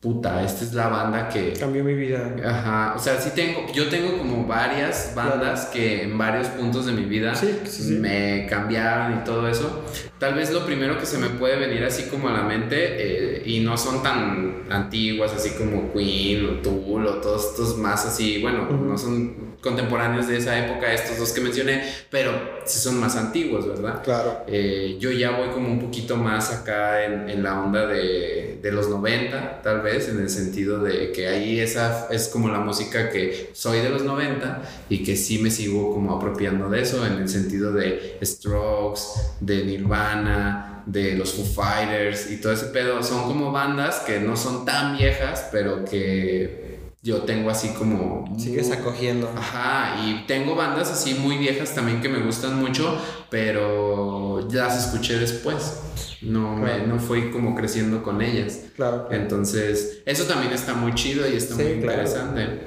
puta, 0.00 0.44
esta 0.44 0.64
es 0.64 0.74
la 0.74 0.88
banda 0.88 1.28
que, 1.28 1.52
Cambió 1.54 1.82
mi 1.82 1.94
vida. 1.94 2.36
Ajá, 2.44 2.94
o 2.96 2.98
sea, 2.98 3.20
sí 3.20 3.30
tengo, 3.34 3.66
yo 3.72 3.88
tengo 3.88 4.16
como 4.16 4.46
varias 4.46 5.12
bandas 5.14 5.66
que 5.66 6.04
en 6.04 6.16
varios 6.16 6.46
puntos 6.48 6.86
de 6.86 6.92
mi 6.92 7.04
vida 7.04 7.34
Sí, 7.34 7.58
sí, 7.64 7.82
sí. 7.82 7.94
me 7.94 8.46
cambiaron 8.48 9.18
y 9.18 9.24
todo 9.24 9.48
eso. 9.48 9.82
Tal 10.18 10.34
vez 10.34 10.52
lo 10.52 10.64
primero 10.64 10.98
que 10.98 11.06
se 11.06 11.18
me 11.18 11.28
puede 11.28 11.56
venir 11.56 11.84
así 11.84 12.04
como 12.04 12.28
a 12.28 12.32
la 12.32 12.42
mente, 12.42 12.76
eh, 12.78 13.42
y 13.44 13.60
no 13.60 13.76
son 13.76 14.02
tan 14.02 14.64
antiguas, 14.70 15.32
así 15.32 15.50
como 15.50 15.92
Queen 15.92 16.46
o 16.46 16.52
Tool 16.62 17.06
o 17.06 17.14
todos 17.20 17.50
estos 17.50 17.78
más 17.78 18.06
así, 18.06 18.40
bueno, 18.40 18.68
no 18.70 18.96
son 18.96 19.47
contemporáneos 19.60 20.28
de 20.28 20.36
esa 20.36 20.58
época, 20.58 20.92
estos 20.92 21.18
dos 21.18 21.32
que 21.32 21.40
mencioné, 21.40 21.82
pero 22.10 22.32
sí 22.64 22.78
son 22.78 23.00
más 23.00 23.16
antiguos, 23.16 23.66
¿verdad? 23.66 24.02
Claro. 24.04 24.44
Eh, 24.46 24.96
yo 25.00 25.10
ya 25.10 25.32
voy 25.32 25.48
como 25.48 25.68
un 25.68 25.80
poquito 25.80 26.16
más 26.16 26.52
acá 26.52 27.04
en, 27.04 27.28
en 27.28 27.42
la 27.42 27.60
onda 27.60 27.86
de, 27.86 28.58
de 28.62 28.72
los 28.72 28.88
90, 28.88 29.62
tal 29.62 29.80
vez, 29.80 30.08
en 30.08 30.20
el 30.20 30.30
sentido 30.30 30.82
de 30.82 31.12
que 31.12 31.28
ahí 31.28 31.60
esa 31.60 32.08
es 32.10 32.28
como 32.28 32.48
la 32.48 32.60
música 32.60 33.10
que 33.10 33.50
soy 33.52 33.80
de 33.80 33.90
los 33.90 34.04
90 34.04 34.62
y 34.88 35.02
que 35.02 35.16
sí 35.16 35.38
me 35.38 35.50
sigo 35.50 35.92
como 35.92 36.16
apropiando 36.16 36.68
de 36.68 36.82
eso, 36.82 37.04
en 37.04 37.14
el 37.14 37.28
sentido 37.28 37.72
de 37.72 38.18
Strokes, 38.22 39.02
de 39.40 39.64
Nirvana, 39.64 40.82
de 40.86 41.14
los 41.14 41.34
Foo 41.34 41.44
Fighters 41.44 42.30
y 42.30 42.40
todo 42.40 42.52
ese 42.52 42.66
pedo. 42.66 43.02
Son 43.02 43.24
como 43.24 43.52
bandas 43.52 44.00
que 44.00 44.20
no 44.20 44.36
son 44.36 44.64
tan 44.64 44.96
viejas, 44.96 45.48
pero 45.52 45.84
que 45.84 46.67
yo 47.02 47.22
tengo 47.22 47.50
así 47.50 47.68
como... 47.70 48.24
Sigues 48.38 48.70
acogiendo. 48.72 49.30
Ajá, 49.36 49.96
y 50.04 50.26
tengo 50.26 50.54
bandas 50.54 50.90
así 50.90 51.14
muy 51.14 51.38
viejas 51.38 51.74
también 51.74 52.00
que 52.00 52.08
me 52.08 52.18
gustan 52.18 52.60
mucho, 52.60 52.98
pero 53.30 54.48
ya 54.48 54.66
las 54.66 54.86
escuché 54.86 55.18
después. 55.18 55.80
No, 56.22 56.56
me, 56.56 56.80
no 56.86 56.98
fui 56.98 57.30
como 57.30 57.54
creciendo 57.54 58.02
con 58.02 58.20
ellas. 58.20 58.60
Claro. 58.74 59.08
Entonces, 59.10 60.02
eso 60.04 60.24
también 60.24 60.52
está 60.52 60.74
muy 60.74 60.92
chido 60.94 61.28
y 61.28 61.36
está 61.36 61.54
Sí, 61.54 61.62
muy 61.62 61.72
interesante. 61.72 62.60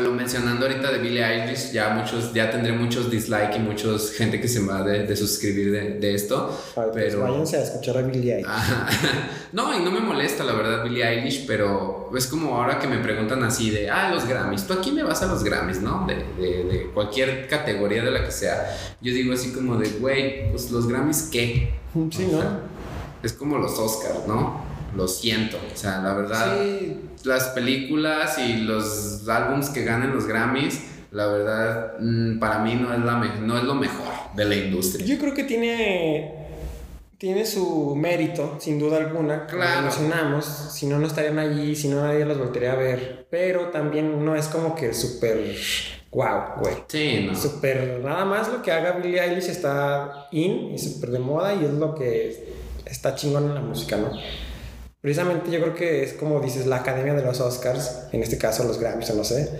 Lo 0.00 0.12
mencionando 0.12 0.66
ahorita 0.66 0.90
de 0.90 0.98
Billie 0.98 1.24
Eilish, 1.24 1.70
ya 1.72 1.90
muchos, 1.90 2.32
ya 2.32 2.50
tendré 2.50 2.72
muchos 2.72 3.10
dislike 3.10 3.56
y 3.56 3.58
muchos 3.58 4.12
gente 4.12 4.40
que 4.40 4.48
se 4.48 4.60
va 4.60 4.82
de, 4.82 5.04
de 5.06 5.16
suscribir 5.16 5.70
de, 5.72 5.90
de 5.98 6.14
esto. 6.14 6.48
Ay, 6.76 6.84
pues 6.92 7.04
pero- 7.06 7.20
váyanse 7.22 7.56
a 7.58 7.62
escuchar 7.62 7.98
a 7.98 8.02
Billie 8.02 8.36
Eilish. 8.36 8.46
No, 9.52 9.78
y 9.78 9.84
no 9.84 9.90
me 9.90 10.00
molesta 10.00 10.44
la 10.44 10.54
verdad 10.54 10.82
Billie 10.82 11.06
Eilish, 11.06 11.44
pero 11.46 12.10
es 12.16 12.26
como 12.26 12.56
ahora 12.56 12.78
que 12.78 12.86
me 12.88 12.98
preguntan 12.98 13.42
así 13.44 13.68
de, 13.70 13.90
ah, 13.90 14.10
los 14.10 14.26
Grammys, 14.26 14.66
tú 14.66 14.72
aquí 14.72 14.92
me 14.92 15.02
vas 15.02 15.22
a 15.22 15.26
los 15.26 15.44
Grammys, 15.44 15.82
¿no? 15.82 16.06
De, 16.06 16.14
de- 16.42 16.64
de 16.64 16.90
cualquier 16.94 17.46
categoría 17.48 18.02
de 18.02 18.10
la 18.10 18.24
que 18.24 18.30
sea. 18.30 18.74
Yo 19.02 19.12
digo 19.12 19.34
así 19.34 19.52
como 19.52 19.76
de, 19.76 19.88
güey, 19.90 20.50
pues 20.50 20.70
los 20.70 20.88
Grammys, 20.88 21.28
¿qué? 21.30 21.74
Sí, 22.10 22.24
O 22.30 22.32
¿no? 22.32 22.40
sea, 22.40 22.60
es 23.22 23.32
como 23.34 23.58
los 23.58 23.78
Oscars, 23.78 24.26
¿no? 24.26 24.64
Lo 24.96 25.06
siento, 25.08 25.58
o 25.58 25.76
sea, 25.76 26.00
la 26.02 26.14
verdad, 26.14 26.56
Sí, 26.58 27.00
las 27.24 27.48
películas 27.48 28.38
y 28.38 28.58
los 28.58 29.28
álbums 29.28 29.70
que 29.70 29.84
ganen 29.84 30.14
los 30.14 30.26
Grammys, 30.26 30.80
la 31.10 31.26
verdad, 31.26 31.94
mm, 32.00 32.38
para 32.38 32.58
mí 32.60 32.74
no 32.74 32.92
es, 32.92 33.00
la 33.00 33.18
no 33.18 33.58
es 33.58 33.64
lo 33.64 33.74
mejor 33.74 34.12
de 34.34 34.44
la 34.44 34.54
industria. 34.54 35.04
yo 35.04 35.18
creo 35.18 35.34
que 35.34 35.44
tiene 35.44 36.42
tiene 37.22 37.46
su 37.46 37.94
mérito, 37.94 38.56
sin 38.58 38.80
duda 38.80 38.96
alguna. 38.96 39.46
Claro. 39.46 39.82
mencionamos, 39.82 40.44
si 40.44 40.86
no, 40.86 40.98
no 40.98 41.06
estarían 41.06 41.38
allí, 41.38 41.76
si 41.76 41.86
no, 41.86 42.02
nadie 42.02 42.24
los 42.24 42.36
volvería 42.36 42.72
a 42.72 42.74
ver. 42.74 43.28
Pero 43.30 43.68
también 43.68 44.24
no 44.24 44.34
es 44.34 44.48
como 44.48 44.74
que 44.74 44.92
súper 44.92 45.54
wow, 46.10 46.58
güey. 46.58 46.74
Sí, 46.88 47.24
no. 47.24 47.36
Súper, 47.36 48.00
nada 48.02 48.24
más 48.24 48.48
lo 48.48 48.60
que 48.60 48.72
haga 48.72 48.92
Billie 48.92 49.20
Eilish 49.20 49.50
está 49.50 50.26
in 50.32 50.74
y 50.74 50.78
súper 50.80 51.10
de 51.10 51.20
moda 51.20 51.54
y 51.54 51.64
es 51.64 51.70
lo 51.70 51.94
que 51.94 52.44
está 52.86 53.14
chingón 53.14 53.44
en 53.44 53.54
la 53.54 53.60
música, 53.60 53.96
¿no? 53.98 54.10
Precisamente 55.02 55.50
yo 55.50 55.60
creo 55.60 55.74
que 55.74 56.02
es 56.04 56.12
como 56.14 56.40
dices, 56.40 56.64
la 56.66 56.76
academia 56.76 57.12
de 57.12 57.22
los 57.22 57.40
Oscars, 57.40 58.04
en 58.12 58.22
este 58.22 58.38
caso 58.38 58.64
los 58.64 58.78
Grammys 58.78 59.10
o 59.10 59.14
no 59.16 59.24
sé. 59.24 59.50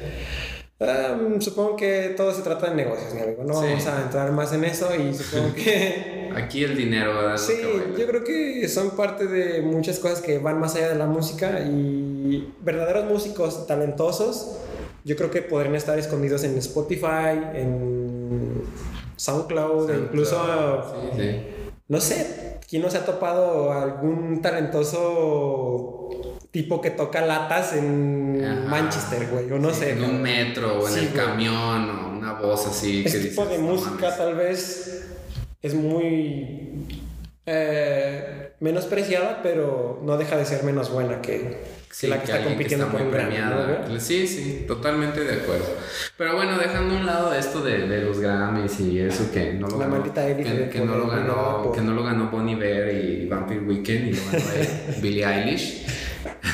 Um, 0.78 1.40
supongo 1.40 1.76
que 1.76 2.14
todo 2.16 2.32
se 2.34 2.42
trata 2.42 2.70
de 2.70 2.76
negocios, 2.76 3.12
mi 3.14 3.20
amigo. 3.20 3.44
No 3.44 3.54
Sí. 3.60 3.66
vamos 3.68 3.86
a 3.86 4.02
entrar 4.02 4.32
más 4.32 4.52
en 4.52 4.64
eso 4.64 4.88
y 4.94 5.12
supongo 5.18 5.54
que... 5.54 6.30
Aquí 6.34 6.64
el 6.64 6.76
dinero, 6.76 7.14
¿verdad? 7.14 7.36
sí, 7.36 7.54
yo 7.98 8.06
creo 8.06 8.24
que 8.24 8.66
son 8.68 8.92
parte 8.92 9.26
de 9.26 9.60
muchas 9.60 9.98
cosas 9.98 10.22
que 10.22 10.38
van 10.38 10.58
más 10.58 10.74
allá 10.76 10.88
de 10.88 10.94
la 10.94 11.06
música 11.06 11.60
y 11.60 12.52
verdaderos 12.62 13.04
músicos 13.04 13.66
talentosos, 13.66 14.56
yo 15.04 15.14
creo 15.16 15.30
que 15.30 15.42
podrían 15.42 15.74
estar 15.74 15.98
escondidos 15.98 16.42
en 16.44 16.56
Spotify, 16.58 17.38
en 17.54 18.62
SoundCloud, 19.16 19.90
e 19.90 19.98
incluso, 19.98 20.94
Sí, 21.14 21.20
sí. 21.22 21.40
no 21.88 22.00
sé, 22.00 22.51
¿quién 22.72 22.80
no 22.80 22.88
se 22.88 22.96
ha 22.96 23.04
topado 23.04 23.70
algún 23.70 24.40
talentoso 24.40 26.08
tipo 26.50 26.80
que 26.80 26.88
toca 26.90 27.20
latas 27.20 27.74
en 27.74 28.42
Ajá. 28.42 28.66
Manchester, 28.66 29.28
güey? 29.30 29.52
O 29.52 29.58
no 29.58 29.68
Sí, 29.74 29.80
sé. 29.80 29.90
En 29.92 30.04
un 30.04 30.22
metro 30.22 30.78
o 30.80 30.88
en 30.88 30.94
Sí, 30.94 31.00
el 31.00 31.10
güey. 31.12 31.22
camión 31.26 31.90
o 31.90 32.08
una 32.18 32.32
voz 32.32 32.66
así. 32.66 33.02
Ese 33.04 33.18
que 33.20 33.28
tipo 33.28 33.44
dices, 33.44 33.58
de 33.58 33.62
"No 33.66 33.72
música 33.74 33.90
mames". 34.00 34.16
tal 34.16 34.34
vez 34.36 35.06
es 35.60 35.74
muy 35.74 36.86
eh, 37.44 38.52
menospreciada, 38.60 39.40
pero 39.42 40.00
no 40.02 40.16
deja 40.16 40.36
de 40.38 40.46
ser 40.46 40.62
menos 40.64 40.90
buena 40.90 41.20
que, 41.20 41.58
que 42.00 42.08
la 42.08 42.22
que, 42.22 42.24
está 42.24 42.44
compitiendo 42.44 42.88
por 42.88 43.02
un 43.02 43.10
Grammy, 43.10 43.36
¿no, 43.36 44.00
Sí, 44.00 44.26
sí, 44.26 44.64
totalmente 44.66 45.24
de 45.24 45.42
acuerdo. 45.42 45.66
Pero 46.16 46.36
bueno, 46.36 46.58
dejando 46.58 46.94
a 46.94 46.98
un 46.98 47.06
lado 47.06 47.34
esto 47.34 47.62
de, 47.62 47.86
de 47.86 48.02
los 48.02 48.18
Grammys 48.18 48.80
y 48.80 49.00
eso 49.00 49.30
que 49.30 49.52
no 49.52 49.68
lo 49.68 49.78
La 49.78 49.86
ganó. 49.86 50.02
Que, 50.02 50.70
que 50.72 50.80
no 50.80 50.96
lo 50.96 51.04
poder, 51.04 51.20
ganó, 51.20 51.62
¿no? 51.64 51.72
que 51.72 51.80
no 51.82 51.92
lo 51.92 52.02
ganó 52.02 52.30
Bonnie 52.30 52.54
Bear 52.56 52.92
y 52.94 53.26
Vampire 53.26 53.60
Weekend 53.60 54.08
y 54.08 54.12
lo 54.12 54.22
ganó 54.32 54.44
eh, 54.54 54.96
Billie 55.02 55.24
Eilish. 55.26 55.86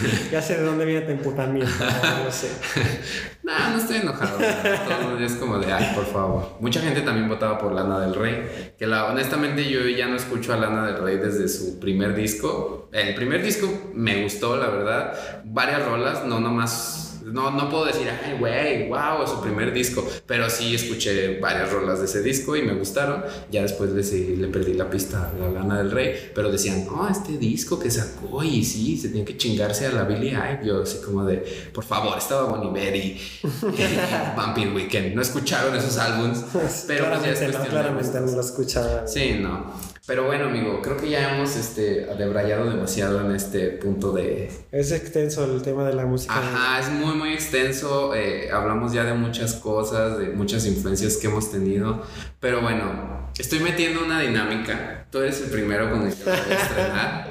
Ya 0.33 0.43
sé 0.43 0.57
de 0.57 0.65
dónde 0.65 0.85
viene 0.85 1.03
tu 1.03 1.13
emputamiento, 1.13 1.71
no, 1.79 2.25
no 2.25 2.31
sé. 2.31 2.49
Nah, 3.49 3.71
no 3.71 3.79
estoy 3.79 3.97
enojado. 3.99 4.37
Todo 4.37 5.19
es 5.19 5.33
como 5.37 5.59
de, 5.59 5.73
ay, 5.73 5.93
por 5.95 6.05
favor. 6.05 6.59
Mucha 6.61 6.83
gente 6.83 7.01
también 7.01 7.31
votaba 7.31 7.57
por 7.57 7.73
Lana 7.73 7.99
del 8.01 8.15
Rey. 8.15 8.75
Que 8.79 8.87
la, 8.87 9.07
honestamente 9.07 9.67
yo 9.71 9.89
ya 9.89 10.07
no 10.07 10.17
escucho 10.17 10.53
a 10.53 10.59
Lana 10.59 10.87
del 10.87 11.03
Rey 11.03 11.17
desde 11.17 11.49
su 11.49 11.81
primer 11.81 12.15
disco. 12.15 12.91
El 12.93 13.15
primer 13.15 13.43
disco 13.43 13.91
me 13.95 14.23
gustó, 14.23 14.59
la 14.59 14.69
verdad. 14.69 15.43
Varias 15.47 15.83
rolas, 15.87 16.27
no 16.27 16.41
nomás. 16.41 17.08
No, 17.33 17.51
no 17.51 17.69
puedo 17.69 17.85
decir, 17.85 18.09
ay, 18.09 18.37
güey, 18.39 18.89
wow, 18.89 19.23
es 19.23 19.31
su 19.31 19.41
primer 19.41 19.73
disco. 19.73 20.07
Pero 20.27 20.49
sí 20.51 20.75
escuché 20.75 21.39
varias 21.41 21.71
rolas 21.71 21.99
de 22.01 22.07
ese 22.07 22.23
disco 22.23 22.57
y 22.57 22.63
me 22.63 22.75
gustaron. 22.75 23.25
Ya 23.51 23.63
después 23.63 23.91
le, 23.91 24.37
le 24.37 24.49
perdí 24.49 24.75
la 24.75 24.89
pista 24.91 25.31
a 25.31 25.39
la 25.39 25.51
Lana 25.51 25.79
del 25.79 25.91
Rey. 25.91 26.31
Pero 26.35 26.51
decían, 26.51 26.87
no, 26.87 27.09
este 27.09 27.39
disco 27.39 27.79
que 27.79 27.91
sacó 27.91 28.43
y 28.43 28.65
sí, 28.65 28.97
se 28.97 29.09
tenía 29.09 29.25
que 29.25 29.37
chingarse 29.37 29.87
a 29.87 29.93
la 29.93 30.05
Billie 30.05 30.37
Eilish. 30.37 30.67
Yo 30.67 30.83
así 30.83 30.99
como 31.05 31.25
de, 31.25 31.39
por 31.73 31.85
favor, 31.85 32.17
estaba 32.17 32.45
Bonnie 32.45 32.73
Bear 32.73 32.97
y, 32.97 33.21
y 33.43 34.37
Vampire 34.37 34.73
Weekend. 34.73 35.15
No 35.15 35.23
escucharon 35.23 35.75
esos 35.77 35.97
álbums. 35.99 36.45
Pero 36.87 37.09
pues 37.09 37.23
ya 37.23 37.47
es 37.47 37.53
no, 37.55 37.63
de 37.63 37.69
claramente 37.69 38.21
no 38.21 38.33
lo 38.33 38.41
escuchaba. 38.41 39.07
Sí, 39.07 39.39
no. 39.41 39.98
Pero 40.09 40.25
bueno, 40.25 40.47
amigo, 40.47 40.81
creo 40.81 40.97
que 40.97 41.11
ya 41.11 41.35
hemos 41.35 41.55
este, 41.55 42.07
debrayado 42.17 42.71
demasiado 42.71 43.21
en 43.21 43.37
este 43.37 43.69
punto 43.69 44.13
de, 44.13 44.51
Es 44.73 44.91
extenso 44.91 45.45
el 45.45 45.61
tema 45.61 45.87
de 45.87 45.95
la 45.95 46.07
música. 46.07 46.33
Ajá, 46.35 46.81
es 46.81 46.89
muy, 46.89 47.15
muy 47.15 47.35
extenso. 47.35 48.15
eh, 48.15 48.51
hablamos 48.51 48.95
ya 48.95 49.05
de 49.05 49.13
muchas 49.13 49.53
cosas, 49.57 50.19
de 50.19 50.31
muchas 50.31 50.65
influencias 50.65 51.19
que 51.19 51.27
hemos 51.27 51.51
tenido. 51.53 52.07
Pero 52.41 52.63
bueno, 52.63 53.29
estoy 53.39 53.61
metiendo 53.61 54.03
una 54.03 54.23
dinámica. 54.23 55.07
Tú 55.11 55.19
eres 55.19 55.43
el 55.43 55.51
primero 55.51 55.91
con 55.91 56.07
el 56.07 56.15
que 56.15 56.25
voy 56.25 56.33
a 56.33 56.63
estrenar. 56.63 57.29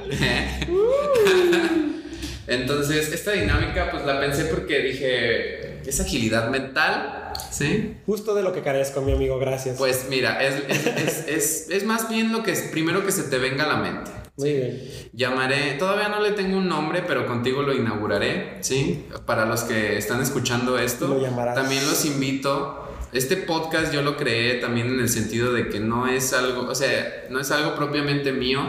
Entonces, 2.47 3.11
esta 3.11 3.31
dinámica, 3.31 3.89
pues 3.89 4.05
la 4.05 4.19
pensé 4.19 4.45
porque 4.45 4.81
dije, 4.81 5.79
es 5.83 5.99
agilidad 5.99 6.51
mental, 6.51 7.26
¿sí? 7.51 7.97
Justo 8.05 8.35
de 8.35 8.43
lo 8.43 8.53
que 8.53 8.61
carezco, 8.61 9.01
mi 9.01 9.13
amigo, 9.13 9.39
gracias. 9.39 9.77
Pues 9.77 10.07
mira, 10.09 10.43
es, 10.43 10.63
es, 10.67 10.87
es, 10.87 11.27
es, 11.27 11.69
es 11.69 11.83
más 11.85 12.09
bien 12.09 12.31
lo 12.31 12.43
que 12.43 12.51
es 12.51 12.61
primero 12.71 13.05
que 13.05 13.11
se 13.11 13.23
te 13.23 13.37
venga 13.37 13.65
a 13.65 13.67
la 13.67 13.77
mente. 13.77 14.11
Muy 14.37 14.53
bien. 14.53 14.83
Llamaré, 15.13 15.73
todavía 15.79 16.09
no 16.09 16.21
le 16.21 16.31
tengo 16.31 16.57
un 16.57 16.69
nombre, 16.69 17.01
pero 17.07 17.25
contigo 17.25 17.63
lo 17.63 17.73
inauguraré, 17.73 18.57
¿sí? 18.61 19.07
Para 19.25 19.45
los 19.45 19.63
que 19.63 19.97
están 19.97 20.21
escuchando 20.21 20.77
esto, 20.77 21.07
Lo 21.07 21.53
también 21.55 21.87
los 21.87 22.05
invito. 22.05 22.83
Este 23.13 23.37
podcast 23.37 23.91
yo 23.91 24.03
lo 24.03 24.15
creé 24.15 24.55
también 24.55 24.89
en 24.89 24.99
el 24.99 25.09
sentido 25.09 25.53
de 25.53 25.69
que 25.69 25.79
no 25.79 26.07
es 26.07 26.33
algo, 26.33 26.67
o 26.67 26.75
sea, 26.75 27.25
no 27.31 27.39
es 27.39 27.49
algo 27.49 27.73
propiamente 27.75 28.31
mío, 28.31 28.61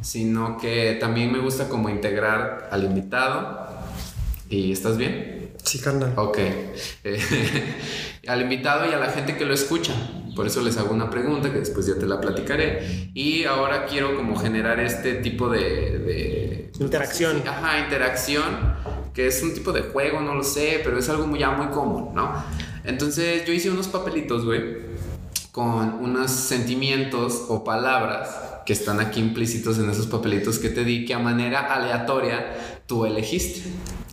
sino 0.00 0.56
que 0.56 0.96
también 0.98 1.30
me 1.30 1.40
gusta 1.40 1.68
como 1.68 1.90
integrar 1.90 2.68
al 2.70 2.84
invitado. 2.84 3.68
¿Y 4.48 4.72
estás 4.72 4.96
bien? 4.96 5.41
Sí, 5.64 5.78
carnal. 5.78 6.12
Ok. 6.16 6.38
Eh, 7.04 7.20
al 8.26 8.42
invitado 8.42 8.90
y 8.90 8.92
a 8.92 8.98
la 8.98 9.10
gente 9.10 9.36
que 9.36 9.44
lo 9.44 9.54
escucha. 9.54 9.94
Por 10.34 10.46
eso 10.46 10.62
les 10.62 10.76
hago 10.78 10.94
una 10.94 11.10
pregunta 11.10 11.52
que 11.52 11.58
después 11.58 11.86
ya 11.86 11.94
te 11.94 12.06
la 12.06 12.20
platicaré. 12.20 13.10
Y 13.14 13.44
ahora 13.44 13.86
quiero 13.86 14.16
como 14.16 14.36
generar 14.36 14.80
este 14.80 15.14
tipo 15.14 15.48
de... 15.48 15.60
de 15.60 16.72
Interacción. 16.80 17.42
Ajá, 17.46 17.80
interacción. 17.80 18.44
Que 19.12 19.26
es 19.26 19.42
un 19.42 19.52
tipo 19.54 19.72
de 19.72 19.82
juego, 19.82 20.20
no 20.20 20.34
lo 20.34 20.42
sé, 20.42 20.80
pero 20.82 20.98
es 20.98 21.08
algo 21.08 21.26
muy, 21.26 21.38
ya 21.38 21.50
muy 21.50 21.66
común, 21.68 22.14
¿no? 22.14 22.32
Entonces 22.84 23.44
yo 23.44 23.52
hice 23.52 23.70
unos 23.70 23.88
papelitos, 23.88 24.44
güey, 24.44 24.62
con 25.52 25.94
unos 26.02 26.30
sentimientos 26.30 27.44
o 27.48 27.62
palabras 27.62 28.30
que 28.64 28.72
están 28.72 29.00
aquí 29.00 29.20
implícitos 29.20 29.78
en 29.78 29.90
esos 29.90 30.06
papelitos 30.06 30.58
que 30.58 30.70
te 30.70 30.82
di, 30.82 31.04
que 31.04 31.14
a 31.14 31.18
manera 31.18 31.74
aleatoria 31.74 32.80
tú 32.86 33.04
elegiste. 33.04 33.62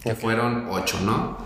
Que 0.03 0.15
fueron 0.15 0.67
ocho, 0.69 0.99
¿no? 1.01 1.37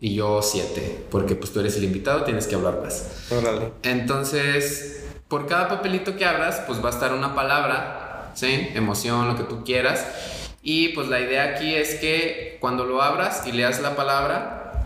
Y 0.00 0.14
yo 0.14 0.42
siete, 0.42 1.06
porque 1.10 1.34
pues 1.34 1.52
tú 1.52 1.60
eres 1.60 1.76
el 1.76 1.84
invitado, 1.84 2.22
tienes 2.24 2.46
que 2.46 2.54
hablar 2.54 2.80
más. 2.82 3.26
Órale. 3.30 3.72
Entonces, 3.82 5.04
por 5.28 5.46
cada 5.46 5.68
papelito 5.68 6.16
que 6.16 6.24
abras, 6.24 6.62
pues 6.66 6.82
va 6.82 6.88
a 6.88 6.92
estar 6.92 7.12
una 7.12 7.34
palabra, 7.34 8.30
¿sí? 8.34 8.68
Emoción, 8.74 9.26
lo 9.28 9.36
que 9.36 9.44
tú 9.44 9.64
quieras. 9.64 10.06
Y 10.62 10.88
pues 10.90 11.08
la 11.08 11.20
idea 11.20 11.54
aquí 11.54 11.74
es 11.74 11.96
que 11.96 12.58
cuando 12.60 12.84
lo 12.84 13.02
abras 13.02 13.46
y 13.46 13.52
leas 13.52 13.80
la 13.80 13.96
palabra, 13.96 14.84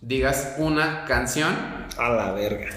digas 0.00 0.54
una 0.58 1.04
canción 1.06 1.54
A 1.98 2.08
la 2.10 2.32
verga. 2.32 2.68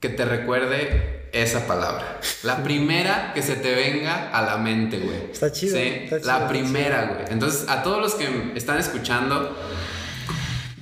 que 0.00 0.08
te 0.08 0.24
recuerde 0.24 1.21
esa 1.32 1.66
palabra. 1.66 2.20
La 2.42 2.62
primera 2.62 3.32
que 3.34 3.42
se 3.42 3.56
te 3.56 3.74
venga 3.74 4.30
a 4.30 4.42
la 4.42 4.58
mente, 4.58 4.98
güey. 4.98 5.30
Está 5.32 5.50
chido, 5.50 5.76
Sí, 5.76 5.82
está 6.04 6.18
chido, 6.20 6.28
la 6.28 6.46
primera, 6.48 7.04
güey. 7.06 7.24
Entonces, 7.30 7.68
a 7.68 7.82
todos 7.82 8.00
los 8.00 8.14
que 8.14 8.52
están 8.54 8.78
escuchando, 8.78 9.56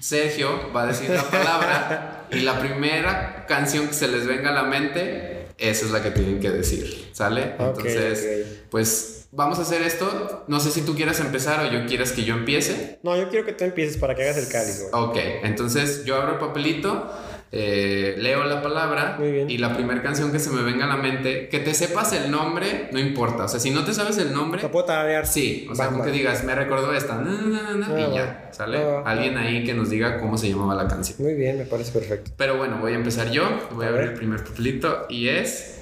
Sergio 0.01 0.73
va 0.75 0.83
a 0.85 0.87
decir 0.87 1.11
la 1.11 1.23
palabra 1.23 2.27
y 2.33 2.41
la 2.41 2.59
primera 2.59 3.47
canción 3.47 3.87
que 3.89 3.95
se 3.95 4.09
les 4.09 4.27
venga 4.27 4.51
a 4.51 4.53
la 4.53 4.65
mente, 4.65 5.47
esa 5.59 5.87
es 5.87 5.93
la 5.93 6.03
que 6.03 6.11
tienen 6.11 6.41
que 6.41 6.51
decir, 6.51 7.11
¿sale? 7.13 7.55
Ok, 7.59 7.79
Entonces, 7.79 8.47
pues 8.71 9.27
vamos 9.33 9.59
a 9.59 9.63
hacer 9.63 9.83
esto. 9.83 10.45
No 10.49 10.59
sé 10.59 10.71
si 10.71 10.83
tú 10.83 10.95
quieras 10.97 11.21
empezar 11.21 11.65
o 11.65 11.71
yo 11.71 11.87
quieras 11.87 12.13
que 12.13 12.25
yo 12.25 12.35
empiece. 12.35 12.99
No, 13.03 13.17
yo 13.17 13.29
quiero 13.29 13.45
que 13.45 13.53
tú 13.53 13.65
empieces 13.65 13.97
para 13.99 14.15
que 14.15 14.23
hagas 14.25 14.39
el 14.39 14.49
cáliz, 14.49 14.81
güey. 14.91 15.05
Ok, 15.05 15.17
entonces 15.45 16.05
yo 16.05 16.17
abro 16.17 16.33
el 16.33 16.39
papelito, 16.39 17.11
eh, 17.53 18.15
leo 18.19 18.45
la 18.45 18.63
palabra 18.63 19.19
y 19.21 19.59
la 19.59 19.75
primera 19.75 20.01
canción 20.03 20.31
que 20.31 20.39
se 20.39 20.51
me 20.51 20.63
venga 20.63 20.85
a 20.85 20.89
la 20.89 20.97
mente, 20.97 21.49
que 21.49 21.59
te 21.59 21.75
sepas 21.75 22.13
el 22.13 22.31
nombre, 22.31 22.89
no 22.93 22.99
importa. 23.01 23.45
O 23.45 23.49
sea, 23.49 23.59
si 23.59 23.71
no 23.73 23.85
te 23.85 23.93
sabes 23.93 24.19
el 24.19 24.33
nombre, 24.33 24.63
¿La 24.63 24.71
puedo 24.71 24.85
tararear? 24.85 25.27
sí, 25.27 25.67
o 25.71 25.75
sea, 25.75 25.89
va. 25.89 26.05
que 26.05 26.13
digas, 26.13 26.45
me 26.45 26.55
recordó 26.55 26.93
esta, 26.95 27.17
na, 27.17 27.33
na, 27.33 27.75
na, 27.77 27.87
Ah, 27.91 28.01
y 28.01 28.03
va. 28.05 28.15
ya, 28.15 28.49
¿sale? 28.53 28.79
Ah. 28.79 29.03
Alguien 29.05 29.37
ahí 29.37 29.65
que 29.65 29.75
nos 29.75 29.91
diga 29.91 30.19
cómo 30.21 30.39
se 30.39 30.49
llamaba 30.49 30.75
la 30.75 30.87
canción. 30.89 31.17
Muy 31.21 31.35
bien, 31.35 31.59
me 31.59 31.65
parece 31.65 31.91
perfecto. 31.93 32.31
Pero 32.37 32.57
bueno, 32.57 32.79
voy 32.81 32.93
a 32.93 32.97
empezar 32.97 33.31
yo, 33.31 33.43
voy 33.73 33.85
a 33.87 33.89
A 33.89 33.91
abrir 33.93 34.11
el 34.11 34.15
primer 34.15 34.45
papelito 34.45 35.07
y 35.09 35.29
es 35.29 35.81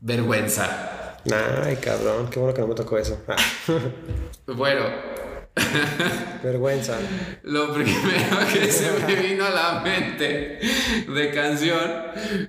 vergüenza. 0.00 1.16
Ay, 1.64 1.76
cabrón, 1.76 2.28
qué 2.30 2.38
bueno 2.38 2.52
que 2.54 2.60
no 2.60 2.66
me 2.68 2.74
tocó 2.74 2.98
eso. 2.98 3.18
Ah, 3.28 3.36
Bueno, 4.46 4.82
vergüenza. 6.42 6.98
Lo 7.42 7.72
primero 7.72 8.38
que 8.52 8.66
se 8.72 8.90
me 9.06 9.14
vino 9.14 9.44
a 9.44 9.50
la 9.50 9.80
mente 9.80 10.58
de 11.08 11.30
canción 11.32 11.90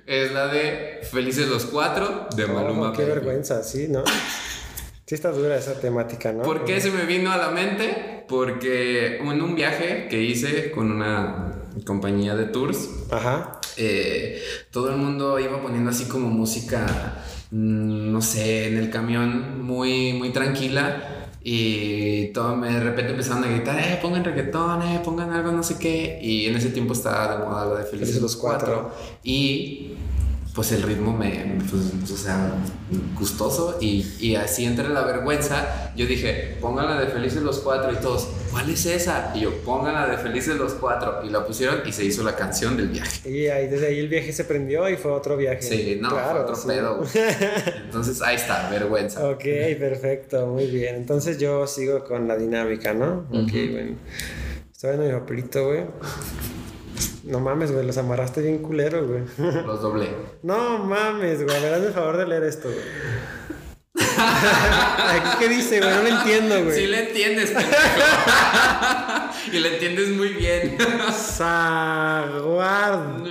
es 0.06 0.32
la 0.32 0.48
de 0.48 1.00
Felices 1.10 1.48
los 1.48 1.66
Cuatro 1.66 2.28
de 2.36 2.46
Maluma. 2.46 2.90
Oh, 2.90 2.92
qué 2.92 3.02
Baby. 3.02 3.14
vergüenza, 3.14 3.62
sí, 3.62 3.86
¿no? 3.88 4.02
Sí 5.06 5.14
está 5.14 5.30
dura 5.30 5.56
esa 5.56 5.74
temática, 5.80 6.32
¿no? 6.32 6.42
¿Por 6.42 6.64
qué 6.64 6.80
se 6.80 6.90
me 6.90 7.04
vino 7.04 7.30
a 7.30 7.36
la 7.36 7.50
mente? 7.50 8.24
Porque 8.28 9.18
en 9.18 9.40
un 9.40 9.54
viaje 9.54 10.08
que 10.10 10.20
hice 10.20 10.72
con 10.72 10.90
una 10.90 11.52
compañía 11.84 12.34
de 12.34 12.46
tours, 12.46 12.88
Ajá. 13.12 13.60
eh, 13.76 14.42
todo 14.72 14.90
el 14.90 14.96
mundo 14.96 15.38
iba 15.38 15.62
poniendo 15.62 15.90
así 15.90 16.06
como 16.06 16.28
música, 16.28 17.22
mm, 17.52 18.10
no 18.12 18.20
sé, 18.20 18.66
en 18.66 18.78
el 18.78 18.90
camión 18.90 19.62
muy, 19.62 20.12
muy 20.14 20.30
tranquila. 20.30 21.15
Y 21.48 22.32
todo, 22.32 22.60
de 22.60 22.80
repente 22.80 23.12
empezaron 23.12 23.44
a 23.44 23.46
gritar, 23.46 23.78
eh, 23.78 24.00
pongan 24.02 24.24
reggaetón, 24.24 24.82
eh, 24.82 25.00
pongan 25.04 25.30
algo, 25.30 25.52
no 25.52 25.62
sé 25.62 25.78
qué. 25.78 26.18
Y 26.20 26.46
en 26.46 26.56
ese 26.56 26.70
tiempo 26.70 26.92
estaba 26.92 27.36
de 27.36 27.44
moda 27.44 27.66
lo 27.66 27.76
de 27.76 27.84
Felices 27.84 28.16
Felices 28.16 28.20
los 28.20 28.34
los 28.34 28.36
Cuatro. 28.36 28.90
Y 29.22 29.92
pues 30.56 30.72
el 30.72 30.82
ritmo 30.82 31.12
me, 31.12 31.58
pues, 31.70 32.10
o 32.10 32.16
sea, 32.16 32.54
gustoso. 33.14 33.76
Y, 33.78 34.06
y 34.18 34.36
así 34.36 34.64
entre 34.64 34.88
la 34.88 35.02
vergüenza, 35.02 35.92
yo 35.94 36.06
dije, 36.06 36.56
pónganla 36.62 36.98
de 36.98 37.08
Felices 37.08 37.42
los 37.42 37.58
Cuatro. 37.58 37.92
Y 37.92 37.96
todos, 37.96 38.26
¿cuál 38.50 38.70
es 38.70 38.86
esa? 38.86 39.32
Y 39.34 39.40
yo, 39.40 39.54
pónganla 39.60 40.06
de 40.06 40.16
Felices 40.16 40.56
los 40.56 40.72
Cuatro. 40.72 41.20
Y 41.22 41.28
la 41.28 41.44
pusieron 41.44 41.82
y 41.86 41.92
se 41.92 42.06
hizo 42.06 42.22
la 42.22 42.34
canción 42.34 42.74
del 42.78 42.88
viaje. 42.88 43.28
Y 43.28 43.48
ahí, 43.48 43.68
desde 43.68 43.88
ahí 43.88 43.98
el 43.98 44.08
viaje 44.08 44.32
se 44.32 44.44
prendió 44.44 44.88
y 44.88 44.96
fue 44.96 45.12
otro 45.12 45.36
viaje. 45.36 45.60
Sí, 45.60 45.98
no, 46.00 46.08
fue 46.08 46.40
otro 46.40 46.56
sí. 46.56 46.68
pedo. 46.68 47.02
Entonces 47.84 48.22
ahí 48.22 48.36
está, 48.36 48.70
vergüenza. 48.70 49.28
Ok, 49.28 49.44
perfecto, 49.78 50.46
muy 50.46 50.68
bien. 50.68 50.94
Entonces 50.94 51.36
yo 51.36 51.66
sigo 51.66 52.02
con 52.02 52.26
la 52.26 52.36
dinámica, 52.38 52.94
¿no? 52.94 53.26
Ok, 53.28 53.48
Ujú. 53.52 53.72
bueno. 53.72 53.96
Estoy 54.72 54.96
viendo 54.96 55.06
mi 55.06 55.20
papelito, 55.20 55.66
güey. 55.66 55.84
No 57.24 57.40
mames, 57.40 57.72
güey, 57.72 57.86
los 57.86 57.98
amarraste 57.98 58.40
bien 58.42 58.58
culero, 58.58 59.06
güey. 59.06 59.22
Los 59.64 59.82
doblé. 59.82 60.08
No 60.42 60.78
mames, 60.78 61.42
güey. 61.44 61.60
Me 61.60 61.68
das 61.68 61.82
el 61.82 61.92
favor 61.92 62.16
de 62.16 62.26
leer 62.26 62.44
esto, 62.44 62.68
güey. 62.68 62.80
Aquí, 64.18 65.36
¿Qué 65.38 65.48
dice, 65.48 65.78
güey? 65.80 65.90
No 65.90 66.02
lo 66.02 66.08
entiendo, 66.08 66.64
güey. 66.64 66.76
Sí 66.76 66.86
le 66.86 67.08
entiendes, 67.08 67.52
y 69.52 69.58
le 69.58 69.74
entiendes 69.74 70.08
muy 70.10 70.28
bien. 70.30 70.76
Saguard. 71.36 73.24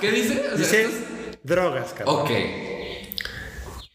¿Qué 0.00 0.10
dice? 0.10 0.40
O 0.52 0.56
sea, 0.56 0.56
Dice 0.56 0.88
drogas, 1.42 1.92
cabrón. 1.92 2.22
Ok. 2.22 2.30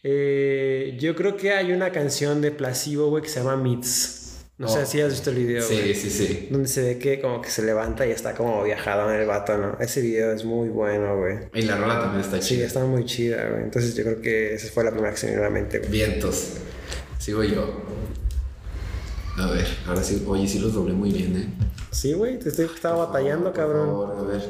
Eh, 0.02 0.96
yo 1.00 1.16
creo 1.16 1.36
que 1.36 1.52
hay 1.52 1.72
una 1.72 1.90
canción 1.90 2.40
de 2.40 2.52
Placebo, 2.52 3.08
güey, 3.08 3.22
que 3.22 3.28
se 3.28 3.40
llama 3.40 3.56
Meets. 3.56 4.25
No 4.58 4.68
sé 4.68 4.86
si 4.86 5.00
has 5.02 5.10
visto 5.10 5.28
el 5.30 5.36
video, 5.36 5.62
Sí, 5.62 5.74
güey. 5.74 5.94
sí, 5.94 6.08
sí. 6.10 6.48
Donde 6.50 6.66
se 6.68 6.82
ve 6.82 6.98
que 6.98 7.20
como 7.20 7.42
que 7.42 7.50
se 7.50 7.62
levanta 7.62 8.06
y 8.06 8.10
está 8.10 8.34
como 8.34 8.62
viajado 8.64 9.12
en 9.12 9.20
el 9.20 9.26
vato, 9.26 9.58
¿no? 9.58 9.76
Ese 9.80 10.00
video 10.00 10.32
es 10.32 10.46
muy 10.46 10.70
bueno, 10.70 11.14
güey. 11.18 11.36
Y 11.52 11.62
la 11.62 11.76
rola 11.76 12.00
también 12.00 12.24
está 12.24 12.40
Sí, 12.40 12.54
chida. 12.54 12.66
está 12.66 12.82
muy 12.86 13.04
chida, 13.04 13.46
güey. 13.50 13.64
Entonces 13.64 13.94
yo 13.94 14.02
creo 14.04 14.22
que 14.22 14.54
esa 14.54 14.68
fue 14.72 14.82
la 14.84 14.92
primera 14.92 15.10
que 15.12 15.18
se 15.18 15.26
me 15.26 15.32
vino 15.32 15.42
a 15.42 15.48
la 15.48 15.52
mente, 15.54 15.78
güey. 15.80 15.90
Vientos. 15.90 16.52
Sigo 17.18 17.42
yo. 17.44 17.82
A 19.36 19.50
ver, 19.50 19.66
ahora 19.86 20.02
sí. 20.02 20.24
Oye, 20.26 20.48
sí 20.48 20.58
los 20.58 20.72
doblé 20.72 20.94
muy 20.94 21.10
bien, 21.12 21.36
¿eh? 21.36 21.48
Sí, 21.90 22.14
güey, 22.14 22.38
te 22.38 22.48
estoy 22.48 22.64
estaba 22.74 23.04
batallando, 23.06 23.46
Por 23.52 23.54
cabrón. 23.54 23.86
favor, 23.88 24.16
a 24.18 24.22
ver. 24.32 24.42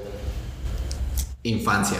Infancia. 1.42 1.98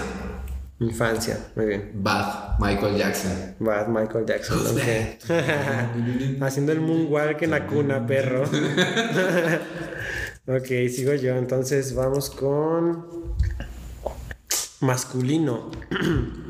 Infancia, 0.79 1.39
muy 1.55 1.67
bien. 1.67 1.91
Bad. 1.95 2.59
Michael 2.59 2.97
Jackson. 2.97 3.55
Bad 3.59 3.89
Michael 3.89 4.27
Jackson, 4.27 4.59
Who's 4.59 4.73
ok. 4.73 5.31
Haciendo 6.43 6.73
el 6.73 6.81
moonwalk 6.81 7.41
en 7.43 7.51
la 7.51 7.67
cuna, 7.67 8.07
perro. 8.07 8.43
ok, 10.47 10.67
sigo 10.91 11.15
yo. 11.15 11.37
Entonces 11.37 11.95
vamos 11.95 12.31
con. 12.31 13.35
Masculino. 14.81 15.71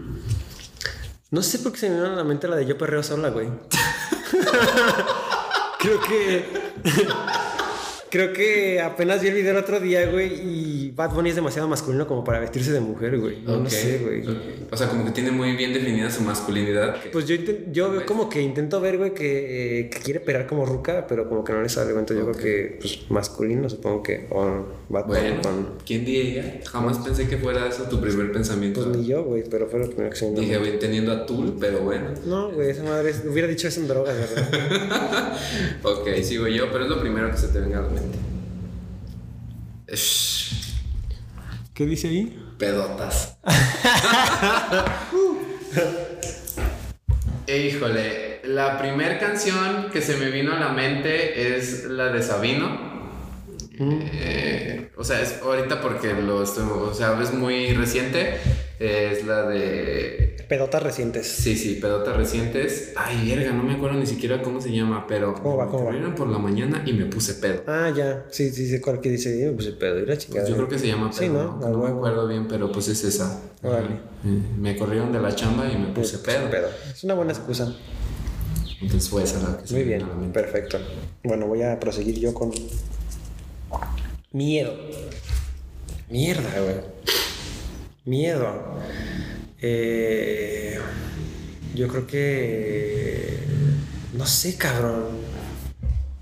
No 1.28 1.42
sé 1.42 1.58
por 1.58 1.72
qué 1.72 1.78
se 1.78 1.90
me 1.90 1.96
vino 1.96 2.06
a 2.06 2.10
la 2.10 2.22
mente 2.22 2.46
la 2.46 2.54
de 2.54 2.64
yo 2.64 2.78
perreo 2.78 3.02
sola, 3.02 3.30
güey. 3.30 3.48
Creo 5.80 6.00
que. 6.00 6.44
Creo 8.10 8.32
que 8.32 8.80
apenas 8.80 9.20
vi 9.20 9.26
el 9.28 9.34
video 9.34 9.50
el 9.50 9.56
otro 9.58 9.80
día, 9.80 10.06
güey, 10.06 10.32
y 10.32 10.75
Bad 10.96 11.12
Bunny 11.12 11.28
es 11.28 11.34
demasiado 11.36 11.68
masculino 11.68 12.06
como 12.06 12.24
para 12.24 12.40
vestirse 12.40 12.72
de 12.72 12.80
mujer, 12.80 13.18
güey. 13.18 13.42
No, 13.42 13.58
no 13.58 13.64
Ok. 13.64 13.68
sé, 13.68 13.98
güey. 13.98 14.22
O 14.70 14.76
sea, 14.78 14.88
como 14.88 15.04
que 15.04 15.10
tiene 15.10 15.30
muy 15.30 15.54
bien 15.54 15.74
definida 15.74 16.10
su 16.10 16.22
masculinidad. 16.22 17.02
que- 17.02 17.10
Pues 17.10 17.26
yo, 17.26 17.36
yo 17.70 17.90
¿Ves? 17.92 18.04
como 18.04 18.30
que 18.30 18.40
intento 18.40 18.80
ver, 18.80 18.96
güey, 18.96 19.12
que, 19.12 19.80
eh, 19.80 19.90
que 19.90 19.98
quiere 19.98 20.20
pegar 20.20 20.46
como 20.46 20.64
ruca, 20.64 21.06
pero 21.06 21.28
como 21.28 21.44
que 21.44 21.52
no 21.52 21.60
le 21.60 21.68
sale. 21.68 21.90
Entonces 21.90 22.16
yo 22.16 22.24
creo 22.32 22.42
que, 22.42 22.78
pues, 22.80 23.10
masculino, 23.10 23.68
supongo 23.68 24.02
que, 24.02 24.26
o 24.30 24.64
Bad 24.88 25.04
Bunny 25.04 25.20
Bueno, 25.20 25.42
con... 25.42 25.68
¿quién 25.84 26.02
diría? 26.06 26.60
Jamás 26.64 26.96
pensé 27.00 27.28
que 27.28 27.36
fuera 27.36 27.66
eso 27.68 27.82
tu 27.90 28.00
primer 28.00 28.32
pensamiento. 28.32 28.82
Pues 28.82 28.96
ni 28.96 29.04
yo, 29.06 29.22
güey, 29.22 29.44
pero 29.50 29.66
fue 29.68 29.80
lo 29.80 29.88
primero 29.88 30.08
que 30.08 30.16
se 30.16 30.30
me. 30.30 30.40
Dije, 30.40 30.56
güey, 30.56 30.78
teniendo 30.78 31.12
a 31.12 31.26
Tool, 31.26 31.58
pero 31.60 31.80
bueno. 31.80 32.06
No, 32.24 32.52
güey, 32.52 32.70
esa 32.70 32.84
madre, 32.84 33.10
es- 33.10 33.22
hubiera 33.30 33.46
dicho 33.46 33.68
eso 33.68 33.80
en 33.82 33.88
drogas, 33.88 34.16
¿verdad? 34.16 35.36
Ok, 35.82 36.08
sigo 36.22 36.48
yo, 36.48 36.72
pero 36.72 36.84
es 36.84 36.90
lo 36.90 36.98
primero 37.02 37.30
que 37.30 37.36
se 37.36 37.48
te 37.48 37.60
venga 37.60 37.80
a 37.80 37.82
la 37.82 37.88
mente. 37.90 38.16
Shh, 39.92 40.65
¿Qué 41.76 41.84
dice 41.84 42.08
ahí? 42.08 42.34
pedotas. 42.56 43.36
E, 47.46 47.58
Híjole, 47.68 48.40
la 48.44 48.78
primera 48.78 49.18
canción 49.18 49.90
que 49.92 50.00
se 50.00 50.16
me 50.16 50.30
vino 50.30 50.54
a 50.54 50.58
la 50.58 50.70
mente 50.70 51.54
es 51.54 51.84
la 51.84 52.06
de 52.06 52.22
Sabino. 52.22 53.20
Eh, 53.78 54.90
o 54.96 55.04
sea, 55.04 55.20
es 55.20 55.42
ahorita 55.42 55.82
porque 55.82 56.14
lo 56.14 56.42
estoy, 56.42 56.64
o 56.64 56.94
sea, 56.94 57.20
es 57.20 57.34
muy 57.34 57.74
reciente. 57.74 58.38
Es 58.78 59.24
la 59.26 59.48
de 59.48 60.36
Pedotas 60.48 60.80
recientes. 60.82 61.26
Sí, 61.26 61.56
sí, 61.56 61.74
pedotas 61.74 62.16
recientes. 62.16 62.92
Ay, 62.94 63.28
verga, 63.34 63.52
no 63.52 63.64
me 63.64 63.74
acuerdo 63.74 63.98
ni 63.98 64.06
siquiera 64.06 64.42
cómo 64.42 64.60
se 64.60 64.70
llama, 64.70 65.06
pero 65.08 65.34
¿Cómo 65.34 65.56
va, 65.56 65.66
cómo 65.66 65.78
va? 65.78 65.80
me 65.80 65.86
corrieron 65.86 66.14
por 66.14 66.28
la 66.28 66.38
mañana 66.38 66.82
y 66.86 66.92
me 66.92 67.06
puse 67.06 67.34
pedo. 67.34 67.64
Ah, 67.66 67.90
ya. 67.96 68.26
Sí, 68.30 68.50
sí, 68.50 68.68
sí, 68.68 68.80
cuál 68.80 69.00
que 69.00 69.10
dice, 69.10 69.40
yo, 69.40 69.54
pues 69.54 69.66
el 69.66 69.76
pedo 69.76 69.98
y 69.98 70.06
la. 70.06 70.14
Pues 70.14 70.48
yo 70.48 70.54
creo 70.54 70.68
que 70.68 70.78
se 70.78 70.86
llama 70.86 71.10
pedo. 71.10 71.18
Sí, 71.20 71.28
¿no? 71.28 71.56
¿no? 71.58 71.66
A 71.66 71.70
No 71.70 71.78
me 71.78 71.88
acuerdo 71.88 72.28
bien, 72.28 72.46
pero 72.46 72.70
pues 72.70 72.86
es 72.86 73.02
esa. 73.02 73.40
Órale. 73.64 73.94
Eh, 74.24 74.40
Me 74.56 74.76
corrieron 74.76 75.10
de 75.12 75.20
la 75.20 75.34
chamba 75.34 75.66
y 75.68 75.76
me 75.76 75.86
puse 75.88 76.18
Pues, 76.18 76.36
pedo. 76.36 76.68
Es 76.92 77.02
una 77.02 77.14
buena 77.14 77.32
excusa. 77.32 77.74
Entonces 78.80 79.08
fue 79.08 79.24
esa 79.24 79.40
la 79.40 79.58
que 79.58 79.66
se 79.66 79.74
Muy 79.74 79.84
me 79.84 79.96
bien, 79.96 80.32
perfecto. 80.32 80.78
Bueno, 81.24 81.46
voy 81.48 81.62
a 81.62 81.80
proseguir 81.80 82.20
yo 82.20 82.32
con 82.34 82.52
miedo. 84.32 84.74
Mierda, 86.08 86.60
güey. 86.60 86.76
Miedo. 88.06 88.46
Eh, 89.60 90.78
yo 91.74 91.88
creo 91.88 92.06
que... 92.06 93.40
No 94.14 94.24
sé, 94.24 94.56
cabrón. 94.56 95.06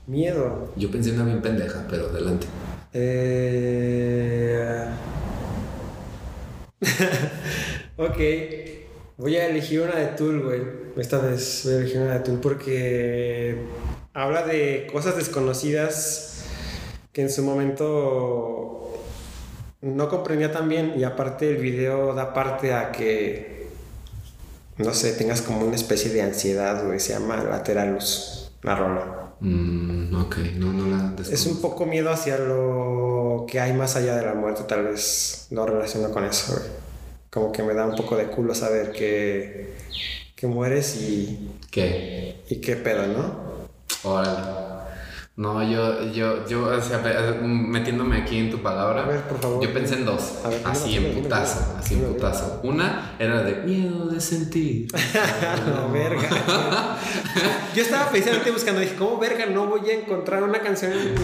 Miedo. 0.07 0.73
Yo 0.77 0.91
pensé 0.91 1.11
en 1.11 1.17
una 1.17 1.27
bien 1.27 1.43
pendeja, 1.43 1.87
pero 1.91 2.07
adelante. 2.07 2.47
Eh... 2.95 4.87
ok. 7.99 8.19
Voy 9.19 9.37
a 9.37 9.49
elegir 9.49 9.83
una 9.83 9.97
de 9.97 10.07
Tool, 10.07 10.43
güey. 10.43 10.63
Esta 10.97 11.19
vez 11.19 11.61
voy 11.65 11.75
a 11.75 11.77
elegir 11.81 12.01
una 12.01 12.15
de 12.15 12.21
Tool 12.21 12.41
porque 12.41 13.59
habla 14.15 14.47
de 14.47 14.89
cosas 14.91 15.17
desconocidas 15.19 16.47
que 17.13 17.21
en 17.21 17.31
su 17.31 17.43
momento 17.43 18.84
no 19.85 20.09
comprendía 20.09 20.51
tan 20.51 20.69
bien 20.69 20.95
y 20.97 21.05
aparte 21.05 21.51
el 21.51 21.59
video 21.59 22.15
da 22.15 22.33
parte 22.33 22.73
a 22.73 22.91
que, 22.91 23.69
no 24.79 24.95
sé, 24.95 25.13
tengas 25.13 25.43
como 25.43 25.67
una 25.67 25.77
especie 25.77 26.11
de 26.11 26.23
ansiedad, 26.23 26.87
güey. 26.87 26.99
Se 27.01 27.13
llama 27.13 27.37
Lateralus, 27.37 28.53
la 28.63 28.75
rola. 28.75 29.35
Mm, 29.41 30.15
ok, 30.15 30.37
no, 30.57 30.73
no 30.73 30.87
la 30.87 31.15
Es 31.31 31.47
un 31.47 31.61
poco 31.61 31.85
miedo 31.85 32.11
hacia 32.11 32.39
lo 32.39 33.45
que 33.47 33.61
hay 33.61 33.75
más 33.75 33.95
allá 33.97 34.17
de 34.17 34.25
la 34.25 34.35
muerte, 34.35 34.63
tal 34.67 34.85
vez 34.85 35.49
lo 35.51 35.67
relaciono 35.67 36.11
con 36.11 36.25
eso, 36.25 36.55
güey. 36.55 36.67
Como 37.31 37.53
que 37.53 37.63
me 37.63 37.75
da 37.75 37.87
un 37.87 37.97
poco 37.97 38.17
de 38.17 38.29
culo 38.29 38.55
saber 38.55 38.93
que, 38.93 39.75
que 40.35 40.47
mueres 40.47 40.97
y, 40.97 41.51
¿Qué? 41.71 42.43
y 42.49 42.61
qué 42.61 42.77
pedo, 42.77 43.07
¿no? 43.07 43.35
Órale. 44.05 44.64
No, 45.37 45.69
yo, 45.69 46.13
yo, 46.13 46.47
yo, 46.47 46.67
o 46.67 46.81
sea, 46.81 46.99
metiéndome 47.43 48.19
aquí 48.19 48.39
en 48.39 48.51
tu 48.53 48.59
palabra. 48.63 49.03
A 49.03 49.07
ver, 49.09 49.23
por 49.23 49.41
favor. 49.41 49.61
Yo 49.65 49.73
pensé 49.75 49.95
en 49.97 50.05
dos. 50.05 50.39
Ver, 50.49 50.61
así 50.65 50.97
en 50.97 51.13
putazo, 51.23 51.75
así 51.77 51.95
en 51.95 52.05
putazo. 52.05 52.61
Una 52.63 53.17
era 53.19 53.43
de 53.43 53.57
miedo 53.65 54.07
de 54.07 54.21
sentir. 54.21 54.87
no, 55.67 55.91
verga. 55.91 56.29
Yo 57.75 57.83
estaba 57.83 58.11
precisamente 58.11 58.53
buscando, 58.53 58.81
dije, 58.81 58.95
¿cómo 58.95 59.19
verga 59.19 59.47
no 59.47 59.67
voy 59.67 59.91
a 59.91 59.95
encontrar 59.95 60.45
una 60.45 60.61
canción 60.61 60.93
en 60.93 61.15
mi- 61.15 61.21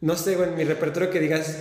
no 0.00 0.14
sé, 0.16 0.36
güey, 0.36 0.50
en 0.50 0.56
mi 0.56 0.64
repertorio 0.64 1.10
que 1.10 1.20
digas, 1.20 1.58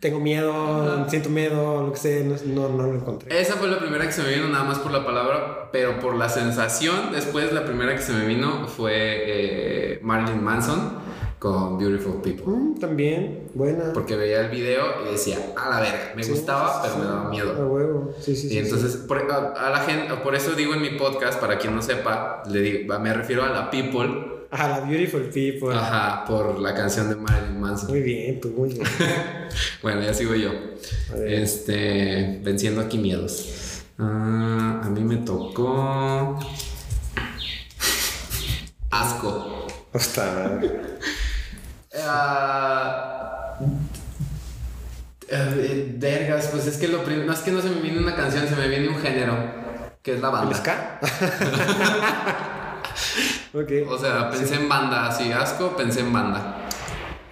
tengo 0.00 0.20
miedo, 0.20 1.08
siento 1.08 1.28
miedo, 1.28 1.82
lo 1.84 1.92
que 1.92 1.98
sea, 1.98 2.22
no, 2.24 2.36
no, 2.46 2.68
no 2.76 2.82
lo 2.92 2.94
encontré. 2.94 3.40
Esa 3.40 3.54
fue 3.54 3.68
la 3.68 3.78
primera 3.78 4.06
que 4.06 4.12
se 4.12 4.22
me 4.22 4.30
vino, 4.34 4.48
nada 4.48 4.64
más 4.64 4.78
por 4.78 4.92
la 4.92 5.04
palabra, 5.04 5.70
pero 5.72 5.98
por 5.98 6.14
la 6.14 6.28
sensación. 6.28 7.12
Después, 7.12 7.52
la 7.52 7.64
primera 7.64 7.94
que 7.96 8.02
se 8.02 8.12
me 8.12 8.26
vino 8.26 8.66
fue 8.68 8.92
eh, 8.94 9.98
Marilyn 10.02 10.42
Manson 10.42 11.02
con 11.40 11.76
Beautiful 11.76 12.22
People. 12.22 12.44
Mm, 12.46 12.78
también, 12.78 13.48
buena. 13.54 13.92
Porque 13.92 14.16
veía 14.16 14.40
el 14.40 14.50
video 14.50 14.84
y 15.06 15.12
decía, 15.12 15.36
a 15.56 15.68
la 15.68 15.80
verga, 15.80 16.12
me 16.16 16.22
Sí, 16.22 16.30
gustaba, 16.30 16.72
sí, 16.74 16.78
pero 16.84 16.94
sí. 16.94 17.00
me 17.00 17.06
daba 17.06 17.26
A 17.26 17.28
miedo. 17.28 17.68
huevo, 17.68 18.14
sí, 18.18 18.34
sí, 18.34 18.48
sí. 18.48 18.54
Y 18.54 18.58
entonces, 18.58 18.96
por, 18.96 19.18
a, 19.30 19.52
a 19.52 19.70
la 19.70 19.78
gente, 19.80 20.14
por 20.22 20.34
eso 20.34 20.52
digo 20.52 20.72
en 20.74 20.80
mi 20.80 20.90
podcast, 20.90 21.38
para 21.40 21.58
quien 21.58 21.74
no 21.74 21.82
sepa, 21.82 22.42
le 22.48 22.60
digo, 22.60 22.98
me 22.98 23.12
refiero 23.12 23.42
a 23.44 23.50
la 23.50 23.70
People, 23.70 24.33
A 24.56 24.68
la 24.68 24.80
Beautiful 24.80 25.22
People. 25.32 25.74
ajá, 25.76 26.24
por 26.26 26.60
la 26.60 26.72
canción 26.74 27.08
de 27.08 27.16
Marilyn 27.16 27.60
Manson. 27.60 27.90
Muy 27.90 28.00
bien, 28.02 28.38
pues 28.40 28.54
muy 28.54 28.68
bien. 28.72 28.84
Bueno, 29.82 30.00
ya 30.02 30.14
sigo 30.14 30.34
yo. 30.34 30.50
Este, 31.26 32.40
venciendo 32.42 32.80
aquí 32.80 32.98
miedos. 32.98 33.82
Ah, 33.98 34.80
a 34.84 34.88
mí 34.90 35.00
me 35.02 35.16
tocó. 35.18 36.38
Asco. 38.90 39.66
Hostia, 39.92 40.60
Ah, 42.06 43.56
eh, 45.28 45.94
vergas, 45.98 46.48
pues 46.52 46.66
es 46.66 46.76
que 46.78 46.88
lo 46.88 47.04
primero. 47.04 47.26
No 47.26 47.32
es 47.32 47.40
que 47.40 47.50
no 47.52 47.60
se 47.60 47.70
me 47.70 47.80
viene 47.80 47.98
una 47.98 48.14
canción, 48.16 48.46
se 48.48 48.56
me 48.56 48.68
viene 48.68 48.88
un 48.88 48.98
género. 49.00 49.36
Que 50.02 50.14
es 50.14 50.20
la 50.20 50.28
¿El 50.28 50.32
banda. 50.32 50.54
ska? 50.56 51.00
ok. 53.54 53.70
O 53.90 53.98
sea, 53.98 54.30
pensé 54.30 54.54
en 54.56 54.68
banda, 54.68 55.08
así, 55.08 55.32
asco, 55.32 55.76
pensé 55.76 56.00
en 56.00 56.12
banda. 56.12 56.68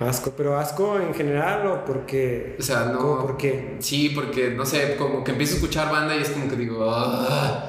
Asco, 0.01 0.33
pero 0.37 0.59
asco 0.59 0.99
en 0.99 1.15
general 1.15 1.67
o 1.67 1.85
porque. 1.85 2.57
O 2.59 2.63
sea, 2.63 2.87
no. 2.87 2.99
¿Cómo 2.99 3.19
por 3.23 3.37
qué? 3.37 3.77
Sí, 3.81 4.11
porque 4.15 4.51
no 4.51 4.67
sé, 4.67 4.97
como 4.97 5.23
que 5.23 5.31
empiezo 5.33 5.55
a 5.55 5.57
escuchar 5.57 5.93
banda 5.93 6.17
y 6.17 6.23
es 6.23 6.31
como 6.31 6.49
que 6.49 6.57
digo. 6.57 6.85
"Ah". 6.91 7.69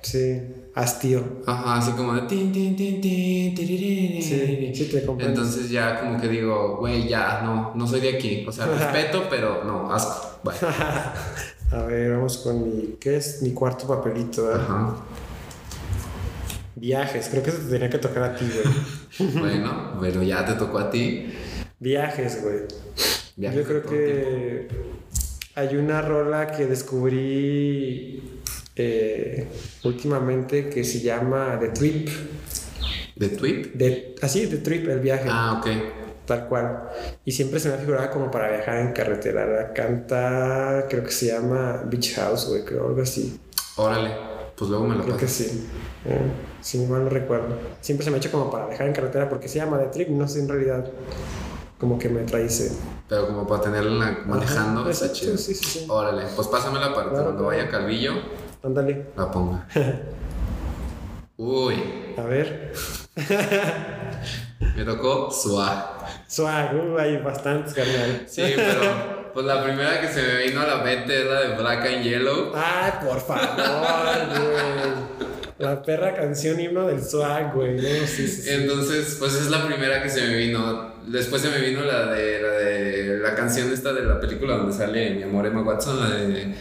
Sí, 0.00 0.38
hastío. 0.74 1.22
Ajá, 1.46 1.76
así 1.76 1.92
como 1.92 2.14
de 2.14 2.22
tin, 2.22 2.52
tin, 2.52 2.76
tin, 2.76 3.00
tin, 3.00 3.54
tirirín. 3.54 4.22
Sí, 4.22 4.72
sí 4.74 4.84
te 4.90 5.04
comprendo. 5.04 5.40
Entonces 5.40 5.70
ya 5.70 6.00
como 6.00 6.20
que 6.20 6.28
digo, 6.28 6.76
güey, 6.78 7.08
ya, 7.08 7.40
no, 7.42 7.72
no 7.74 7.86
soy 7.86 8.00
de 8.00 8.16
aquí. 8.16 8.44
O 8.46 8.52
sea, 8.52 8.66
respeto, 8.78 9.24
pero 9.30 9.64
no, 9.64 9.92
asco. 9.92 10.40
Bueno, 10.42 10.58
A 11.72 11.78
ver, 11.86 12.12
vamos 12.12 12.38
con 12.38 12.62
mi. 12.62 12.96
¿Qué 13.00 13.16
es 13.16 13.42
mi 13.42 13.52
cuarto 13.52 13.86
papelito? 13.86 14.50
eh? 14.50 14.54
ajá. 14.54 14.94
Viajes, 16.84 17.28
creo 17.30 17.42
que 17.42 17.48
eso 17.48 17.60
te 17.60 17.70
tenía 17.70 17.88
que 17.88 17.96
tocar 17.96 18.22
a 18.24 18.34
ti, 18.36 18.44
güey. 18.44 19.32
Bueno, 19.40 19.96
pero 20.02 20.22
ya 20.22 20.44
te 20.44 20.52
tocó 20.52 20.78
a 20.78 20.90
ti. 20.90 21.32
Viajes, 21.80 22.42
güey. 22.42 22.58
Viajes 23.36 23.60
Yo 23.60 23.66
creo 23.66 23.82
que 23.82 24.68
hay 25.54 25.76
una 25.76 26.02
rola 26.02 26.48
que 26.48 26.66
descubrí 26.66 28.42
eh, 28.76 29.48
últimamente 29.84 30.68
que 30.68 30.84
se 30.84 31.00
llama 31.00 31.58
The 31.58 31.68
Trip. 31.68 32.08
¿De 33.16 33.28
tweet? 33.30 33.72
De, 33.72 34.14
así, 34.20 34.46
The 34.46 34.58
Trip, 34.58 34.86
el 34.86 35.00
viaje. 35.00 35.28
Ah, 35.30 35.58
ok. 35.58 35.68
Tal 36.26 36.48
cual. 36.48 36.90
Y 37.24 37.32
siempre 37.32 37.60
se 37.60 37.70
me 37.70 37.76
ha 37.76 37.78
figurado 37.78 38.10
como 38.10 38.30
para 38.30 38.50
viajar 38.50 38.80
en 38.80 38.92
carretera. 38.92 39.46
La 39.46 39.72
canta, 39.72 40.84
creo 40.90 41.02
que 41.02 41.12
se 41.12 41.28
llama 41.28 41.82
Beach 41.86 42.14
House, 42.16 42.46
güey, 42.46 42.62
creo, 42.62 42.88
algo 42.88 43.00
así. 43.00 43.40
Órale. 43.76 44.10
Pues 44.54 44.70
luego 44.70 44.86
me 44.86 44.96
lo 44.96 45.02
Creo 45.02 45.16
que 45.16 45.26
sí. 45.26 45.66
Eh, 46.04 46.53
si 46.64 46.78
mal 46.86 47.04
no 47.04 47.10
recuerdo. 47.10 47.56
Siempre 47.82 48.04
se 48.04 48.10
me 48.10 48.16
ha 48.16 48.18
hecho 48.18 48.30
como 48.30 48.50
para 48.50 48.66
viajar 48.66 48.86
en 48.86 48.94
carretera 48.94 49.28
porque 49.28 49.48
se 49.48 49.58
llama 49.58 49.78
The 49.78 49.86
Trip. 49.86 50.08
No 50.08 50.26
sé 50.26 50.40
en 50.40 50.48
realidad 50.48 50.86
como 51.78 51.98
que 51.98 52.08
me 52.08 52.22
traice. 52.22 52.72
Pero 53.08 53.26
como 53.26 53.46
para 53.46 53.60
tenerla 53.64 54.20
manejando, 54.26 54.80
Ajá, 54.80 54.90
está 54.90 55.12
chido. 55.12 55.36
sí, 55.36 55.54
sí, 55.54 55.62
sí. 55.64 55.86
Órale, 55.88 56.24
pues 56.34 56.48
pásamela 56.48 56.94
para 56.94 57.10
Claro, 57.10 57.24
cuando 57.24 57.44
vaya 57.44 57.68
Calvillo 57.68 58.12
Ándale. 58.62 59.08
la 59.14 59.30
ponga. 59.30 59.66
Uy, 61.36 61.74
A 62.16 62.22
ver. 62.22 62.72
me 64.76 64.84
tocó 64.84 65.30
Swag. 65.30 65.84
Swag, 66.28 66.74
uh, 66.76 66.96
hay 66.98 67.18
bastantes, 67.20 67.74
carnal. 67.74 68.22
Sí, 68.26 68.42
pero 68.56 69.23
pues 69.34 69.46
la 69.46 69.62
primera 69.64 70.00
que 70.00 70.08
se 70.08 70.22
me 70.22 70.46
vino 70.46 70.60
a 70.60 70.66
la 70.66 70.76
mente 70.76 71.20
es 71.20 71.26
la 71.26 71.40
de 71.40 71.56
Black 71.56 71.86
and 71.86 72.04
Yellow. 72.04 72.52
Ay, 72.54 72.92
por 73.04 73.20
favor, 73.20 74.28
güey. 74.28 75.14
La 75.58 75.82
perra 75.82 76.14
canción 76.14 76.58
himno 76.58 76.86
del 76.86 77.02
swag, 77.02 77.54
güey. 77.54 77.76
No, 77.76 78.06
sí, 78.06 78.26
sí. 78.26 78.50
Entonces, 78.50 79.16
pues 79.18 79.34
es 79.34 79.50
la 79.50 79.66
primera 79.66 80.02
que 80.02 80.08
se 80.08 80.22
me 80.22 80.36
vino. 80.36 80.94
Después 81.06 81.42
se 81.42 81.50
me 81.50 81.58
vino 81.58 81.82
la 81.82 82.06
de 82.06 82.40
la 82.40 82.48
de 82.48 83.18
la 83.18 83.34
canción 83.34 83.72
esta 83.72 83.92
de 83.92 84.04
la 84.04 84.18
película 84.20 84.56
donde 84.56 84.72
sale 84.72 85.14
mi 85.14 85.22
amor 85.22 85.46
Emma 85.46 85.62
Watson, 85.62 86.00
la 86.00 86.10
de 86.10 86.54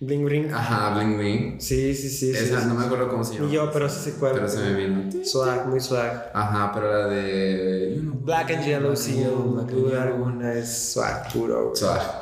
Bling 0.00 0.24
Bling. 0.24 0.52
Ajá, 0.52 0.94
Bling 0.94 1.18
Bling. 1.18 1.60
Sí, 1.60 1.94
sí, 1.94 2.08
sí. 2.08 2.30
Esa 2.30 2.62
sí. 2.62 2.66
no 2.66 2.74
me 2.74 2.86
acuerdo 2.86 3.08
cómo 3.08 3.22
se 3.22 3.34
llama. 3.34 3.50
Yo, 3.50 3.70
pero 3.70 3.88
sí 3.88 4.00
sé 4.00 4.18
cuál. 4.18 4.32
Pero 4.32 4.48
se 4.48 4.58
me 4.60 4.74
vino. 4.74 5.24
Swag, 5.24 5.68
muy 5.68 5.78
swag. 5.78 6.30
Ajá, 6.32 6.72
pero 6.74 6.90
la 6.90 7.06
de 7.06 7.94
you 7.96 8.02
know, 8.02 8.14
Black 8.20 8.50
and 8.50 8.64
Yellow, 8.64 8.96
sí, 8.96 9.12
sin 9.12 9.66
duda 9.66 10.02
alguna 10.04 10.54
es 10.54 10.92
swag 10.92 11.30
puro, 11.32 11.64
güey. 11.66 11.76
Swag. 11.76 12.19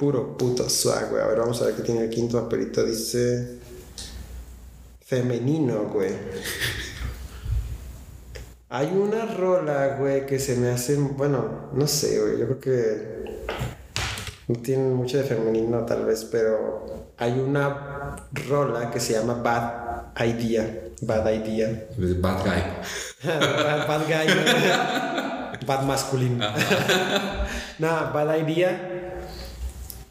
Puro 0.00 0.34
puto 0.34 0.66
swag, 0.70 1.10
güey. 1.10 1.22
A 1.22 1.26
ver, 1.26 1.40
vamos 1.40 1.60
a 1.60 1.66
ver 1.66 1.74
qué 1.74 1.82
tiene 1.82 2.04
el 2.04 2.08
quinto 2.08 2.40
papelito. 2.40 2.82
Dice. 2.82 3.58
Femenino, 5.04 5.90
güey. 5.92 6.14
Hay 8.70 8.86
una 8.86 9.26
rola, 9.26 9.96
güey, 9.98 10.24
que 10.24 10.38
se 10.38 10.56
me 10.56 10.70
hace. 10.70 10.96
Bueno, 10.96 11.68
no 11.74 11.86
sé, 11.86 12.18
güey. 12.18 12.38
Yo 12.38 12.46
creo 12.46 12.60
que. 12.60 13.44
No 14.48 14.58
tiene 14.62 14.88
mucho 14.88 15.18
de 15.18 15.24
femenino, 15.24 15.84
tal 15.84 16.06
vez, 16.06 16.24
pero. 16.24 17.12
Hay 17.18 17.38
una 17.38 18.16
rola 18.48 18.90
que 18.90 19.00
se 19.00 19.12
llama 19.12 19.34
Bad 19.34 20.26
Idea. 20.26 20.92
Bad 21.02 21.30
Idea. 21.30 21.88
Bad 21.98 22.42
guy. 22.42 22.62
bad, 23.22 23.86
bad 23.86 24.06
guy. 24.06 25.66
bad 25.66 25.82
masculino. 25.82 26.46
no, 27.78 27.88
bad 28.14 28.38
idea. 28.38 28.89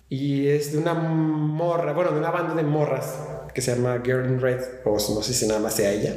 Y 0.09 0.47
es 0.47 0.71
de 0.71 0.79
una 0.79 0.93
morra, 0.95 1.93
bueno, 1.93 2.11
de 2.11 2.17
una 2.17 2.31
banda 2.31 2.55
de 2.55 2.63
morras 2.63 3.15
que 3.53 3.61
se 3.61 3.75
llama 3.75 4.01
Girl 4.03 4.25
in 4.27 4.39
Red, 4.39 4.61
o 4.85 4.93
no 4.93 5.21
sé 5.21 5.33
si 5.33 5.47
nada 5.47 5.59
más 5.59 5.75
sea 5.75 5.91
ella. 5.91 6.15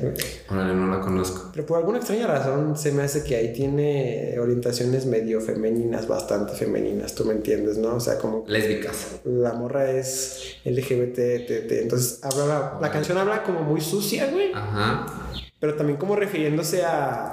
Órale, 0.50 0.74
no 0.74 0.86
la 0.86 1.00
conozco. 1.00 1.50
Pero 1.52 1.66
por 1.66 1.78
alguna 1.78 1.98
extraña 1.98 2.26
razón 2.26 2.76
se 2.76 2.92
me 2.92 3.02
hace 3.02 3.24
que 3.24 3.36
ahí 3.36 3.52
tiene 3.52 4.36
orientaciones 4.38 5.06
medio 5.06 5.40
femeninas, 5.40 6.06
bastante 6.06 6.52
femeninas, 6.54 7.14
tú 7.14 7.24
me 7.24 7.32
entiendes, 7.32 7.78
¿no? 7.78 7.96
O 7.96 8.00
sea, 8.00 8.18
como 8.18 8.44
Lésbicas. 8.46 9.20
la 9.24 9.54
morra 9.54 9.90
es 9.90 10.56
LGBT, 10.64 11.18
entonces 11.82 12.20
habla, 12.22 12.78
la 12.80 12.90
canción 12.90 13.18
habla 13.18 13.42
como 13.42 13.60
muy 13.60 13.80
sucia, 13.80 14.30
güey 14.30 14.52
Ajá. 14.54 15.06
pero 15.58 15.74
también 15.74 15.98
como 15.98 16.16
refiriéndose 16.16 16.84
a, 16.84 17.32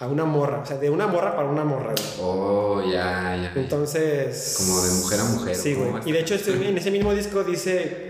a 0.00 0.06
una 0.06 0.24
morra, 0.24 0.60
o 0.60 0.66
sea, 0.66 0.76
de 0.78 0.90
una 0.90 1.06
morra 1.08 1.34
para 1.34 1.48
una 1.48 1.64
morra. 1.64 1.92
güey. 1.92 2.06
Oh, 2.20 2.80
ya, 2.84 3.36
ya. 3.36 3.52
Entonces... 3.56 4.54
Como 4.58 4.80
de 4.82 4.92
mujer 4.92 5.20
a 5.20 5.24
mujer, 5.24 5.56
Sí, 5.56 5.74
¿o 5.74 5.78
cómo 5.78 5.90
güey. 5.92 6.02
Y 6.08 6.12
de 6.12 6.20
hecho 6.20 6.34
este- 6.36 6.52
en 6.68 6.78
ese 6.78 6.90
mismo 6.90 7.12
disco 7.14 7.42
dice... 7.42 8.06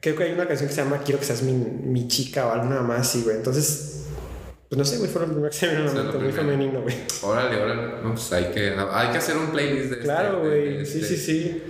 Creo 0.00 0.16
que 0.16 0.24
hay 0.24 0.32
una 0.32 0.46
canción 0.46 0.68
que 0.68 0.74
se 0.74 0.82
llama 0.82 0.98
Quiero 1.04 1.18
que 1.20 1.26
seas 1.26 1.42
mi, 1.42 1.52
mi 1.52 2.08
chica 2.08 2.46
o 2.46 2.52
alguna 2.52 2.80
más 2.82 3.00
así, 3.00 3.22
güey. 3.22 3.36
Entonces... 3.36 3.94
Pues 4.68 4.78
no 4.78 4.84
sé, 4.84 4.98
güey, 4.98 5.08
fue 5.10 5.22
lo 5.22 5.28
primero 5.28 5.48
que 5.50 5.56
se 5.56 5.66
me 5.68 5.76
vino 5.76 5.90
a 5.90 6.12
muy 6.18 6.32
femenino, 6.32 6.82
güey. 6.82 6.94
Órale, 7.22 7.62
órale. 7.62 8.02
No, 8.02 8.10
pues 8.10 8.32
hay 8.32 8.50
que, 8.52 8.74
hay 8.92 9.08
que 9.12 9.18
hacer 9.18 9.36
un 9.36 9.46
playlist 9.50 9.86
de 9.90 9.92
este- 9.92 10.04
Claro, 10.04 10.40
güey. 10.40 10.84
Sí, 10.84 11.00
este. 11.00 11.16
sí, 11.16 11.16
sí. 11.16 11.62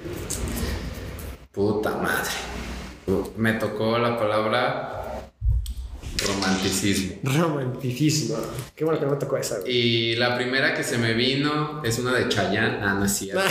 Puta 1.52 1.90
madre. 1.96 2.30
Me 3.36 3.54
tocó 3.54 3.98
la 3.98 4.18
palabra 4.18 4.97
romanticismo. 6.26 7.16
Romanticismo. 7.22 8.36
Qué 8.74 8.84
bueno 8.84 8.98
que 8.98 9.06
no 9.06 9.12
me 9.12 9.18
tocó 9.18 9.36
esa, 9.36 9.58
güey. 9.60 9.72
Y 9.72 10.16
la 10.16 10.36
primera 10.36 10.74
que 10.74 10.84
se 10.84 10.98
me 10.98 11.14
vino 11.14 11.82
es 11.84 11.98
una 11.98 12.14
de 12.14 12.28
Chayanne. 12.28 12.78
Ah, 12.82 12.94
no 12.94 13.04
es 13.04 13.12
cierto. 13.12 13.42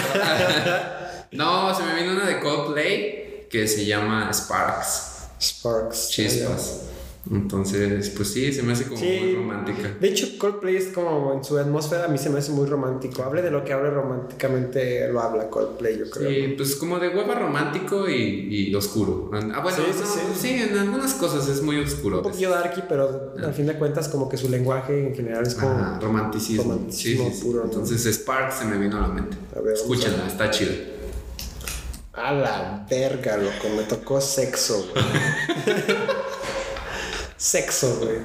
no, 1.32 1.76
se 1.76 1.84
me 1.84 1.95
vino 1.95 2.13
una 2.13 2.28
de 2.28 2.39
Coldplay 2.39 3.47
que 3.49 3.68
se 3.68 3.86
llama 3.86 4.30
Sparks. 4.34 5.30
Sparks. 5.39 6.09
Chispas. 6.09 6.86
Entonces, 7.32 8.09
pues 8.11 8.32
sí, 8.32 8.51
se 8.53 8.63
me 8.63 8.73
hace 8.73 8.86
como 8.86 8.97
Sí. 8.99 9.19
muy 9.21 9.36
romántica. 9.36 9.95
De 9.99 10.07
hecho, 10.07 10.28
Coldplay 10.38 10.75
es 10.78 10.88
como 10.88 11.34
en 11.34 11.43
su 11.43 11.57
atmósfera 11.57 12.05
a 12.05 12.07
mí 12.07 12.17
se 12.17 12.30
me 12.30 12.39
hace 12.39 12.51
muy 12.51 12.67
romántico. 12.67 13.23
Hable 13.23 13.41
de 13.41 13.51
lo 13.51 13.63
que 13.65 13.73
hable 13.73 13.89
románticamente, 13.89 15.07
lo 15.11 15.19
habla 15.21 15.49
Coldplay, 15.49 15.97
yo 15.99 16.09
creo. 16.09 16.30
Sí, 16.30 16.53
pues 16.55 16.75
como 16.75 16.99
de 16.99 17.09
hueva 17.09 17.36
romántico 17.36 18.07
y, 18.09 18.69
y 18.69 18.75
oscuro. 18.75 19.30
Ah, 19.34 19.59
bueno, 19.61 19.78
Sí, 19.78 19.84
no, 19.99 20.36
sí, 20.39 20.49
en 20.71 20.78
algunas 20.78 21.13
cosas 21.15 21.47
es 21.49 21.61
muy 21.61 21.78
oscuro. 21.80 22.17
Un 22.17 22.23
poquillo 22.23 22.49
darky, 22.51 22.84
pero 22.88 23.34
al 23.43 23.53
fin 23.53 23.65
de 23.67 23.73
cuentas 23.73 24.07
como 24.07 24.30
que 24.30 24.38
su 24.38 24.49
lenguaje 24.49 25.07
en 25.07 25.15
general 25.15 25.45
es 25.45 25.55
como... 25.55 25.71
Ajá, 25.71 25.99
romanticismo. 26.01 26.88
puro, 27.43 27.59
¿no? 27.59 27.65
Entonces 27.65 28.05
Spark 28.15 28.51
se 28.53 28.65
me 28.65 28.78
vino 28.78 28.97
a 28.97 29.01
la 29.01 29.07
mente. 29.09 29.36
A 29.51 29.59
ver, 29.59 29.73
vamos 29.73 29.80
Escúchenla, 29.82 30.28
está 30.28 30.49
chido. 30.51 30.71
A 32.13 32.34
la 32.34 32.86
verga, 32.89 33.38
loco, 33.38 33.69
me 33.75 33.84
tocó 33.84 34.19
sexo, 34.19 34.88
güey. 34.91 35.05
sexo, 37.38 37.99
güey. 38.01 38.17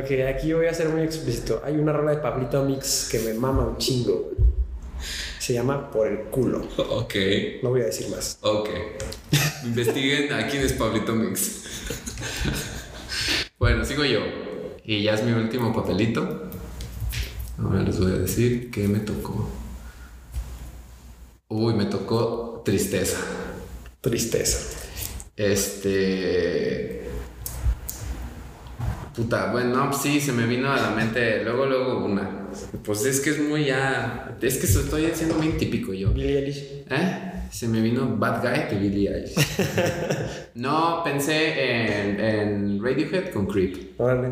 Ok, 0.00 0.10
aquí 0.34 0.52
voy 0.52 0.66
a 0.66 0.74
ser 0.74 0.88
muy 0.88 1.02
explícito. 1.02 1.60
Hay 1.64 1.74
una 1.76 1.92
rola 1.92 2.12
de 2.12 2.18
Pablito 2.18 2.62
Mix 2.64 3.08
que 3.10 3.18
me 3.20 3.34
mama 3.34 3.66
un 3.66 3.76
chingo, 3.78 4.30
güey. 4.34 4.52
Se 5.38 5.52
llama 5.54 5.90
Por 5.90 6.06
el 6.06 6.18
culo. 6.30 6.66
Ok, 6.76 7.14
No 7.62 7.70
voy 7.70 7.82
a 7.82 7.86
decir 7.86 8.08
más. 8.08 8.38
ok. 8.42 8.68
Investiguen 9.64 10.32
a 10.32 10.46
quién 10.48 10.62
es 10.62 10.72
Pablito 10.72 11.14
Mix. 11.14 11.62
bueno, 13.58 13.84
sigo 13.84 14.04
yo. 14.04 14.20
Y 14.84 15.02
ya 15.02 15.14
es 15.14 15.22
mi 15.24 15.32
último 15.32 15.72
papelito. 15.72 16.50
Ahora 17.58 17.82
les 17.82 17.98
voy 17.98 18.12
a 18.12 18.16
decir 18.18 18.70
qué 18.70 18.88
me 18.88 19.00
tocó. 19.00 19.48
Uy, 21.48 21.74
me 21.74 21.84
tocó 21.86 22.62
tristeza. 22.64 23.18
Tristeza. 24.00 24.58
Este. 25.36 27.01
Puta, 29.14 29.52
bueno, 29.52 29.76
no, 29.76 29.92
sí, 29.92 30.20
se 30.20 30.32
me 30.32 30.46
vino 30.46 30.72
a 30.72 30.76
la 30.76 30.90
mente 30.90 31.42
luego, 31.44 31.66
luego 31.66 32.04
una. 32.04 32.48
Pues 32.84 33.04
es 33.04 33.20
que 33.20 33.30
es 33.30 33.40
muy 33.40 33.66
ya. 33.66 34.36
Es 34.40 34.58
que 34.58 34.66
estoy 34.66 35.06
haciendo 35.06 35.34
muy 35.36 35.50
típico 35.50 35.92
yo. 35.92 36.10
Billie 36.12 36.38
Eilish. 36.38 36.84
¿Eh? 36.90 37.32
Se 37.50 37.68
me 37.68 37.80
vino 37.80 38.16
Bad 38.16 38.42
Guy 38.42 38.70
de 38.70 38.78
Billie 38.88 39.14
Eilish. 39.14 39.34
no, 40.54 41.02
pensé 41.04 42.00
en, 42.00 42.20
en 42.20 42.82
Radiohead 42.82 43.30
con 43.32 43.46
Creep. 43.46 44.00
Órale. 44.00 44.28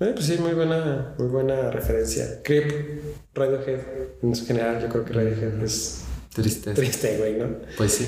Eh, 0.00 0.10
pues 0.14 0.26
sí, 0.26 0.36
muy 0.38 0.52
buena, 0.52 1.14
muy 1.18 1.28
buena 1.28 1.70
referencia. 1.70 2.42
Creep, 2.42 3.00
Radiohead, 3.34 3.80
en 4.22 4.34
general, 4.34 4.82
yo 4.82 4.88
creo 4.88 5.04
que 5.04 5.12
Radiohead 5.12 5.62
es 5.62 6.04
Tristeza. 6.34 6.74
triste, 6.74 7.16
güey, 7.18 7.34
¿no? 7.38 7.46
Pues 7.76 7.92
sí. 7.92 8.06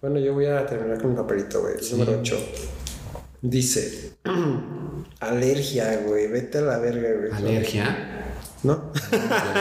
Bueno, 0.00 0.18
yo 0.18 0.34
voy 0.34 0.46
a 0.46 0.66
terminar 0.66 1.00
con 1.00 1.10
mi 1.12 1.16
papelito, 1.16 1.60
güey. 1.62 1.74
el 1.80 1.90
Número 1.92 2.18
8. 2.20 2.36
Dice: 3.40 4.14
Alergia, 5.20 6.00
güey. 6.06 6.28
Vete 6.28 6.58
a 6.58 6.62
la 6.62 6.78
verga, 6.78 7.08
güey. 7.18 7.32
¿Alergia? 7.32 8.24
¿No? 8.62 8.92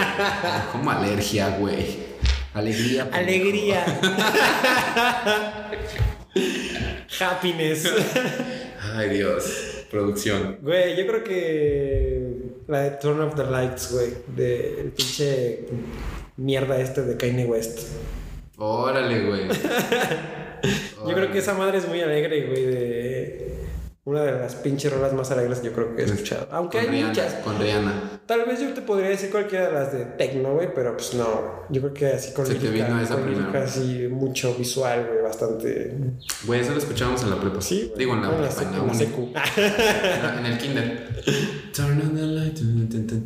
¿Cómo 0.72 0.92
alergia, 0.92 1.58
güey? 1.58 2.08
Alegría. 2.54 3.10
pendejo. 3.10 3.18
Alegría. 3.18 3.86
Happiness. 7.20 7.92
Ay, 8.96 9.10
Dios. 9.10 9.86
Producción. 9.90 10.58
Güey, 10.62 10.96
yo 10.96 11.08
creo 11.08 11.24
que 11.24 12.34
la 12.68 12.82
de 12.82 12.92
Turn 12.92 13.22
Off 13.22 13.36
the 13.36 13.44
Lights, 13.46 13.92
güey. 13.92 14.14
De 14.36 14.82
el 14.82 14.92
pinche 14.92 15.66
mierda 16.36 16.80
este 16.80 17.02
de 17.02 17.18
Kanye 17.18 17.46
West. 17.46 17.80
Órale, 18.58 19.26
güey. 19.26 19.48
Yo 21.08 21.14
creo 21.14 21.32
que 21.32 21.38
esa 21.38 21.54
madre 21.54 21.78
es 21.78 21.88
muy 21.88 22.02
alegre, 22.02 22.48
güey. 22.48 22.66
De... 22.66 23.57
una 24.08 24.24
de 24.24 24.40
las 24.40 24.56
pinches 24.56 24.90
rolas 24.94 25.12
más 25.12 25.30
alegres 25.32 25.60
que 25.60 25.68
yo 25.68 25.74
creo 25.74 25.94
que 25.94 26.04
he 26.04 26.06
escuchado. 26.06 26.48
Aunque 26.52 26.78
Con 26.78 26.86
hay 26.86 26.92
Rihanna, 26.92 27.08
muchas. 27.10 27.34
Con 27.44 27.60
Rihanna. 27.60 28.22
Tal 28.26 28.46
vez 28.46 28.62
yo 28.62 28.74
te 28.74 28.82
podría 28.82 29.10
decir 29.10 29.30
cualquiera 29.30 29.68
de 29.68 29.74
las 29.74 29.92
de 29.92 30.06
techno, 30.06 30.54
güey, 30.54 30.74
pero 30.74 30.96
pues 30.96 31.14
no. 31.14 31.66
Yo 31.70 31.82
creo 31.82 31.94
que 31.94 32.06
así 32.08 32.34
con 32.34 32.46
Se 32.46 32.56
te 32.56 32.68
lírica, 32.72 32.88
vino 32.88 33.02
esa 33.02 33.18
lírica 33.20 33.64
así 33.64 34.08
mucho 34.10 34.56
visual, 34.56 35.08
güey, 35.12 35.22
bastante. 35.24 35.94
Güey, 36.46 36.62
eso 36.62 36.72
lo 36.72 36.78
escuchábamos 36.78 37.22
en 37.24 37.32
la 37.32 37.42
prepa. 37.42 37.60
Sí. 37.60 37.92
Digo, 37.98 38.14
en 38.14 38.22
la 38.22 38.30
prepa, 38.30 38.48
en 38.48 38.56
la 38.56 38.62
en 38.70 38.78
la 38.78 38.84
uni. 38.84 38.98
secu. 38.98 39.34
En 40.40 40.46
el 40.46 40.58
kinder. 40.58 41.24
Turn 41.76 42.02
on 42.02 42.16
the 42.16 42.22
light. 42.22 42.58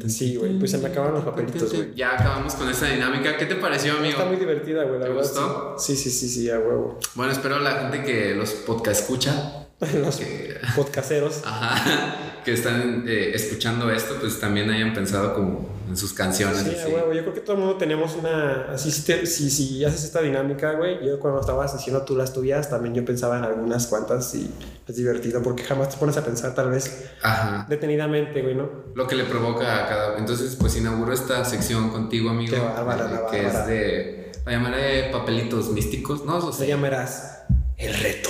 Sí, 0.10 0.36
güey, 0.36 0.58
pues 0.58 0.72
se 0.72 0.80
me 0.80 0.88
acaban 0.88 1.14
los 1.14 1.24
papelitos, 1.24 1.72
güey. 1.76 1.94
Ya 1.94 2.14
acabamos 2.16 2.56
con 2.56 2.68
esa 2.70 2.88
dinámica. 2.88 3.38
¿Qué 3.38 3.46
te 3.46 3.56
pareció, 3.56 3.94
amigo? 3.94 4.14
Está 4.18 4.26
muy 4.26 4.38
divertida, 4.38 4.84
güey, 4.86 5.00
la 5.00 5.06
¿Te 5.06 5.12
verdad. 5.12 5.22
gustó? 5.22 5.76
Sí, 5.78 5.96
sí, 5.96 6.10
sí, 6.10 6.28
sí, 6.28 6.50
a 6.50 6.58
huevo. 6.58 6.98
Bueno, 7.14 7.32
espero 7.32 7.60
la 7.60 7.74
gente 7.82 8.04
que 8.04 8.34
los 8.34 8.50
podcast 8.52 9.02
escucha, 9.02 9.61
Los 9.96 10.18
que, 10.18 10.56
podcasteros. 10.76 11.42
ajá, 11.44 12.16
que 12.46 12.54
están 12.54 13.04
eh, 13.08 13.32
escuchando 13.34 13.90
esto, 13.92 14.16
pues 14.20 14.40
también 14.40 14.70
hayan 14.70 14.94
pensado 14.94 15.34
como 15.34 15.70
en 15.90 15.98
sus 15.98 16.14
canciones. 16.14 16.60
Sí, 16.62 16.76
así. 16.80 16.92
huevo. 16.94 17.12
Yo 17.14 17.22
creo 17.24 17.34
que 17.34 17.42
todo 17.42 17.54
el 17.56 17.62
mundo 17.64 17.78
tenemos 17.78 18.16
una. 18.16 18.68
Así, 18.72 18.92
si, 18.92 19.02
te- 19.02 19.26
si, 19.26 19.50
si 19.50 19.84
haces 19.84 20.04
esta 20.04 20.22
dinámica, 20.22 20.74
güey. 20.74 21.04
Yo 21.06 21.20
cuando 21.20 21.40
estabas 21.42 21.74
haciendo 21.74 22.04
tú 22.04 22.16
las 22.16 22.32
tuyas, 22.32 22.70
también 22.70 22.94
yo 22.94 23.04
pensaba 23.04 23.38
en 23.40 23.44
algunas 23.44 23.88
cuantas 23.88 24.34
y 24.36 24.50
es 24.88 24.96
divertido 24.96 25.42
porque 25.42 25.64
jamás 25.64 25.90
te 25.90 25.98
pones 25.98 26.16
a 26.18 26.24
pensar, 26.24 26.54
tal 26.54 26.70
vez, 26.70 27.10
Ajá. 27.24 27.66
detenidamente, 27.68 28.42
güey, 28.42 28.54
¿no? 28.56 28.70
Lo 28.94 29.08
que 29.08 29.16
le 29.16 29.24
provoca 29.26 29.84
a 29.84 29.88
cada. 29.90 30.18
Entonces, 30.20 30.56
pues 30.60 30.76
inauguro 30.78 31.12
esta 31.12 31.44
sección 31.44 31.90
contigo, 31.90 32.30
amigo. 32.30 32.54
Qué 32.56 32.62
bárbara, 32.62 33.06
eh, 33.06 33.10
la 33.12 33.32
que 33.32 33.42
bárbara. 33.44 33.62
es 33.62 33.68
de. 33.68 34.32
La 34.46 34.52
llamaré 34.54 35.10
papelitos 35.12 35.70
místicos. 35.72 36.24
No, 36.24 36.38
o 36.38 36.64
llamarás 36.64 37.40
el 37.78 37.94
reto. 37.96 38.30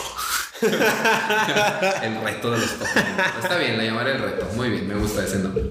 El 0.62 2.22
reto 2.24 2.52
de 2.52 2.60
los 2.60 2.70
papelitos. 2.72 3.44
Está 3.44 3.58
bien, 3.58 3.78
la 3.78 3.84
llamaré 3.84 4.12
el 4.12 4.22
reto. 4.22 4.48
Muy 4.56 4.70
bien, 4.70 4.88
me 4.88 4.96
gusta 4.96 5.24
ese 5.24 5.40
nombre. 5.40 5.64